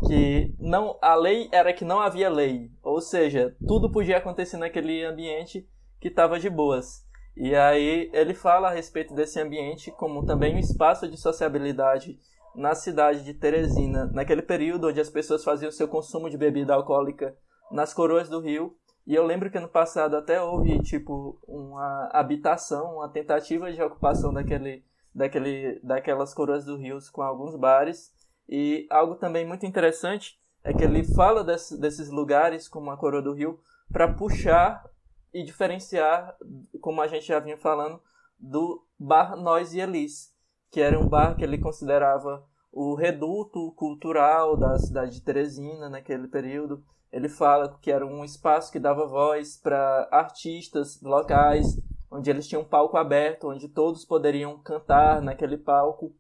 Que 0.09 0.53
não, 0.59 0.99
a 1.01 1.15
lei 1.15 1.49
era 1.53 1.73
que 1.73 1.85
não 1.85 2.01
havia 2.01 2.29
lei, 2.29 2.71
ou 2.83 3.01
seja, 3.01 3.55
tudo 3.67 3.93
podia 3.93 4.17
acontecer 4.17 4.57
naquele 4.57 5.05
ambiente 5.05 5.69
que 6.01 6.09
estava 6.09 6.41
de 6.41 6.51
boas. 6.51 7.07
E 7.37 7.55
aí 7.55 8.11
ele 8.13 8.35
fala 8.35 8.69
a 8.69 8.73
respeito 8.73 9.15
desse 9.15 9.41
ambiente 9.41 9.91
como 9.91 10.25
também 10.27 10.55
um 10.55 10.59
espaço 10.59 11.09
de 11.09 11.17
sociabilidade 11.17 12.19
na 12.55 12.75
cidade 12.75 13.25
de 13.25 13.33
Teresina, 13.33 14.07
naquele 14.13 14.43
período 14.43 14.89
onde 14.89 15.01
as 15.01 15.09
pessoas 15.09 15.43
faziam 15.43 15.71
seu 15.71 15.89
consumo 15.89 16.29
de 16.29 16.37
bebida 16.37 16.75
alcoólica 16.75 17.35
nas 17.71 17.95
coroas 17.95 18.29
do 18.29 18.41
rio. 18.41 18.77
E 19.07 19.15
eu 19.15 19.25
lembro 19.25 19.51
que 19.51 19.59
ano 19.59 19.69
passado 19.69 20.17
até 20.17 20.41
houve 20.41 20.79
tipo 20.81 21.41
uma 21.49 22.09
habitação, 22.13 22.97
uma 22.97 23.09
tentativa 23.09 23.73
de 23.73 23.83
ocupação 23.83 24.33
daquele, 24.33 24.85
daquele, 25.15 25.81
daquelas 25.83 26.35
coroas 26.35 26.65
do 26.65 26.77
rio 26.77 26.99
com 27.11 27.23
alguns 27.23 27.57
bares. 27.57 28.13
E 28.49 28.87
algo 28.91 29.15
também 29.15 29.47
muito 29.47 29.65
interessante 29.65 30.39
é 30.63 30.73
que 30.73 30.85
ele 30.85 31.03
fala 31.03 31.43
desse, 31.43 31.81
desses 31.81 32.11
lugares 32.11 32.69
como 32.69 32.91
a 32.91 32.97
coroa 32.97 33.23
do 33.23 33.33
rio 33.33 33.59
para 33.91 34.13
puxar 34.13 34.85
e 35.33 35.43
diferenciar, 35.43 36.37
como 36.81 37.01
a 37.01 37.07
gente 37.07 37.27
já 37.27 37.39
vinha 37.41 37.57
falando, 37.57 38.01
do 38.39 38.85
bar 38.99 39.37
Nós 39.37 39.73
e 39.73 39.81
Elis, 39.81 40.35
que 40.71 40.81
era 40.81 40.99
um 40.99 41.09
bar 41.09 41.37
que 41.37 41.45
ele 41.45 41.59
considerava 41.59 42.45
o 42.73 42.95
reduto 42.95 43.73
cultural 43.73 44.57
da 44.57 44.79
cidade 44.79 45.13
de 45.13 45.21
Teresina 45.21 45.89
naquele 45.89 46.27
período. 46.27 46.83
Ele 47.13 47.29
fala 47.29 47.79
que 47.81 47.93
era 47.93 48.07
um 48.07 48.25
espaço 48.25 48.73
que 48.73 48.81
dava 48.81 49.07
voz 49.07 49.59
para 49.59 50.09
artistas 50.11 51.01
locais, 51.03 51.79
onde 52.11 52.31
eles 52.31 52.49
tinham 52.49 52.63
um 52.63 52.69
palco 52.69 52.97
aberto, 52.97 53.49
onde 53.49 53.69
todos 53.69 54.05
poderiam 54.05 54.59
cantar 54.59 55.21
naquele 55.21 55.59
palco. 55.59 56.15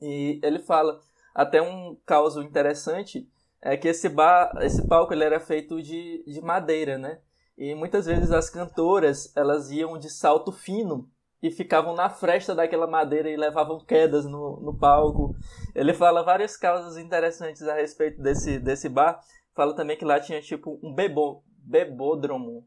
E 0.00 0.40
ele 0.42 0.58
fala 0.58 1.00
até 1.34 1.60
um 1.60 1.96
caso 2.06 2.42
interessante 2.42 3.28
é 3.60 3.76
que 3.76 3.88
esse 3.88 4.08
bar, 4.08 4.52
esse 4.62 4.86
palco 4.86 5.12
ele 5.12 5.24
era 5.24 5.40
feito 5.40 5.82
de, 5.82 6.24
de 6.26 6.40
madeira, 6.40 6.96
né? 6.96 7.20
E 7.58 7.74
muitas 7.74 8.06
vezes 8.06 8.30
as 8.30 8.48
cantoras, 8.48 9.34
elas 9.36 9.68
iam 9.72 9.98
de 9.98 10.08
salto 10.08 10.52
fino 10.52 11.10
e 11.42 11.50
ficavam 11.50 11.92
na 11.92 12.08
fresta 12.08 12.54
daquela 12.54 12.86
madeira 12.86 13.28
e 13.28 13.36
levavam 13.36 13.84
quedas 13.84 14.24
no, 14.24 14.60
no 14.60 14.78
palco. 14.78 15.34
Ele 15.74 15.92
fala 15.92 16.22
várias 16.22 16.56
causas 16.56 16.96
interessantes 16.96 17.62
a 17.62 17.74
respeito 17.74 18.22
desse, 18.22 18.60
desse 18.60 18.88
bar. 18.88 19.20
Fala 19.56 19.74
também 19.74 19.96
que 19.96 20.04
lá 20.04 20.20
tinha 20.20 20.40
tipo 20.40 20.78
um 20.80 20.94
bebo, 20.94 21.42
bebódromo, 21.64 22.64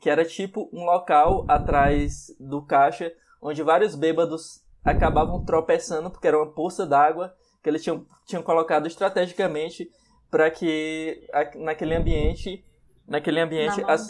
que 0.00 0.08
era 0.08 0.24
tipo 0.24 0.70
um 0.72 0.84
local 0.84 1.44
atrás 1.48 2.26
do 2.38 2.64
caixa 2.64 3.12
onde 3.42 3.60
vários 3.60 3.96
bêbados 3.96 4.64
acabavam 4.84 5.44
tropeçando 5.44 6.10
porque 6.10 6.28
era 6.28 6.38
uma 6.38 6.52
poça 6.52 6.86
d'água 6.86 7.34
que 7.60 7.68
eles 7.68 7.82
tinham, 7.82 8.06
tinham 8.24 8.42
colocado 8.42 8.86
estrategicamente 8.86 9.90
para 10.30 10.48
que 10.48 11.26
naquele 11.56 11.96
ambiente 11.96 12.64
naquele 13.10 13.40
ambiente 13.40 13.82
as, 13.88 14.08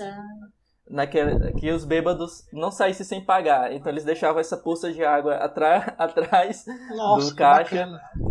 naquele, 0.87 1.53
que 1.55 1.73
os 1.73 1.87
bêbados 1.87 2.47
não 2.53 2.71
saíssem 2.71 3.07
sem 3.07 3.25
pagar. 3.25 3.73
Então 3.73 3.91
eles 3.91 4.05
deixavam 4.05 4.41
essa 4.41 4.59
poça 4.59 4.93
de 4.93 5.03
água 5.03 5.37
atra, 5.37 5.95
atrás 5.99 6.67
Nossa, 6.95 7.31
do 7.31 7.35
caixa 7.35 7.89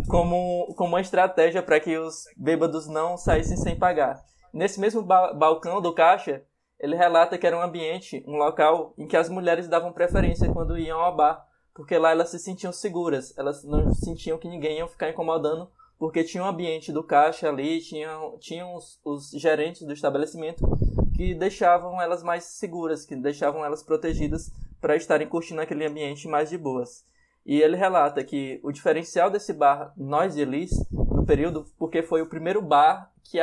como, 0.08 0.72
como 0.76 0.90
uma 0.90 1.00
estratégia 1.00 1.60
para 1.60 1.80
que 1.80 1.98
os 1.98 2.24
bêbados 2.36 2.86
não 2.86 3.16
saíssem 3.16 3.56
sem 3.56 3.76
pagar. 3.76 4.22
Nesse 4.54 4.78
mesmo 4.80 5.02
ba 5.02 5.34
balcão 5.34 5.80
do 5.80 5.92
caixa, 5.92 6.42
ele 6.78 6.96
relata 6.96 7.36
que 7.36 7.46
era 7.46 7.56
um 7.56 7.62
ambiente, 7.62 8.24
um 8.26 8.36
local 8.36 8.94
em 8.96 9.06
que 9.06 9.16
as 9.16 9.28
mulheres 9.28 9.68
davam 9.68 9.92
preferência 9.92 10.50
quando 10.52 10.78
iam 10.78 11.00
ao 11.00 11.16
bar, 11.16 11.44
porque 11.74 11.98
lá 11.98 12.12
elas 12.12 12.30
se 12.30 12.38
sentiam 12.38 12.72
seguras, 12.72 13.36
elas 13.36 13.64
não 13.64 13.92
sentiam 13.92 14.38
que 14.38 14.48
ninguém 14.48 14.78
ia 14.78 14.86
ficar 14.86 15.10
incomodando 15.10 15.68
porque 16.00 16.24
tinha 16.24 16.42
um 16.42 16.46
ambiente 16.46 16.90
do 16.90 17.04
caixa 17.04 17.46
ali, 17.46 17.78
tinham, 17.82 18.38
tinham 18.38 18.74
os, 18.74 18.98
os 19.04 19.30
gerentes 19.32 19.86
do 19.86 19.92
estabelecimento 19.92 20.66
que 21.14 21.34
deixavam 21.34 22.00
elas 22.00 22.22
mais 22.22 22.44
seguras, 22.44 23.04
que 23.04 23.14
deixavam 23.14 23.62
elas 23.62 23.82
protegidas 23.82 24.50
para 24.80 24.96
estarem 24.96 25.28
curtindo 25.28 25.60
aquele 25.60 25.84
ambiente 25.84 26.26
mais 26.26 26.48
de 26.48 26.56
boas. 26.56 27.04
E 27.44 27.60
ele 27.60 27.76
relata 27.76 28.24
que 28.24 28.58
o 28.62 28.72
diferencial 28.72 29.30
desse 29.30 29.52
bar 29.52 29.92
Nós 29.94 30.36
e 30.36 30.40
Elis, 30.40 30.70
no 30.90 31.26
período, 31.26 31.66
porque 31.78 32.02
foi 32.02 32.22
o 32.22 32.28
primeiro 32.28 32.62
bar 32.62 33.12
que 33.22 33.38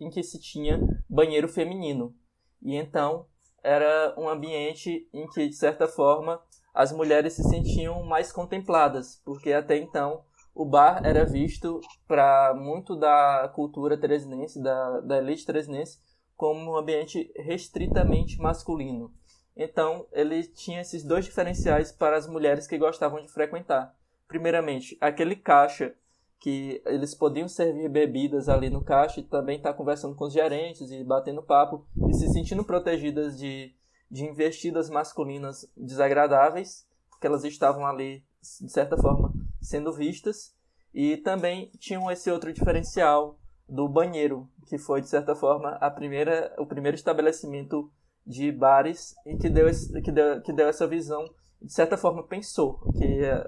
em 0.00 0.08
que 0.08 0.22
se 0.22 0.40
tinha 0.40 0.80
banheiro 1.06 1.46
feminino. 1.46 2.14
E 2.62 2.74
então 2.74 3.26
era 3.62 4.14
um 4.16 4.26
ambiente 4.26 5.06
em 5.12 5.26
que, 5.26 5.46
de 5.46 5.56
certa 5.56 5.86
forma, 5.86 6.40
as 6.72 6.90
mulheres 6.90 7.34
se 7.34 7.42
sentiam 7.42 8.02
mais 8.02 8.32
contempladas, 8.32 9.20
porque 9.26 9.52
até 9.52 9.76
então 9.76 10.22
o 10.58 10.64
bar 10.64 11.00
era 11.04 11.24
visto 11.24 11.80
para 12.08 12.52
muito 12.52 12.96
da 12.96 13.48
cultura 13.54 13.96
teresinense, 13.96 14.60
da, 14.60 14.98
da 15.02 15.18
elite 15.18 15.46
teresinense, 15.46 16.00
como 16.36 16.72
um 16.72 16.76
ambiente 16.76 17.32
restritamente 17.36 18.40
masculino. 18.40 19.14
Então, 19.56 20.04
ele 20.10 20.42
tinha 20.42 20.80
esses 20.80 21.04
dois 21.04 21.24
diferenciais 21.24 21.92
para 21.92 22.16
as 22.16 22.26
mulheres 22.26 22.66
que 22.66 22.76
gostavam 22.76 23.22
de 23.22 23.28
frequentar. 23.28 23.94
Primeiramente, 24.26 24.98
aquele 25.00 25.36
caixa 25.36 25.94
que 26.40 26.82
eles 26.86 27.14
podiam 27.14 27.46
servir 27.46 27.88
bebidas 27.88 28.48
ali 28.48 28.68
no 28.68 28.82
caixa 28.82 29.20
e 29.20 29.24
também 29.24 29.58
estar 29.58 29.70
tá 29.70 29.78
conversando 29.78 30.16
com 30.16 30.24
os 30.24 30.32
gerentes 30.32 30.90
e 30.90 31.04
batendo 31.04 31.40
papo 31.40 31.86
e 32.08 32.14
se 32.14 32.28
sentindo 32.30 32.64
protegidas 32.64 33.38
de, 33.38 33.72
de 34.10 34.24
investidas 34.24 34.90
masculinas 34.90 35.70
desagradáveis, 35.76 36.84
porque 37.10 37.28
elas 37.28 37.44
estavam 37.44 37.86
ali, 37.86 38.24
de 38.60 38.72
certa 38.72 38.96
forma, 38.96 39.32
sendo 39.60 39.92
vistas. 39.92 40.54
E 40.92 41.16
também 41.18 41.70
tinham 41.78 42.10
esse 42.10 42.30
outro 42.30 42.52
diferencial 42.52 43.38
do 43.68 43.88
banheiro, 43.88 44.48
que 44.66 44.78
foi, 44.78 45.00
de 45.00 45.08
certa 45.08 45.34
forma, 45.34 45.70
a 45.80 45.90
primeira, 45.90 46.54
o 46.58 46.66
primeiro 46.66 46.96
estabelecimento 46.96 47.90
de 48.26 48.50
bares 48.50 49.14
em 49.26 49.36
que 49.36 49.48
deu, 49.48 49.68
esse, 49.68 50.00
que 50.02 50.10
deu, 50.10 50.40
que 50.42 50.52
deu 50.52 50.68
essa 50.68 50.86
visão, 50.86 51.24
de 51.60 51.72
certa 51.72 51.96
forma, 51.96 52.26
pensou 52.26 52.78
que 52.92 53.04
ia 53.04 53.44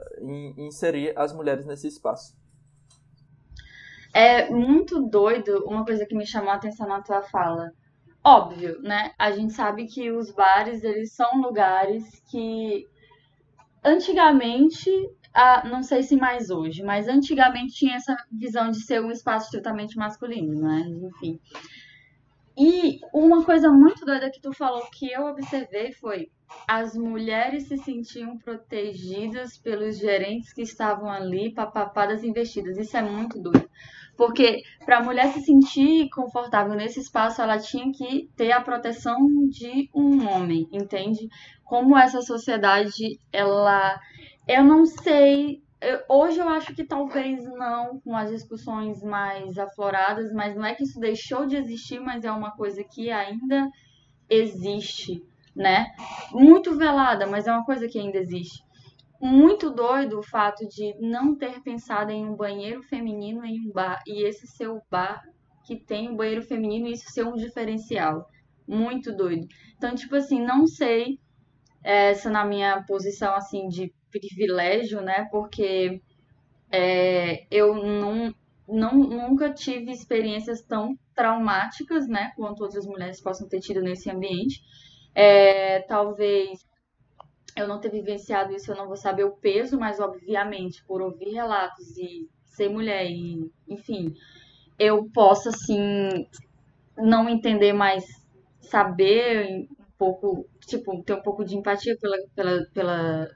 inserir 0.57 1.17
as 1.17 1.33
mulheres 1.33 1.65
nesse 1.67 1.87
espaço. 1.87 2.35
É 4.13 4.51
muito 4.51 5.09
doido 5.09 5.65
uma 5.65 5.85
coisa 5.85 6.05
que 6.05 6.17
me 6.17 6.27
chamou 6.27 6.51
a 6.51 6.57
atenção 6.57 6.89
na 6.89 7.01
tua 7.01 7.23
fala. 7.23 7.71
Óbvio, 8.25 8.81
né? 8.83 9.13
A 9.19 9.31
gente 9.31 9.53
sabe 9.53 9.87
que 9.87 10.11
os 10.11 10.31
bares, 10.33 10.83
eles 10.83 11.13
são 11.15 11.41
lugares 11.41 12.21
que 12.31 12.87
antigamente 13.85 14.91
ah, 15.33 15.62
não 15.68 15.83
sei 15.83 16.03
se 16.03 16.16
mais 16.16 16.51
hoje, 16.51 16.83
mas 16.83 17.09
antigamente 17.09 17.74
tinha 17.74 17.97
essa 17.97 18.16
visão 18.31 18.70
de 18.70 18.81
ser 18.81 19.01
um 19.01 19.11
espaço 19.11 19.47
estritamente 19.47 19.97
masculino, 19.97 20.61
né? 20.61 20.81
Enfim. 21.03 21.39
E 22.59 23.01
uma 23.12 23.45
coisa 23.45 23.70
muito 23.70 24.05
doida 24.05 24.31
que 24.31 24.41
tu 24.41 24.53
falou 24.53 24.83
que 24.93 25.11
eu 25.11 25.26
observei 25.26 25.93
foi 25.93 26.31
as 26.66 26.97
mulheres 26.97 27.68
se 27.68 27.78
sentiam 27.78 28.37
protegidas 28.39 29.57
pelos 29.57 29.99
gerentes 29.99 30.53
que 30.53 30.62
estavam 30.62 31.09
ali, 31.09 31.55
papapadas 31.55 32.24
investidas. 32.24 32.76
Isso 32.76 32.97
é 32.97 33.03
muito 33.03 33.41
doido. 33.41 33.70
Porque 34.16 34.62
para 34.85 34.99
a 34.99 35.03
mulher 35.03 35.33
se 35.33 35.41
sentir 35.41 36.11
confortável 36.11 36.74
nesse 36.74 37.01
espaço, 37.01 37.41
ela 37.41 37.59
tinha 37.59 37.91
que 37.93 38.28
ter 38.37 38.53
a 38.53 38.61
proteção 38.61 39.16
de 39.49 39.89
um 39.95 40.28
homem, 40.28 40.68
entende? 40.72 41.28
Como 41.64 41.97
essa 41.97 42.20
sociedade, 42.20 43.18
ela 43.33 43.99
eu 44.51 44.65
não 44.65 44.85
sei. 44.85 45.63
Eu, 45.81 46.01
hoje 46.09 46.41
eu 46.41 46.49
acho 46.49 46.75
que 46.75 46.85
talvez 46.85 47.45
não, 47.45 48.01
com 48.01 48.17
as 48.17 48.31
discussões 48.31 49.01
mais 49.03 49.57
afloradas, 49.57 50.33
mas 50.33 50.57
não 50.57 50.65
é 50.65 50.75
que 50.75 50.83
isso 50.83 50.99
deixou 50.99 51.47
de 51.47 51.57
existir, 51.57 52.01
mas 52.01 52.25
é 52.25 52.33
uma 52.33 52.51
coisa 52.51 52.83
que 52.83 53.11
ainda 53.11 53.71
existe, 54.29 55.23
né? 55.55 55.87
Muito 56.33 56.77
velada, 56.77 57.27
mas 57.29 57.47
é 57.47 57.53
uma 57.53 57.65
coisa 57.65 57.89
que 57.89 57.99
ainda 57.99 58.19
existe. 58.19 58.61
Muito 59.23 59.71
doido 59.71 60.19
o 60.19 60.23
fato 60.23 60.67
de 60.67 60.95
não 60.99 61.37
ter 61.37 61.63
pensado 61.63 62.11
em 62.11 62.27
um 62.27 62.35
banheiro 62.35 62.83
feminino 62.83 63.45
em 63.45 63.69
um 63.69 63.73
bar 63.73 64.03
e 64.07 64.27
esse 64.27 64.47
ser 64.49 64.69
o 64.69 64.83
bar 64.91 65.23
que 65.65 65.77
tem 65.77 66.11
um 66.11 66.17
banheiro 66.17 66.43
feminino 66.43 66.89
e 66.89 66.93
isso 66.93 67.09
ser 67.11 67.25
um 67.25 67.35
diferencial 67.35 68.27
muito 68.67 69.15
doido. 69.15 69.47
Então, 69.77 69.95
tipo 69.95 70.17
assim, 70.17 70.43
não 70.45 70.67
sei 70.67 71.19
essa 71.85 72.29
na 72.29 72.45
minha 72.45 72.83
posição 72.87 73.35
assim 73.35 73.69
de 73.69 73.93
privilégio, 74.11 75.01
né? 75.01 75.27
Porque 75.31 76.01
é, 76.71 77.47
eu 77.51 77.75
não, 77.75 78.35
não, 78.69 78.95
nunca 78.95 79.53
tive 79.53 79.91
experiências 79.91 80.63
tão 80.63 80.97
traumáticas, 81.15 82.09
né? 82.09 82.33
Quanto 82.37 82.63
outras 82.63 82.87
mulheres 82.87 83.21
possam 83.21 83.49
ter 83.49 83.61
tido 83.61 83.81
nesse 83.81 84.11
ambiente. 84.11 84.63
É, 85.15 85.81
talvez 85.83 86.65
eu 87.57 87.67
não 87.67 87.81
ter 87.81 87.91
vivenciado 87.91 88.55
isso, 88.55 88.71
eu 88.71 88.77
não 88.77 88.87
vou 88.87 88.97
saber 88.97 89.25
o 89.25 89.37
peso, 89.37 89.79
mas 89.79 89.99
obviamente, 90.01 90.85
por 90.85 91.03
ouvir 91.03 91.31
relatos 91.31 91.97
e 91.99 92.29
ser 92.45 92.69
mulher 92.69 93.11
e, 93.11 93.51
enfim, 93.69 94.15
eu 94.79 95.09
posso 95.13 95.49
assim 95.49 96.27
não 96.97 97.29
entender 97.29 97.73
mais 97.73 98.05
saber 98.61 99.67
um 99.71 99.85
pouco, 99.99 100.47
tipo, 100.67 101.03
ter 101.03 101.15
um 101.15 101.23
pouco 101.23 101.45
de 101.45 101.57
empatia 101.57 101.97
pela, 102.01 102.17
pela, 102.35 102.65
pela 102.73 103.29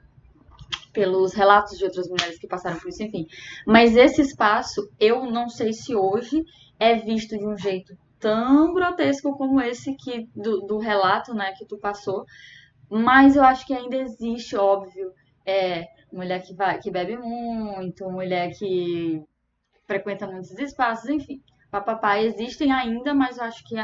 pelos 0.95 1.33
relatos 1.33 1.77
de 1.77 1.83
outras 1.83 2.07
mulheres 2.07 2.39
que 2.39 2.47
passaram 2.47 2.79
por 2.79 2.87
isso, 2.87 3.03
enfim. 3.03 3.27
Mas 3.67 3.97
esse 3.97 4.21
espaço, 4.21 4.89
eu 4.97 5.29
não 5.29 5.49
sei 5.49 5.73
se 5.73 5.93
hoje 5.93 6.41
é 6.79 6.95
visto 6.95 7.37
de 7.37 7.45
um 7.45 7.57
jeito 7.57 7.95
tão 8.17 8.73
grotesco 8.73 9.37
como 9.37 9.59
esse 9.59 9.93
que 9.95 10.29
do, 10.33 10.61
do 10.61 10.77
relato, 10.77 11.33
né, 11.33 11.51
que 11.51 11.65
tu 11.65 11.77
passou, 11.77 12.25
mas 12.89 13.35
eu 13.35 13.43
acho 13.43 13.67
que 13.67 13.73
ainda 13.73 13.97
existe, 13.97 14.55
óbvio, 14.55 15.11
é, 15.45 15.85
mulher 16.11 16.41
que, 16.41 16.55
vai, 16.55 16.79
que 16.79 16.89
bebe 16.89 17.17
muito, 17.17 18.09
mulher 18.09 18.51
que 18.57 19.21
frequenta 19.85 20.25
muitos 20.25 20.57
espaços, 20.57 21.09
enfim. 21.09 21.41
Papapá 21.69 22.19
existem 22.21 22.71
ainda, 22.71 23.13
mas 23.13 23.37
eu 23.37 23.43
acho 23.43 23.63
que, 23.65 23.75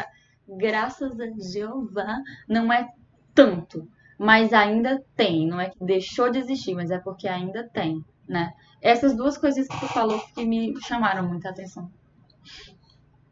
graças 0.48 1.20
a 1.20 1.28
Jeová, 1.52 2.18
não 2.48 2.72
é 2.72 2.88
tanto. 3.36 3.88
Mas 4.22 4.54
ainda 4.54 5.04
tem, 5.16 5.48
não 5.48 5.60
é 5.60 5.72
que 5.72 5.84
deixou 5.84 6.30
de 6.30 6.38
existir, 6.38 6.76
mas 6.76 6.92
é 6.92 7.00
porque 7.00 7.28
ainda 7.28 7.68
tem, 7.68 8.06
né? 8.30 8.54
Essas 8.80 9.18
duas 9.18 9.36
coisas 9.36 9.68
que 9.68 9.80
tu 9.80 9.88
falou 9.88 10.20
que 10.36 10.46
me 10.46 10.80
chamaram 10.84 11.28
muita 11.28 11.50
atenção. 11.50 11.92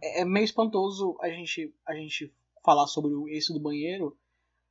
É, 0.01 0.21
é 0.21 0.25
meio 0.25 0.43
espantoso 0.43 1.15
a 1.21 1.29
gente, 1.29 1.71
a 1.87 1.93
gente 1.93 2.33
falar 2.65 2.87
sobre 2.87 3.11
esse 3.37 3.53
do 3.53 3.59
banheiro, 3.59 4.17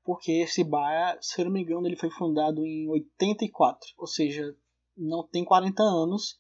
porque 0.05 0.33
esse 0.33 0.65
bar, 0.65 1.17
se 1.21 1.41
eu 1.41 1.45
não 1.45 1.53
me 1.53 1.63
engano, 1.63 1.87
ele 1.87 1.95
foi 1.95 2.11
fundado 2.11 2.67
em 2.67 2.89
84, 2.89 3.87
ou 3.97 4.09
seja, 4.09 4.57
não 4.97 5.25
tem 5.25 5.45
40 5.45 5.81
anos. 5.85 6.37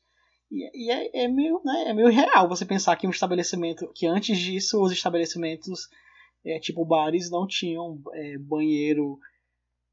E, 0.50 0.88
e 0.88 0.90
é, 0.90 1.22
é, 1.22 1.28
meio, 1.28 1.62
né, 1.64 1.84
é 1.86 1.94
meio 1.94 2.10
real 2.10 2.48
você 2.48 2.66
pensar 2.66 2.96
que 2.96 3.06
um 3.06 3.10
estabelecimento, 3.10 3.88
que 3.94 4.08
antes 4.08 4.36
disso 4.38 4.82
os 4.82 4.90
estabelecimentos, 4.90 5.88
é, 6.44 6.58
tipo 6.58 6.84
bares, 6.84 7.30
não 7.30 7.46
tinham 7.46 8.02
é, 8.12 8.36
banheiro 8.38 9.20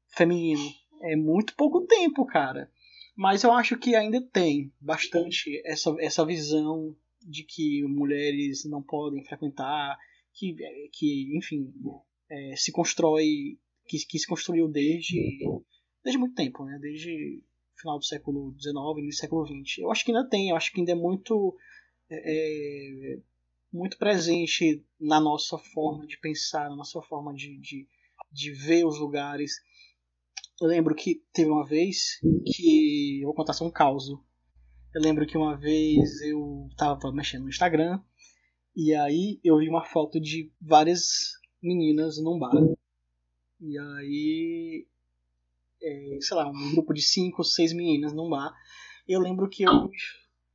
feminino. 0.08 0.62
É 1.02 1.16
muito 1.16 1.54
pouco 1.54 1.86
tempo, 1.86 2.24
cara. 2.26 2.70
Mas 3.16 3.44
eu 3.44 3.52
acho 3.52 3.78
que 3.78 3.94
ainda 3.94 4.20
tem 4.20 4.72
bastante 4.80 5.62
essa, 5.64 5.94
essa 6.00 6.24
visão 6.24 6.94
de 7.22 7.44
que 7.44 7.82
mulheres 7.84 8.64
não 8.64 8.82
podem 8.82 9.24
frequentar, 9.24 9.96
que, 10.34 10.54
que 10.92 11.36
enfim, 11.36 11.72
é, 12.30 12.54
se 12.56 12.70
constrói 12.70 13.58
que, 13.86 13.98
que 14.06 14.18
se 14.18 14.26
construiu 14.26 14.68
desde, 14.68 15.18
desde 16.04 16.18
muito 16.18 16.34
tempo, 16.34 16.64
né? 16.64 16.78
desde 16.80 17.42
final 17.76 17.98
do 17.98 18.04
século 18.04 18.54
XIX, 18.58 18.74
início 18.98 19.08
do 19.08 19.20
século 19.20 19.46
XX. 19.46 19.78
Eu 19.78 19.90
acho 19.90 20.04
que 20.04 20.10
ainda 20.12 20.28
tem, 20.28 20.50
eu 20.50 20.56
acho 20.56 20.72
que 20.72 20.80
ainda 20.80 20.92
é 20.92 20.96
muito, 20.96 21.56
é, 22.10 23.14
é, 23.14 23.20
muito 23.72 23.98
presente 23.98 24.84
na 25.00 25.20
nossa 25.20 25.58
forma 25.58 26.06
de 26.06 26.18
pensar, 26.18 26.68
na 26.68 26.76
nossa 26.76 27.00
forma 27.02 27.32
de, 27.34 27.58
de, 27.58 27.86
de 28.32 28.52
ver 28.52 28.84
os 28.86 28.98
lugares. 28.98 29.52
Eu 30.60 30.68
lembro 30.68 30.94
que 30.94 31.22
teve 31.32 31.50
uma 31.50 31.66
vez 31.66 32.18
que. 32.46 33.20
Eu 33.20 33.26
vou 33.26 33.34
contar 33.34 33.52
só 33.52 33.66
um 33.66 33.70
caos. 33.70 34.08
Eu 34.08 35.02
lembro 35.02 35.26
que 35.26 35.36
uma 35.36 35.56
vez 35.56 36.20
eu 36.22 36.68
tava 36.76 37.12
mexendo 37.12 37.42
no 37.42 37.50
Instagram 37.50 38.00
e 38.74 38.94
aí 38.94 39.40
eu 39.42 39.58
vi 39.58 39.68
uma 39.68 39.84
foto 39.84 40.20
de 40.20 40.52
várias 40.60 41.32
meninas 41.62 42.22
num 42.22 42.38
bar. 42.38 42.52
E 43.58 43.78
aí, 43.78 44.86
é, 45.82 46.18
sei 46.20 46.36
lá, 46.36 46.48
um 46.48 46.72
grupo 46.72 46.92
de 46.92 47.00
cinco, 47.00 47.42
seis 47.42 47.72
meninas 47.72 48.12
num 48.12 48.28
bar. 48.28 48.54
E 49.08 49.12
eu 49.12 49.20
lembro 49.20 49.48
que 49.48 49.62
eu, 49.62 49.90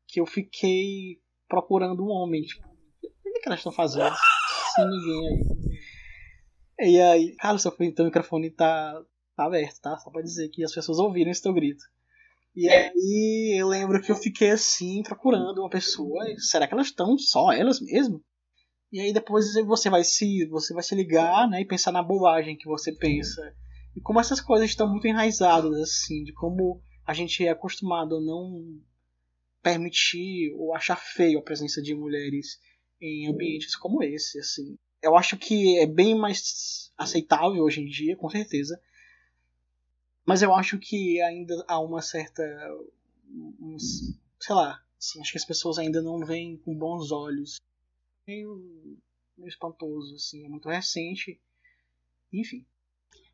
que 0.08 0.20
eu 0.20 0.26
fiquei 0.26 1.20
procurando 1.48 2.04
um 2.04 2.10
homem. 2.10 2.44
Tipo, 2.44 2.68
o 2.68 3.40
que, 3.42 3.42
elas 3.46 3.60
estão 3.60 3.72
fazendo? 3.72 4.16
Sem 4.76 4.88
ninguém 4.88 5.28
aí. 5.28 6.92
E 6.92 7.02
aí, 7.02 7.36
cara, 7.38 7.58
seu 7.58 7.76
então, 7.80 8.06
microfone 8.06 8.52
tá, 8.52 9.04
tá 9.42 9.48
aberto, 9.48 9.82
tá? 9.82 9.98
Só 9.98 10.10
pra 10.10 10.22
dizer 10.22 10.50
que 10.50 10.64
as 10.64 10.74
pessoas 10.74 11.00
ouviram 11.00 11.32
esse 11.32 11.42
teu 11.42 11.54
grito. 11.54 11.84
E 12.56 12.68
aí 12.70 13.56
eu 13.58 13.68
lembro 13.68 14.02
que 14.02 14.12
eu 14.12 14.16
fiquei 14.16 14.52
assim, 14.52 15.02
procurando 15.04 15.60
uma 15.60 15.70
pessoa. 15.70 16.24
Será 16.38 16.68
que 16.68 16.74
elas 16.74 16.88
estão 16.88 17.18
só 17.18 17.52
elas 17.52 17.80
mesmo? 17.80 18.24
E 18.92 19.00
aí 19.00 19.14
depois 19.14 19.54
você 19.66 19.90
vai 19.90 20.04
se 20.04 20.46
você 20.48 20.74
vai 20.74 20.84
se 20.84 20.94
ligar, 20.94 21.50
né, 21.50 21.62
e 21.62 21.66
pensar 21.66 21.94
na 21.94 22.04
bobagem 22.04 22.58
que 22.58 22.66
você 22.68 22.92
pensa. 22.92 23.42
E 23.96 24.02
como 24.02 24.20
essas 24.20 24.42
coisas 24.42 24.70
estão 24.70 24.90
muito 24.90 25.08
enraizadas 25.08 25.74
assim, 25.80 26.24
de 26.24 26.34
como 26.34 26.82
a 27.06 27.14
gente 27.14 27.46
é 27.46 27.50
acostumado 27.50 28.18
a 28.18 28.22
não 28.22 28.80
permitir 29.64 30.54
ou 30.56 30.76
achar 30.76 30.98
feio 30.98 31.40
a 31.40 31.44
presença 31.44 31.82
de 31.82 31.96
mulheres 31.96 32.60
em 33.02 33.28
ambientes 33.28 33.76
como 33.76 34.04
esse, 34.04 34.40
assim. 34.40 34.78
Eu 35.02 35.16
acho 35.16 35.38
que 35.38 35.80
é 35.80 35.88
bem 35.88 36.16
mais 36.16 36.92
aceitável 36.98 37.64
hoje 37.64 37.82
em 37.82 37.88
dia, 37.88 38.16
com 38.16 38.30
certeza. 38.30 38.80
Mas 40.26 40.42
eu 40.42 40.54
acho 40.54 40.78
que 40.78 41.22
ainda 41.22 41.64
há 41.68 41.80
uma 41.80 42.02
certa 42.02 42.44
uns, 43.60 44.20
sei 44.40 44.56
lá, 44.56 44.82
assim, 44.98 45.22
acho 45.22 45.32
que 45.32 45.38
as 45.38 45.46
pessoas 45.46 45.78
ainda 45.78 46.02
não 46.02 46.20
veem 46.26 46.58
com 46.58 46.76
bons 46.76 47.12
olhos 47.12 47.60
meio, 48.28 48.62
meio 49.38 49.50
espantoso, 49.50 50.16
assim, 50.16 50.46
é 50.46 50.50
muito 50.50 50.70
recente. 50.70 51.40
Enfim. 52.32 52.66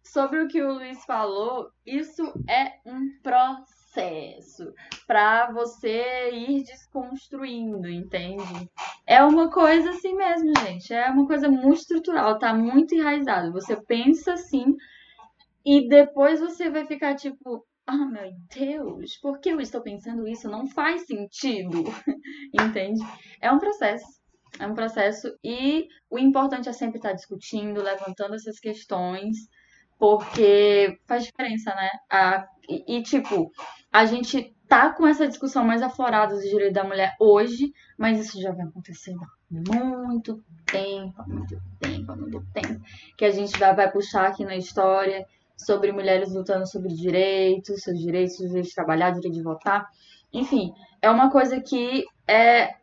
Sobre 0.04 0.42
o 0.42 0.48
que 0.48 0.62
o 0.62 0.74
Luiz 0.74 1.04
falou, 1.06 1.70
isso 1.86 2.24
é 2.50 2.80
um 2.86 3.20
processo 3.22 4.74
para 5.06 5.52
você 5.52 6.32
ir 6.32 6.64
desconstruindo, 6.64 7.90
entende? 7.90 8.70
É 9.06 9.22
uma 9.22 9.52
coisa 9.52 9.90
assim 9.90 10.16
mesmo, 10.16 10.54
gente. 10.66 10.94
É 10.94 11.10
uma 11.10 11.28
coisa 11.28 11.50
muito 11.50 11.82
estrutural, 11.82 12.40
tá 12.40 12.54
muito 12.54 12.96
enraizado. 12.96 13.52
Você 13.52 13.76
pensa 13.76 14.34
assim 14.34 14.78
e 15.68 15.86
depois 15.90 16.40
você 16.40 16.70
vai 16.70 16.86
ficar 16.86 17.14
tipo, 17.16 17.62
ah, 17.86 17.94
oh, 17.94 18.06
meu 18.06 18.32
Deus, 18.56 19.18
por 19.18 19.38
que 19.42 19.50
eu 19.50 19.60
estou 19.60 19.82
pensando 19.82 20.26
isso? 20.26 20.50
Não 20.50 20.66
faz 20.66 21.06
sentido, 21.06 21.84
entende? 22.58 23.02
É 23.42 23.52
um 23.52 23.60
processo. 23.60 24.06
É 24.58 24.66
um 24.66 24.74
processo 24.74 25.28
e 25.44 25.90
o 26.10 26.18
importante 26.18 26.70
é 26.70 26.72
sempre 26.72 27.00
estar 27.00 27.12
discutindo, 27.12 27.84
levantando 27.84 28.36
essas 28.36 28.62
questões, 28.62 29.36
porque 30.00 30.98
faz 31.06 31.26
diferença, 31.26 31.76
né? 31.76 31.90
A, 32.10 32.48
e, 32.70 32.98
e, 33.00 33.04
tipo, 33.04 33.52
a 33.92 34.06
gente 34.06 34.56
tá 34.70 34.94
com 34.94 35.06
essa 35.06 35.28
discussão 35.28 35.66
mais 35.66 35.82
aflorada 35.82 36.34
dos 36.34 36.46
direitos 36.46 36.76
da 36.76 36.86
mulher 36.86 37.14
hoje, 37.20 37.74
mas 37.98 38.20
isso 38.20 38.42
já 38.42 38.54
vem 38.54 38.66
acontecendo 38.66 39.20
há 39.22 39.84
muito 39.84 40.42
tempo, 40.66 41.22
há 41.22 41.28
muito 41.28 41.58
tempo, 41.80 42.12
há 42.12 42.16
muito 42.16 42.42
tempo, 42.54 42.82
que 43.18 43.26
a 43.26 43.32
gente 43.32 43.60
vai, 43.60 43.76
vai 43.76 43.92
puxar 43.92 44.28
aqui 44.28 44.46
na 44.46 44.56
história 44.56 45.26
sobre 45.58 45.92
mulheres 45.92 46.34
lutando 46.34 46.68
sobre 46.68 46.94
direitos, 46.94 47.82
seus 47.82 48.00
direitos, 48.00 48.38
direito 48.38 48.68
de 48.68 48.76
trabalhar, 48.76 49.12
direito 49.12 49.34
de 49.34 49.42
votar. 49.42 49.90
Enfim, 50.32 50.74
é 51.02 51.10
uma 51.10 51.32
coisa 51.32 51.60
que 51.60 52.06
é 52.28 52.76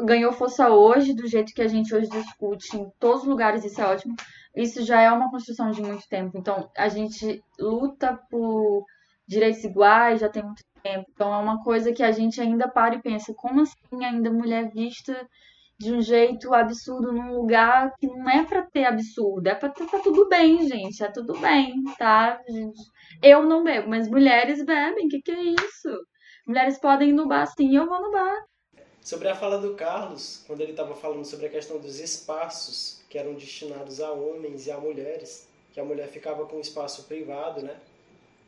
ganhou 0.00 0.32
força 0.32 0.68
hoje, 0.70 1.14
do 1.14 1.26
jeito 1.26 1.54
que 1.54 1.62
a 1.62 1.68
gente 1.68 1.94
hoje 1.94 2.08
discute 2.08 2.76
em 2.76 2.90
todos 2.98 3.22
os 3.22 3.28
lugares, 3.28 3.64
isso 3.64 3.80
é 3.80 3.86
ótimo. 3.86 4.16
Isso 4.54 4.82
já 4.82 5.00
é 5.00 5.10
uma 5.10 5.30
construção 5.30 5.70
de 5.70 5.80
muito 5.80 6.06
tempo. 6.08 6.36
Então, 6.36 6.70
a 6.76 6.88
gente 6.88 7.42
luta 7.58 8.18
por 8.30 8.84
direitos 9.26 9.64
iguais 9.64 10.20
já 10.20 10.28
tem 10.28 10.42
muito 10.42 10.62
tempo. 10.82 11.06
Então, 11.12 11.32
é 11.32 11.38
uma 11.38 11.62
coisa 11.62 11.92
que 11.92 12.02
a 12.02 12.12
gente 12.12 12.40
ainda 12.40 12.68
para 12.68 12.94
e 12.94 13.02
pensa: 13.02 13.32
como 13.34 13.62
assim 13.62 14.04
ainda 14.04 14.30
mulher 14.30 14.70
vista 14.70 15.28
de 15.78 15.92
um 15.92 16.00
jeito 16.00 16.52
absurdo 16.54 17.12
num 17.12 17.32
lugar 17.34 17.92
que 17.98 18.06
não 18.06 18.30
é 18.30 18.44
para 18.44 18.62
ter 18.62 18.84
absurdo, 18.84 19.46
é 19.48 19.54
para 19.54 19.68
ter 19.68 19.86
tá 19.86 19.98
tudo 19.98 20.28
bem, 20.28 20.66
gente, 20.68 21.02
é 21.02 21.10
tudo 21.10 21.38
bem, 21.38 21.82
tá? 21.98 22.40
Eu 23.22 23.42
não 23.42 23.64
bebo, 23.64 23.88
mas 23.88 24.08
mulheres 24.08 24.64
bebem, 24.64 25.08
que, 25.08 25.20
que 25.20 25.32
é 25.32 25.42
isso? 25.42 25.88
Mulheres 26.46 26.78
podem 26.78 27.10
ir 27.10 27.12
no 27.12 27.26
bar 27.26 27.46
sim, 27.46 27.76
eu 27.76 27.86
vou 27.86 28.00
no 28.00 28.12
bar. 28.12 28.44
Sobre 29.00 29.28
a 29.28 29.34
fala 29.34 29.58
do 29.58 29.74
Carlos, 29.74 30.44
quando 30.46 30.60
ele 30.60 30.70
estava 30.70 30.94
falando 30.94 31.24
sobre 31.24 31.46
a 31.46 31.50
questão 31.50 31.78
dos 31.78 31.98
espaços 31.98 33.02
que 33.10 33.18
eram 33.18 33.34
destinados 33.34 34.00
a 34.00 34.12
homens 34.12 34.66
e 34.66 34.70
a 34.70 34.78
mulheres, 34.78 35.48
que 35.72 35.80
a 35.80 35.84
mulher 35.84 36.06
ficava 36.08 36.46
com 36.46 36.56
um 36.56 36.60
espaço 36.60 37.04
privado, 37.04 37.62
né, 37.62 37.76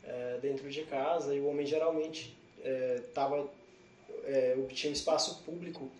é, 0.04 0.38
dentro 0.40 0.70
de 0.70 0.82
casa, 0.84 1.34
e 1.34 1.40
o 1.40 1.48
homem 1.48 1.66
geralmente 1.66 2.36
é, 2.62 3.02
tava, 3.12 3.48
é, 4.24 4.54
obtinha 4.56 4.92
espaço 4.92 5.42
público, 5.42 5.90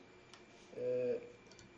é, 0.76 1.16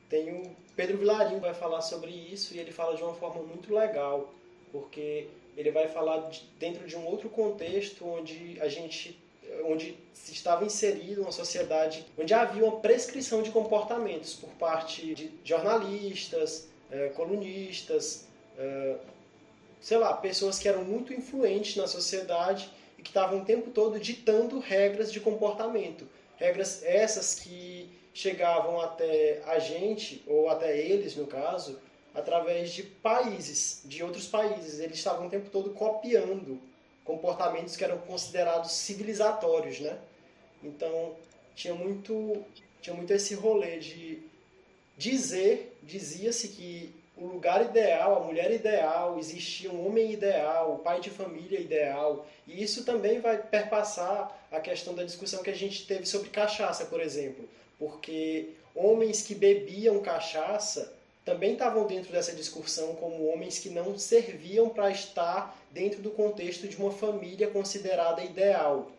tem 0.09 0.32
o 0.32 0.57
Pedro 0.74 0.99
Vilarinho 0.99 1.40
vai 1.40 1.55
falar 1.55 1.80
sobre 1.80 2.11
isso 2.11 2.55
e 2.55 2.59
ele 2.59 2.70
fala 2.70 2.97
de 2.97 3.03
uma 3.03 3.14
forma 3.14 3.42
muito 3.42 3.74
legal, 3.74 4.32
porque 4.70 5.28
ele 5.57 5.70
vai 5.70 5.88
falar 5.88 6.28
de, 6.28 6.42
dentro 6.59 6.86
de 6.86 6.97
um 6.97 7.07
outro 7.07 7.28
contexto 7.30 8.07
onde 8.07 8.59
a 8.61 8.68
gente 8.68 9.18
onde 9.64 9.97
se 10.12 10.32
estava 10.32 10.64
inserido 10.64 11.22
uma 11.22 11.30
sociedade 11.30 12.05
onde 12.18 12.34
havia 12.34 12.64
uma 12.64 12.80
prescrição 12.80 13.42
de 13.42 13.51
comportamentos 13.51 14.34
por 14.34 14.51
parte 14.51 15.14
de 15.14 15.30
jornalistas, 15.44 16.68
é, 16.90 17.09
colunistas, 17.11 18.26
é, 18.59 18.97
sei 19.80 19.99
lá, 19.99 20.12
pessoas 20.14 20.59
que 20.59 20.68
eram 20.68 20.84
muito 20.84 21.12
influentes 21.12 21.76
na 21.76 21.86
sociedade 21.86 22.70
e 22.99 23.03
que 23.03 23.11
estavam 23.11 23.40
o 23.40 23.44
tempo 23.44 23.70
todo 23.70 23.99
ditando 24.01 24.59
regras 24.59 25.12
de 25.12 25.20
comportamento. 25.20 26.09
Regras 26.36 26.82
essas 26.84 27.34
que 27.34 27.75
chegavam 28.16 28.80
até 28.80 29.42
a 29.44 29.58
gente, 29.58 30.24
ou 30.26 30.48
até 30.48 30.74
eles 30.74 31.14
no 31.14 31.26
caso, 31.26 31.78
através 32.14 32.72
de 32.72 32.82
países, 32.82 33.82
de 33.84 34.02
outros 34.02 34.26
países. 34.26 34.80
Eles 34.80 34.96
estavam 34.96 35.26
o 35.26 35.30
tempo 35.30 35.50
todo 35.50 35.68
copiando 35.70 36.58
comportamentos 37.04 37.76
que 37.76 37.84
eram 37.84 37.98
considerados 37.98 38.72
civilizatórios, 38.72 39.80
né? 39.80 39.98
Então, 40.64 41.14
tinha 41.54 41.74
muito, 41.74 42.42
tinha 42.80 42.96
muito 42.96 43.12
esse 43.12 43.34
rolê 43.34 43.78
de 43.78 44.22
dizer, 44.96 45.76
dizia-se 45.82 46.48
que 46.48 46.94
o 47.18 47.26
lugar 47.26 47.66
ideal, 47.66 48.16
a 48.16 48.24
mulher 48.24 48.50
ideal, 48.50 49.18
existia 49.18 49.70
um 49.70 49.86
homem 49.86 50.10
ideal, 50.10 50.72
o 50.72 50.78
pai 50.78 51.00
de 51.00 51.10
família 51.10 51.60
ideal. 51.60 52.26
E 52.46 52.62
isso 52.62 52.82
também 52.82 53.20
vai 53.20 53.36
perpassar 53.36 54.34
a 54.50 54.58
questão 54.58 54.94
da 54.94 55.04
discussão 55.04 55.42
que 55.42 55.50
a 55.50 55.54
gente 55.54 55.86
teve 55.86 56.06
sobre 56.06 56.30
cachaça, 56.30 56.86
por 56.86 57.00
exemplo. 57.00 57.46
Porque 57.78 58.54
homens 58.74 59.22
que 59.22 59.34
bebiam 59.34 60.00
cachaça 60.00 60.94
também 61.24 61.54
estavam 61.54 61.86
dentro 61.86 62.12
dessa 62.12 62.32
discussão 62.32 62.94
como 62.94 63.26
homens 63.26 63.58
que 63.58 63.68
não 63.68 63.98
serviam 63.98 64.68
para 64.68 64.90
estar 64.90 65.60
dentro 65.70 66.00
do 66.00 66.10
contexto 66.10 66.68
de 66.68 66.76
uma 66.76 66.92
família 66.92 67.48
considerada 67.48 68.22
ideal 68.22 68.90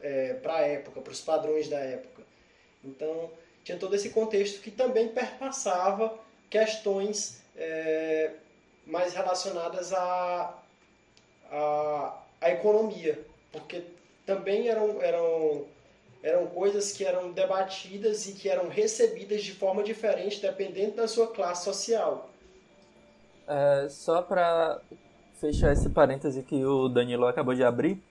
é, 0.00 0.34
para 0.34 0.56
a 0.56 0.60
época, 0.62 1.00
para 1.00 1.12
os 1.12 1.20
padrões 1.20 1.68
da 1.68 1.78
época. 1.78 2.22
Então, 2.82 3.30
tinha 3.62 3.76
todo 3.76 3.94
esse 3.94 4.10
contexto 4.10 4.60
que 4.60 4.70
também 4.70 5.08
perpassava 5.08 6.18
questões 6.48 7.40
é, 7.56 8.30
mais 8.86 9.12
relacionadas 9.12 9.92
à, 9.92 10.62
à, 11.50 12.22
economia, 12.50 13.20
porque 13.50 13.82
também 14.24 14.68
eram, 14.68 15.02
eram, 15.02 15.66
eram 16.26 16.46
coisas 16.46 16.92
que 16.92 17.04
eram 17.04 17.30
debatidas 17.30 18.26
e 18.26 18.32
que 18.32 18.48
eram 18.48 18.68
recebidas 18.68 19.44
de 19.44 19.52
forma 19.52 19.82
diferente 19.82 20.42
dependendo 20.42 20.96
da 20.96 21.06
sua 21.06 21.28
classe 21.28 21.64
social. 21.64 22.28
É, 23.46 23.86
só 23.88 24.20
para 24.22 24.80
fechar 25.40 25.72
esse 25.72 25.88
parêntese 25.88 26.42
que 26.42 26.64
o 26.64 26.88
Danilo 26.88 27.26
acabou 27.26 27.54
de 27.54 27.62
abrir, 27.62 28.02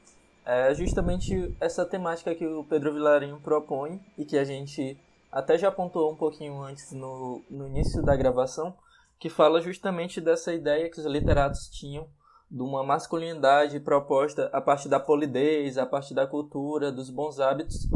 é 0.45 0.73
justamente 0.73 1.53
essa 1.59 1.85
temática 1.85 2.33
que 2.33 2.45
o 2.45 2.63
Pedro 2.63 2.93
Vilarinho 2.93 3.39
propõe 3.41 3.99
e 4.17 4.23
que 4.23 4.37
a 4.37 4.45
gente 4.45 4.97
até 5.29 5.57
já 5.57 5.67
apontou 5.67 6.09
um 6.09 6.15
pouquinho 6.15 6.61
antes 6.61 6.93
no, 6.93 7.43
no 7.49 7.67
início 7.67 8.01
da 8.01 8.15
gravação, 8.15 8.73
que 9.19 9.29
fala 9.29 9.59
justamente 9.59 10.21
dessa 10.21 10.53
ideia 10.53 10.89
que 10.89 10.99
os 10.99 11.05
literatos 11.05 11.67
tinham 11.67 12.07
de 12.49 12.61
uma 12.61 12.83
masculinidade 12.83 13.79
proposta 13.79 14.49
a 14.53 14.61
partir 14.61 14.87
da 14.87 14.99
polidez, 14.99 15.77
a 15.77 15.85
partir 15.85 16.13
da 16.13 16.27
cultura, 16.27 16.91
dos 16.91 17.09
bons 17.09 17.39
hábitos, 17.39 17.87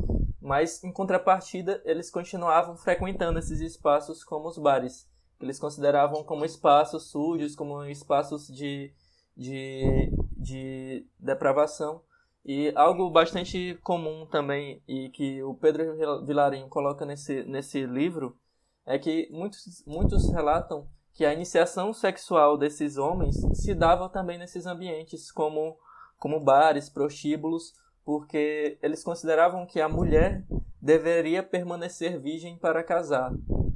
mas 0.42 0.84
em 0.84 0.92
contrapartida 0.92 1.82
eles 1.86 2.10
continuavam 2.10 2.78
frequentando 2.78 3.40
esses 3.40 3.60
espaços 3.60 4.24
como 4.24 4.48
os 4.48 4.58
bares, 4.58 5.08
que 5.38 5.46
eles 5.46 5.60
consideravam 5.60 6.24
como 6.24 6.46
espaços 6.46 7.10
sujos, 7.10 7.56
como 7.56 7.84
espaços 7.86 8.48
de, 8.48 8.94
de, 9.36 10.12
de 10.38 11.08
depravação. 11.20 12.02
E 12.46 12.72
algo 12.76 13.10
bastante 13.12 13.78
comum 13.84 14.26
também, 14.26 14.82
e 14.88 15.10
que 15.10 15.44
o 15.44 15.54
Pedro 15.54 16.26
Vilarinho 16.26 16.70
coloca 16.70 17.06
nesse, 17.06 17.44
nesse 17.44 17.86
livro, 17.86 18.38
é 18.86 18.98
que 18.98 19.30
muitos, 19.30 19.84
muitos 19.86 20.32
relatam 20.32 20.88
que 21.14 21.26
a 21.26 21.34
iniciação 21.34 21.94
sexual 21.94 22.58
desses 22.58 22.98
homens 22.98 23.36
se 23.54 23.76
dava 23.76 24.08
também 24.10 24.38
nesses 24.38 24.66
ambientes, 24.66 25.32
como, 25.32 25.78
como 26.18 26.40
bares, 26.40 26.90
prostíbulos, 26.90 27.74
porque 28.10 28.80
eles 28.82 29.04
consideravam 29.04 29.68
que 29.68 29.80
a 29.80 29.88
mulher 29.88 30.44
deveria 30.82 31.44
permanecer 31.44 32.20
virgem 32.20 32.58
para 32.58 32.84
casar, 32.84 33.32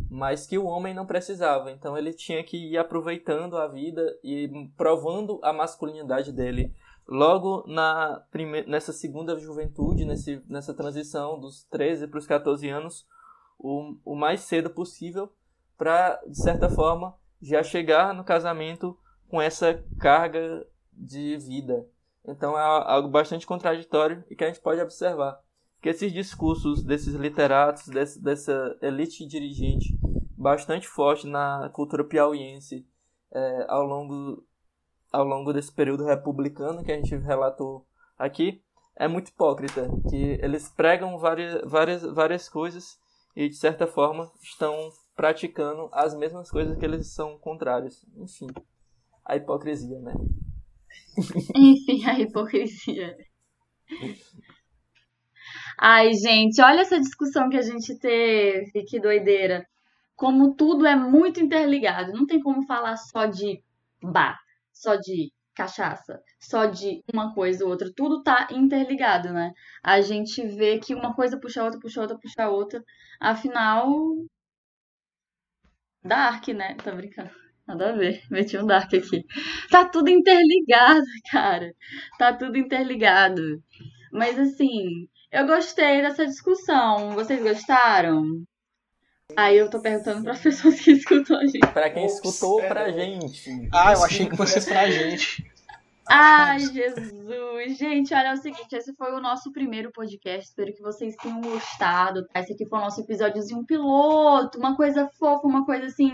mas 0.10 0.48
que 0.48 0.58
o 0.58 0.66
homem 0.66 0.92
não 0.92 1.06
precisava. 1.06 1.70
Então 1.70 1.96
ele 1.96 2.12
tinha 2.12 2.44
que 2.44 2.58
ir 2.58 2.80
aproveitando 2.80 3.56
a 3.56 3.68
vida 3.68 4.02
e 4.24 4.50
provando 4.76 5.40
a 5.44 5.54
masculinidade 5.54 6.32
dele. 6.32 6.74
Logo 7.08 7.64
na 7.68 8.26
prime... 8.32 8.64
nessa 8.64 8.92
segunda 8.92 9.38
juventude, 9.38 10.04
nesse, 10.04 10.42
nessa 10.50 10.74
transição 10.74 11.40
dos 11.40 11.66
13 11.66 12.08
para 12.08 12.18
os 12.18 12.26
14 12.26 12.68
anos, 12.68 13.06
o, 13.60 13.96
o 14.04 14.16
mais 14.16 14.42
cedo 14.42 14.72
possível, 14.72 15.32
para, 15.78 16.20
de 16.26 16.42
certa 16.42 16.72
forma, 16.72 17.14
já 17.40 17.62
chegar 17.62 18.16
no 18.16 18.24
casamento 18.24 18.98
com 19.30 19.40
essa 19.40 19.86
carga 20.00 20.66
de 20.92 21.38
vida. 21.38 21.86
Então 22.26 22.58
é 22.58 22.62
algo 22.62 23.10
bastante 23.10 23.46
contraditório 23.46 24.24
e 24.30 24.36
que 24.36 24.44
a 24.44 24.48
gente 24.48 24.62
pode 24.62 24.82
observar 24.82 25.40
que 25.82 25.90
esses 25.90 26.14
discursos 26.14 26.84
desses 26.84 27.14
literatos, 27.14 27.88
desse, 27.88 28.22
dessa 28.22 28.78
elite 28.82 29.26
dirigente 29.26 29.98
bastante 30.38 30.88
forte 30.88 31.28
na 31.28 31.70
cultura 31.74 32.04
piauiense 32.04 32.88
é, 33.32 33.66
ao, 33.68 33.84
longo, 33.84 34.46
ao 35.12 35.26
longo 35.26 35.52
desse 35.52 35.72
período 35.72 36.06
republicano 36.06 36.84
que 36.84 36.92
a 36.92 36.96
gente 36.96 37.16
relatou 37.18 37.86
aqui, 38.18 38.64
é 38.96 39.08
muito 39.08 39.30
hipócrita, 39.30 39.90
que 40.10 40.40
eles 40.42 40.70
pregam 40.70 41.18
várias, 41.18 41.62
várias, 41.70 42.04
várias 42.04 42.48
coisas 42.48 42.98
e 43.36 43.50
de 43.50 43.56
certa 43.56 43.88
forma 43.88 44.32
estão 44.42 44.92
praticando 45.16 45.90
as 45.92 46.16
mesmas 46.16 46.50
coisas 46.50 46.78
que 46.78 46.86
eles 46.86 47.08
são 47.08 47.38
contrários. 47.40 48.06
Enfim, 48.16 48.48
a 49.26 49.36
hipocrisia, 49.36 50.00
né? 50.00 50.14
Enfim, 51.56 52.06
a 52.06 52.20
hipocrisia. 52.20 53.16
Ai, 55.80 56.14
gente, 56.14 56.62
olha 56.62 56.82
essa 56.82 57.00
discussão 57.00 57.50
que 57.50 57.58
a 57.58 57.62
gente 57.62 57.98
teve, 58.00 58.84
que 58.86 59.00
doideira. 59.00 59.66
Como 60.16 60.56
tudo 60.56 60.86
é 60.86 60.96
muito 60.96 61.40
interligado. 61.42 62.14
Não 62.14 62.26
tem 62.26 62.40
como 62.42 62.66
falar 62.66 62.98
só 62.98 63.26
de 63.26 63.62
bar, 64.02 64.40
só 64.72 64.96
de 64.96 65.32
cachaça, 65.56 66.20
só 66.40 66.66
de 66.66 67.04
uma 67.14 67.34
coisa 67.34 67.64
ou 67.66 67.72
outra. 67.72 67.92
Tudo 67.96 68.24
tá 68.24 68.48
interligado, 68.52 69.32
né? 69.34 69.52
A 69.84 70.02
gente 70.02 70.46
vê 70.48 70.80
que 70.80 70.96
uma 70.96 71.14
coisa 71.16 71.40
puxa 71.40 71.62
a 71.62 71.66
outra, 71.66 71.80
puxa 71.80 72.00
a 72.02 72.04
outra, 72.04 72.20
puxa 72.20 72.44
a 72.44 72.50
outra. 72.50 72.84
Afinal, 73.20 73.88
Dark, 76.04 76.48
né? 76.50 76.76
Tô 76.76 76.96
brincando. 76.96 77.43
Nada 77.68 77.90
a 77.90 77.92
ver. 77.94 78.22
Meti 78.30 78.58
um 78.58 78.66
Dark 78.66 78.94
aqui. 78.94 79.26
Tá 79.70 79.86
tudo 79.86 80.10
interligado, 80.10 81.06
cara. 81.32 81.74
Tá 82.18 82.34
tudo 82.34 82.58
interligado. 82.58 83.64
Mas 84.12 84.38
assim, 84.38 85.08
eu 85.32 85.48
gostei 85.48 86.02
dessa 86.02 86.26
discussão. 86.26 87.12
Vocês 87.12 87.42
gostaram? 87.42 88.44
Aí 89.36 89.58
eu 89.58 89.70
tô 89.70 89.82
perguntando 89.82 90.24
para 90.24 90.34
as 90.34 90.42
pessoas 90.44 90.80
que 90.80 90.92
escutam 90.92 91.38
a 91.40 91.46
gente. 91.46 91.60
Para 91.74 91.90
quem 91.90 92.06
escutou 92.06 92.62
pra 92.62 92.92
gente. 92.92 93.70
Ah, 93.74 93.94
eu 93.94 94.04
achei 94.04 94.28
que 94.28 94.36
fosse 94.38 94.64
pra 94.66 94.90
gente. 94.90 95.52
Ai, 96.10 96.60
Jesus! 96.60 97.78
Gente, 97.78 98.14
olha 98.14 98.28
é 98.30 98.34
o 98.34 98.38
seguinte, 98.38 98.74
esse 98.74 98.94
foi 98.94 99.14
o 99.14 99.22
nosso 99.22 99.52
primeiro 99.54 99.90
podcast. 99.92 100.50
Espero 100.50 100.74
que 100.74 100.82
vocês 100.82 101.16
tenham 101.16 101.40
gostado, 101.40 102.28
tá? 102.28 102.42
Esse 102.42 102.54
aqui 102.54 102.66
foi 102.68 102.78
o 102.78 102.82
nosso 102.82 103.00
episódiozinho 103.02 103.66
piloto, 103.66 104.60
uma 104.60 104.76
coisa 104.76 105.10
fofa, 105.18 105.48
uma 105.48 105.66
coisa 105.66 105.86
assim, 105.86 106.14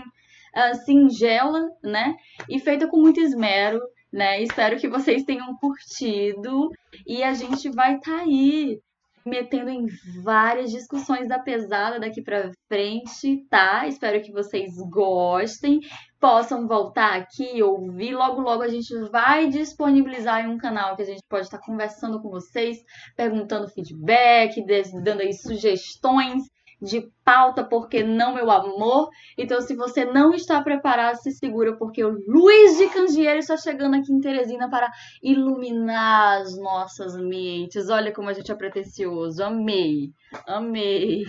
uh, 0.56 0.74
singela, 0.84 1.68
né? 1.82 2.14
E 2.48 2.58
feita 2.58 2.88
com 2.88 2.98
muito 2.98 3.20
esmero, 3.20 3.80
né? 4.12 4.42
Espero 4.42 4.78
que 4.78 4.88
vocês 4.88 5.24
tenham 5.24 5.56
curtido. 5.56 6.70
E 7.06 7.22
a 7.22 7.34
gente 7.34 7.70
vai 7.70 7.96
estar 7.96 8.18
tá 8.18 8.22
aí 8.22 8.78
metendo 9.24 9.68
em 9.68 9.86
várias 10.22 10.70
discussões 10.70 11.28
da 11.28 11.38
pesada 11.38 12.00
daqui 12.00 12.22
para 12.22 12.50
frente, 12.68 13.44
tá? 13.48 13.86
Espero 13.86 14.22
que 14.22 14.32
vocês 14.32 14.74
gostem, 14.90 15.80
possam 16.18 16.66
voltar 16.66 17.14
aqui, 17.16 17.62
ouvir. 17.62 18.14
Logo, 18.14 18.40
logo 18.40 18.62
a 18.62 18.68
gente 18.68 18.94
vai 19.10 19.48
disponibilizar 19.48 20.44
em 20.44 20.48
um 20.48 20.58
canal 20.58 20.96
que 20.96 21.02
a 21.02 21.06
gente 21.06 21.22
pode 21.28 21.44
estar 21.44 21.58
conversando 21.58 22.20
com 22.20 22.30
vocês, 22.30 22.78
perguntando 23.16 23.68
feedback, 23.68 24.64
dando 25.02 25.20
aí 25.20 25.32
sugestões 25.34 26.44
de 26.80 27.10
pauta, 27.24 27.62
porque 27.64 28.02
não, 28.02 28.34
meu 28.34 28.50
amor. 28.50 29.10
Então, 29.36 29.60
se 29.60 29.74
você 29.76 30.04
não 30.04 30.32
está 30.32 30.62
preparado, 30.62 31.16
se 31.16 31.32
segura, 31.32 31.76
porque 31.76 32.02
o 32.04 32.18
Luiz 32.26 32.78
de 32.78 32.88
Candeeiro 32.88 33.38
está 33.38 33.56
chegando 33.56 33.96
aqui 33.96 34.12
em 34.12 34.20
Teresina 34.20 34.70
para 34.70 34.90
iluminar 35.22 36.40
as 36.40 36.56
nossas 36.56 37.16
mentes. 37.16 37.88
Olha 37.88 38.12
como 38.12 38.28
a 38.28 38.32
gente 38.32 38.50
é 38.50 38.54
pretencioso. 38.54 39.42
Amei, 39.42 40.12
amei. 40.46 41.24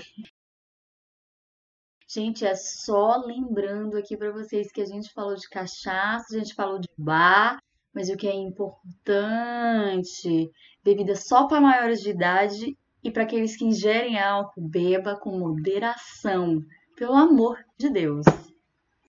Gente, 2.08 2.46
é 2.46 2.56
só 2.56 3.16
lembrando 3.26 3.98
aqui 3.98 4.18
para 4.18 4.32
vocês 4.32 4.72
que 4.72 4.82
a 4.82 4.86
gente 4.86 5.14
falou 5.14 5.36
de 5.36 5.48
cachaça, 5.50 6.36
a 6.36 6.40
gente 6.40 6.54
falou 6.54 6.78
de 6.78 6.90
bar, 6.98 7.58
mas 7.94 8.10
o 8.10 8.18
que 8.18 8.28
é 8.28 8.36
importante, 8.36 8.92
bebida 10.84 11.16
só 11.16 11.48
para 11.48 11.62
maiores 11.62 12.02
de 12.02 12.10
idade 12.10 12.78
e 13.04 13.10
para 13.10 13.24
aqueles 13.24 13.58
que 13.58 13.66
ingerem 13.66 14.20
álcool, 14.20 14.62
beba 14.62 15.16
com 15.16 15.38
moderação, 15.38 16.62
pelo 16.96 17.14
amor 17.14 17.58
de 17.78 17.90
Deus. 17.90 18.26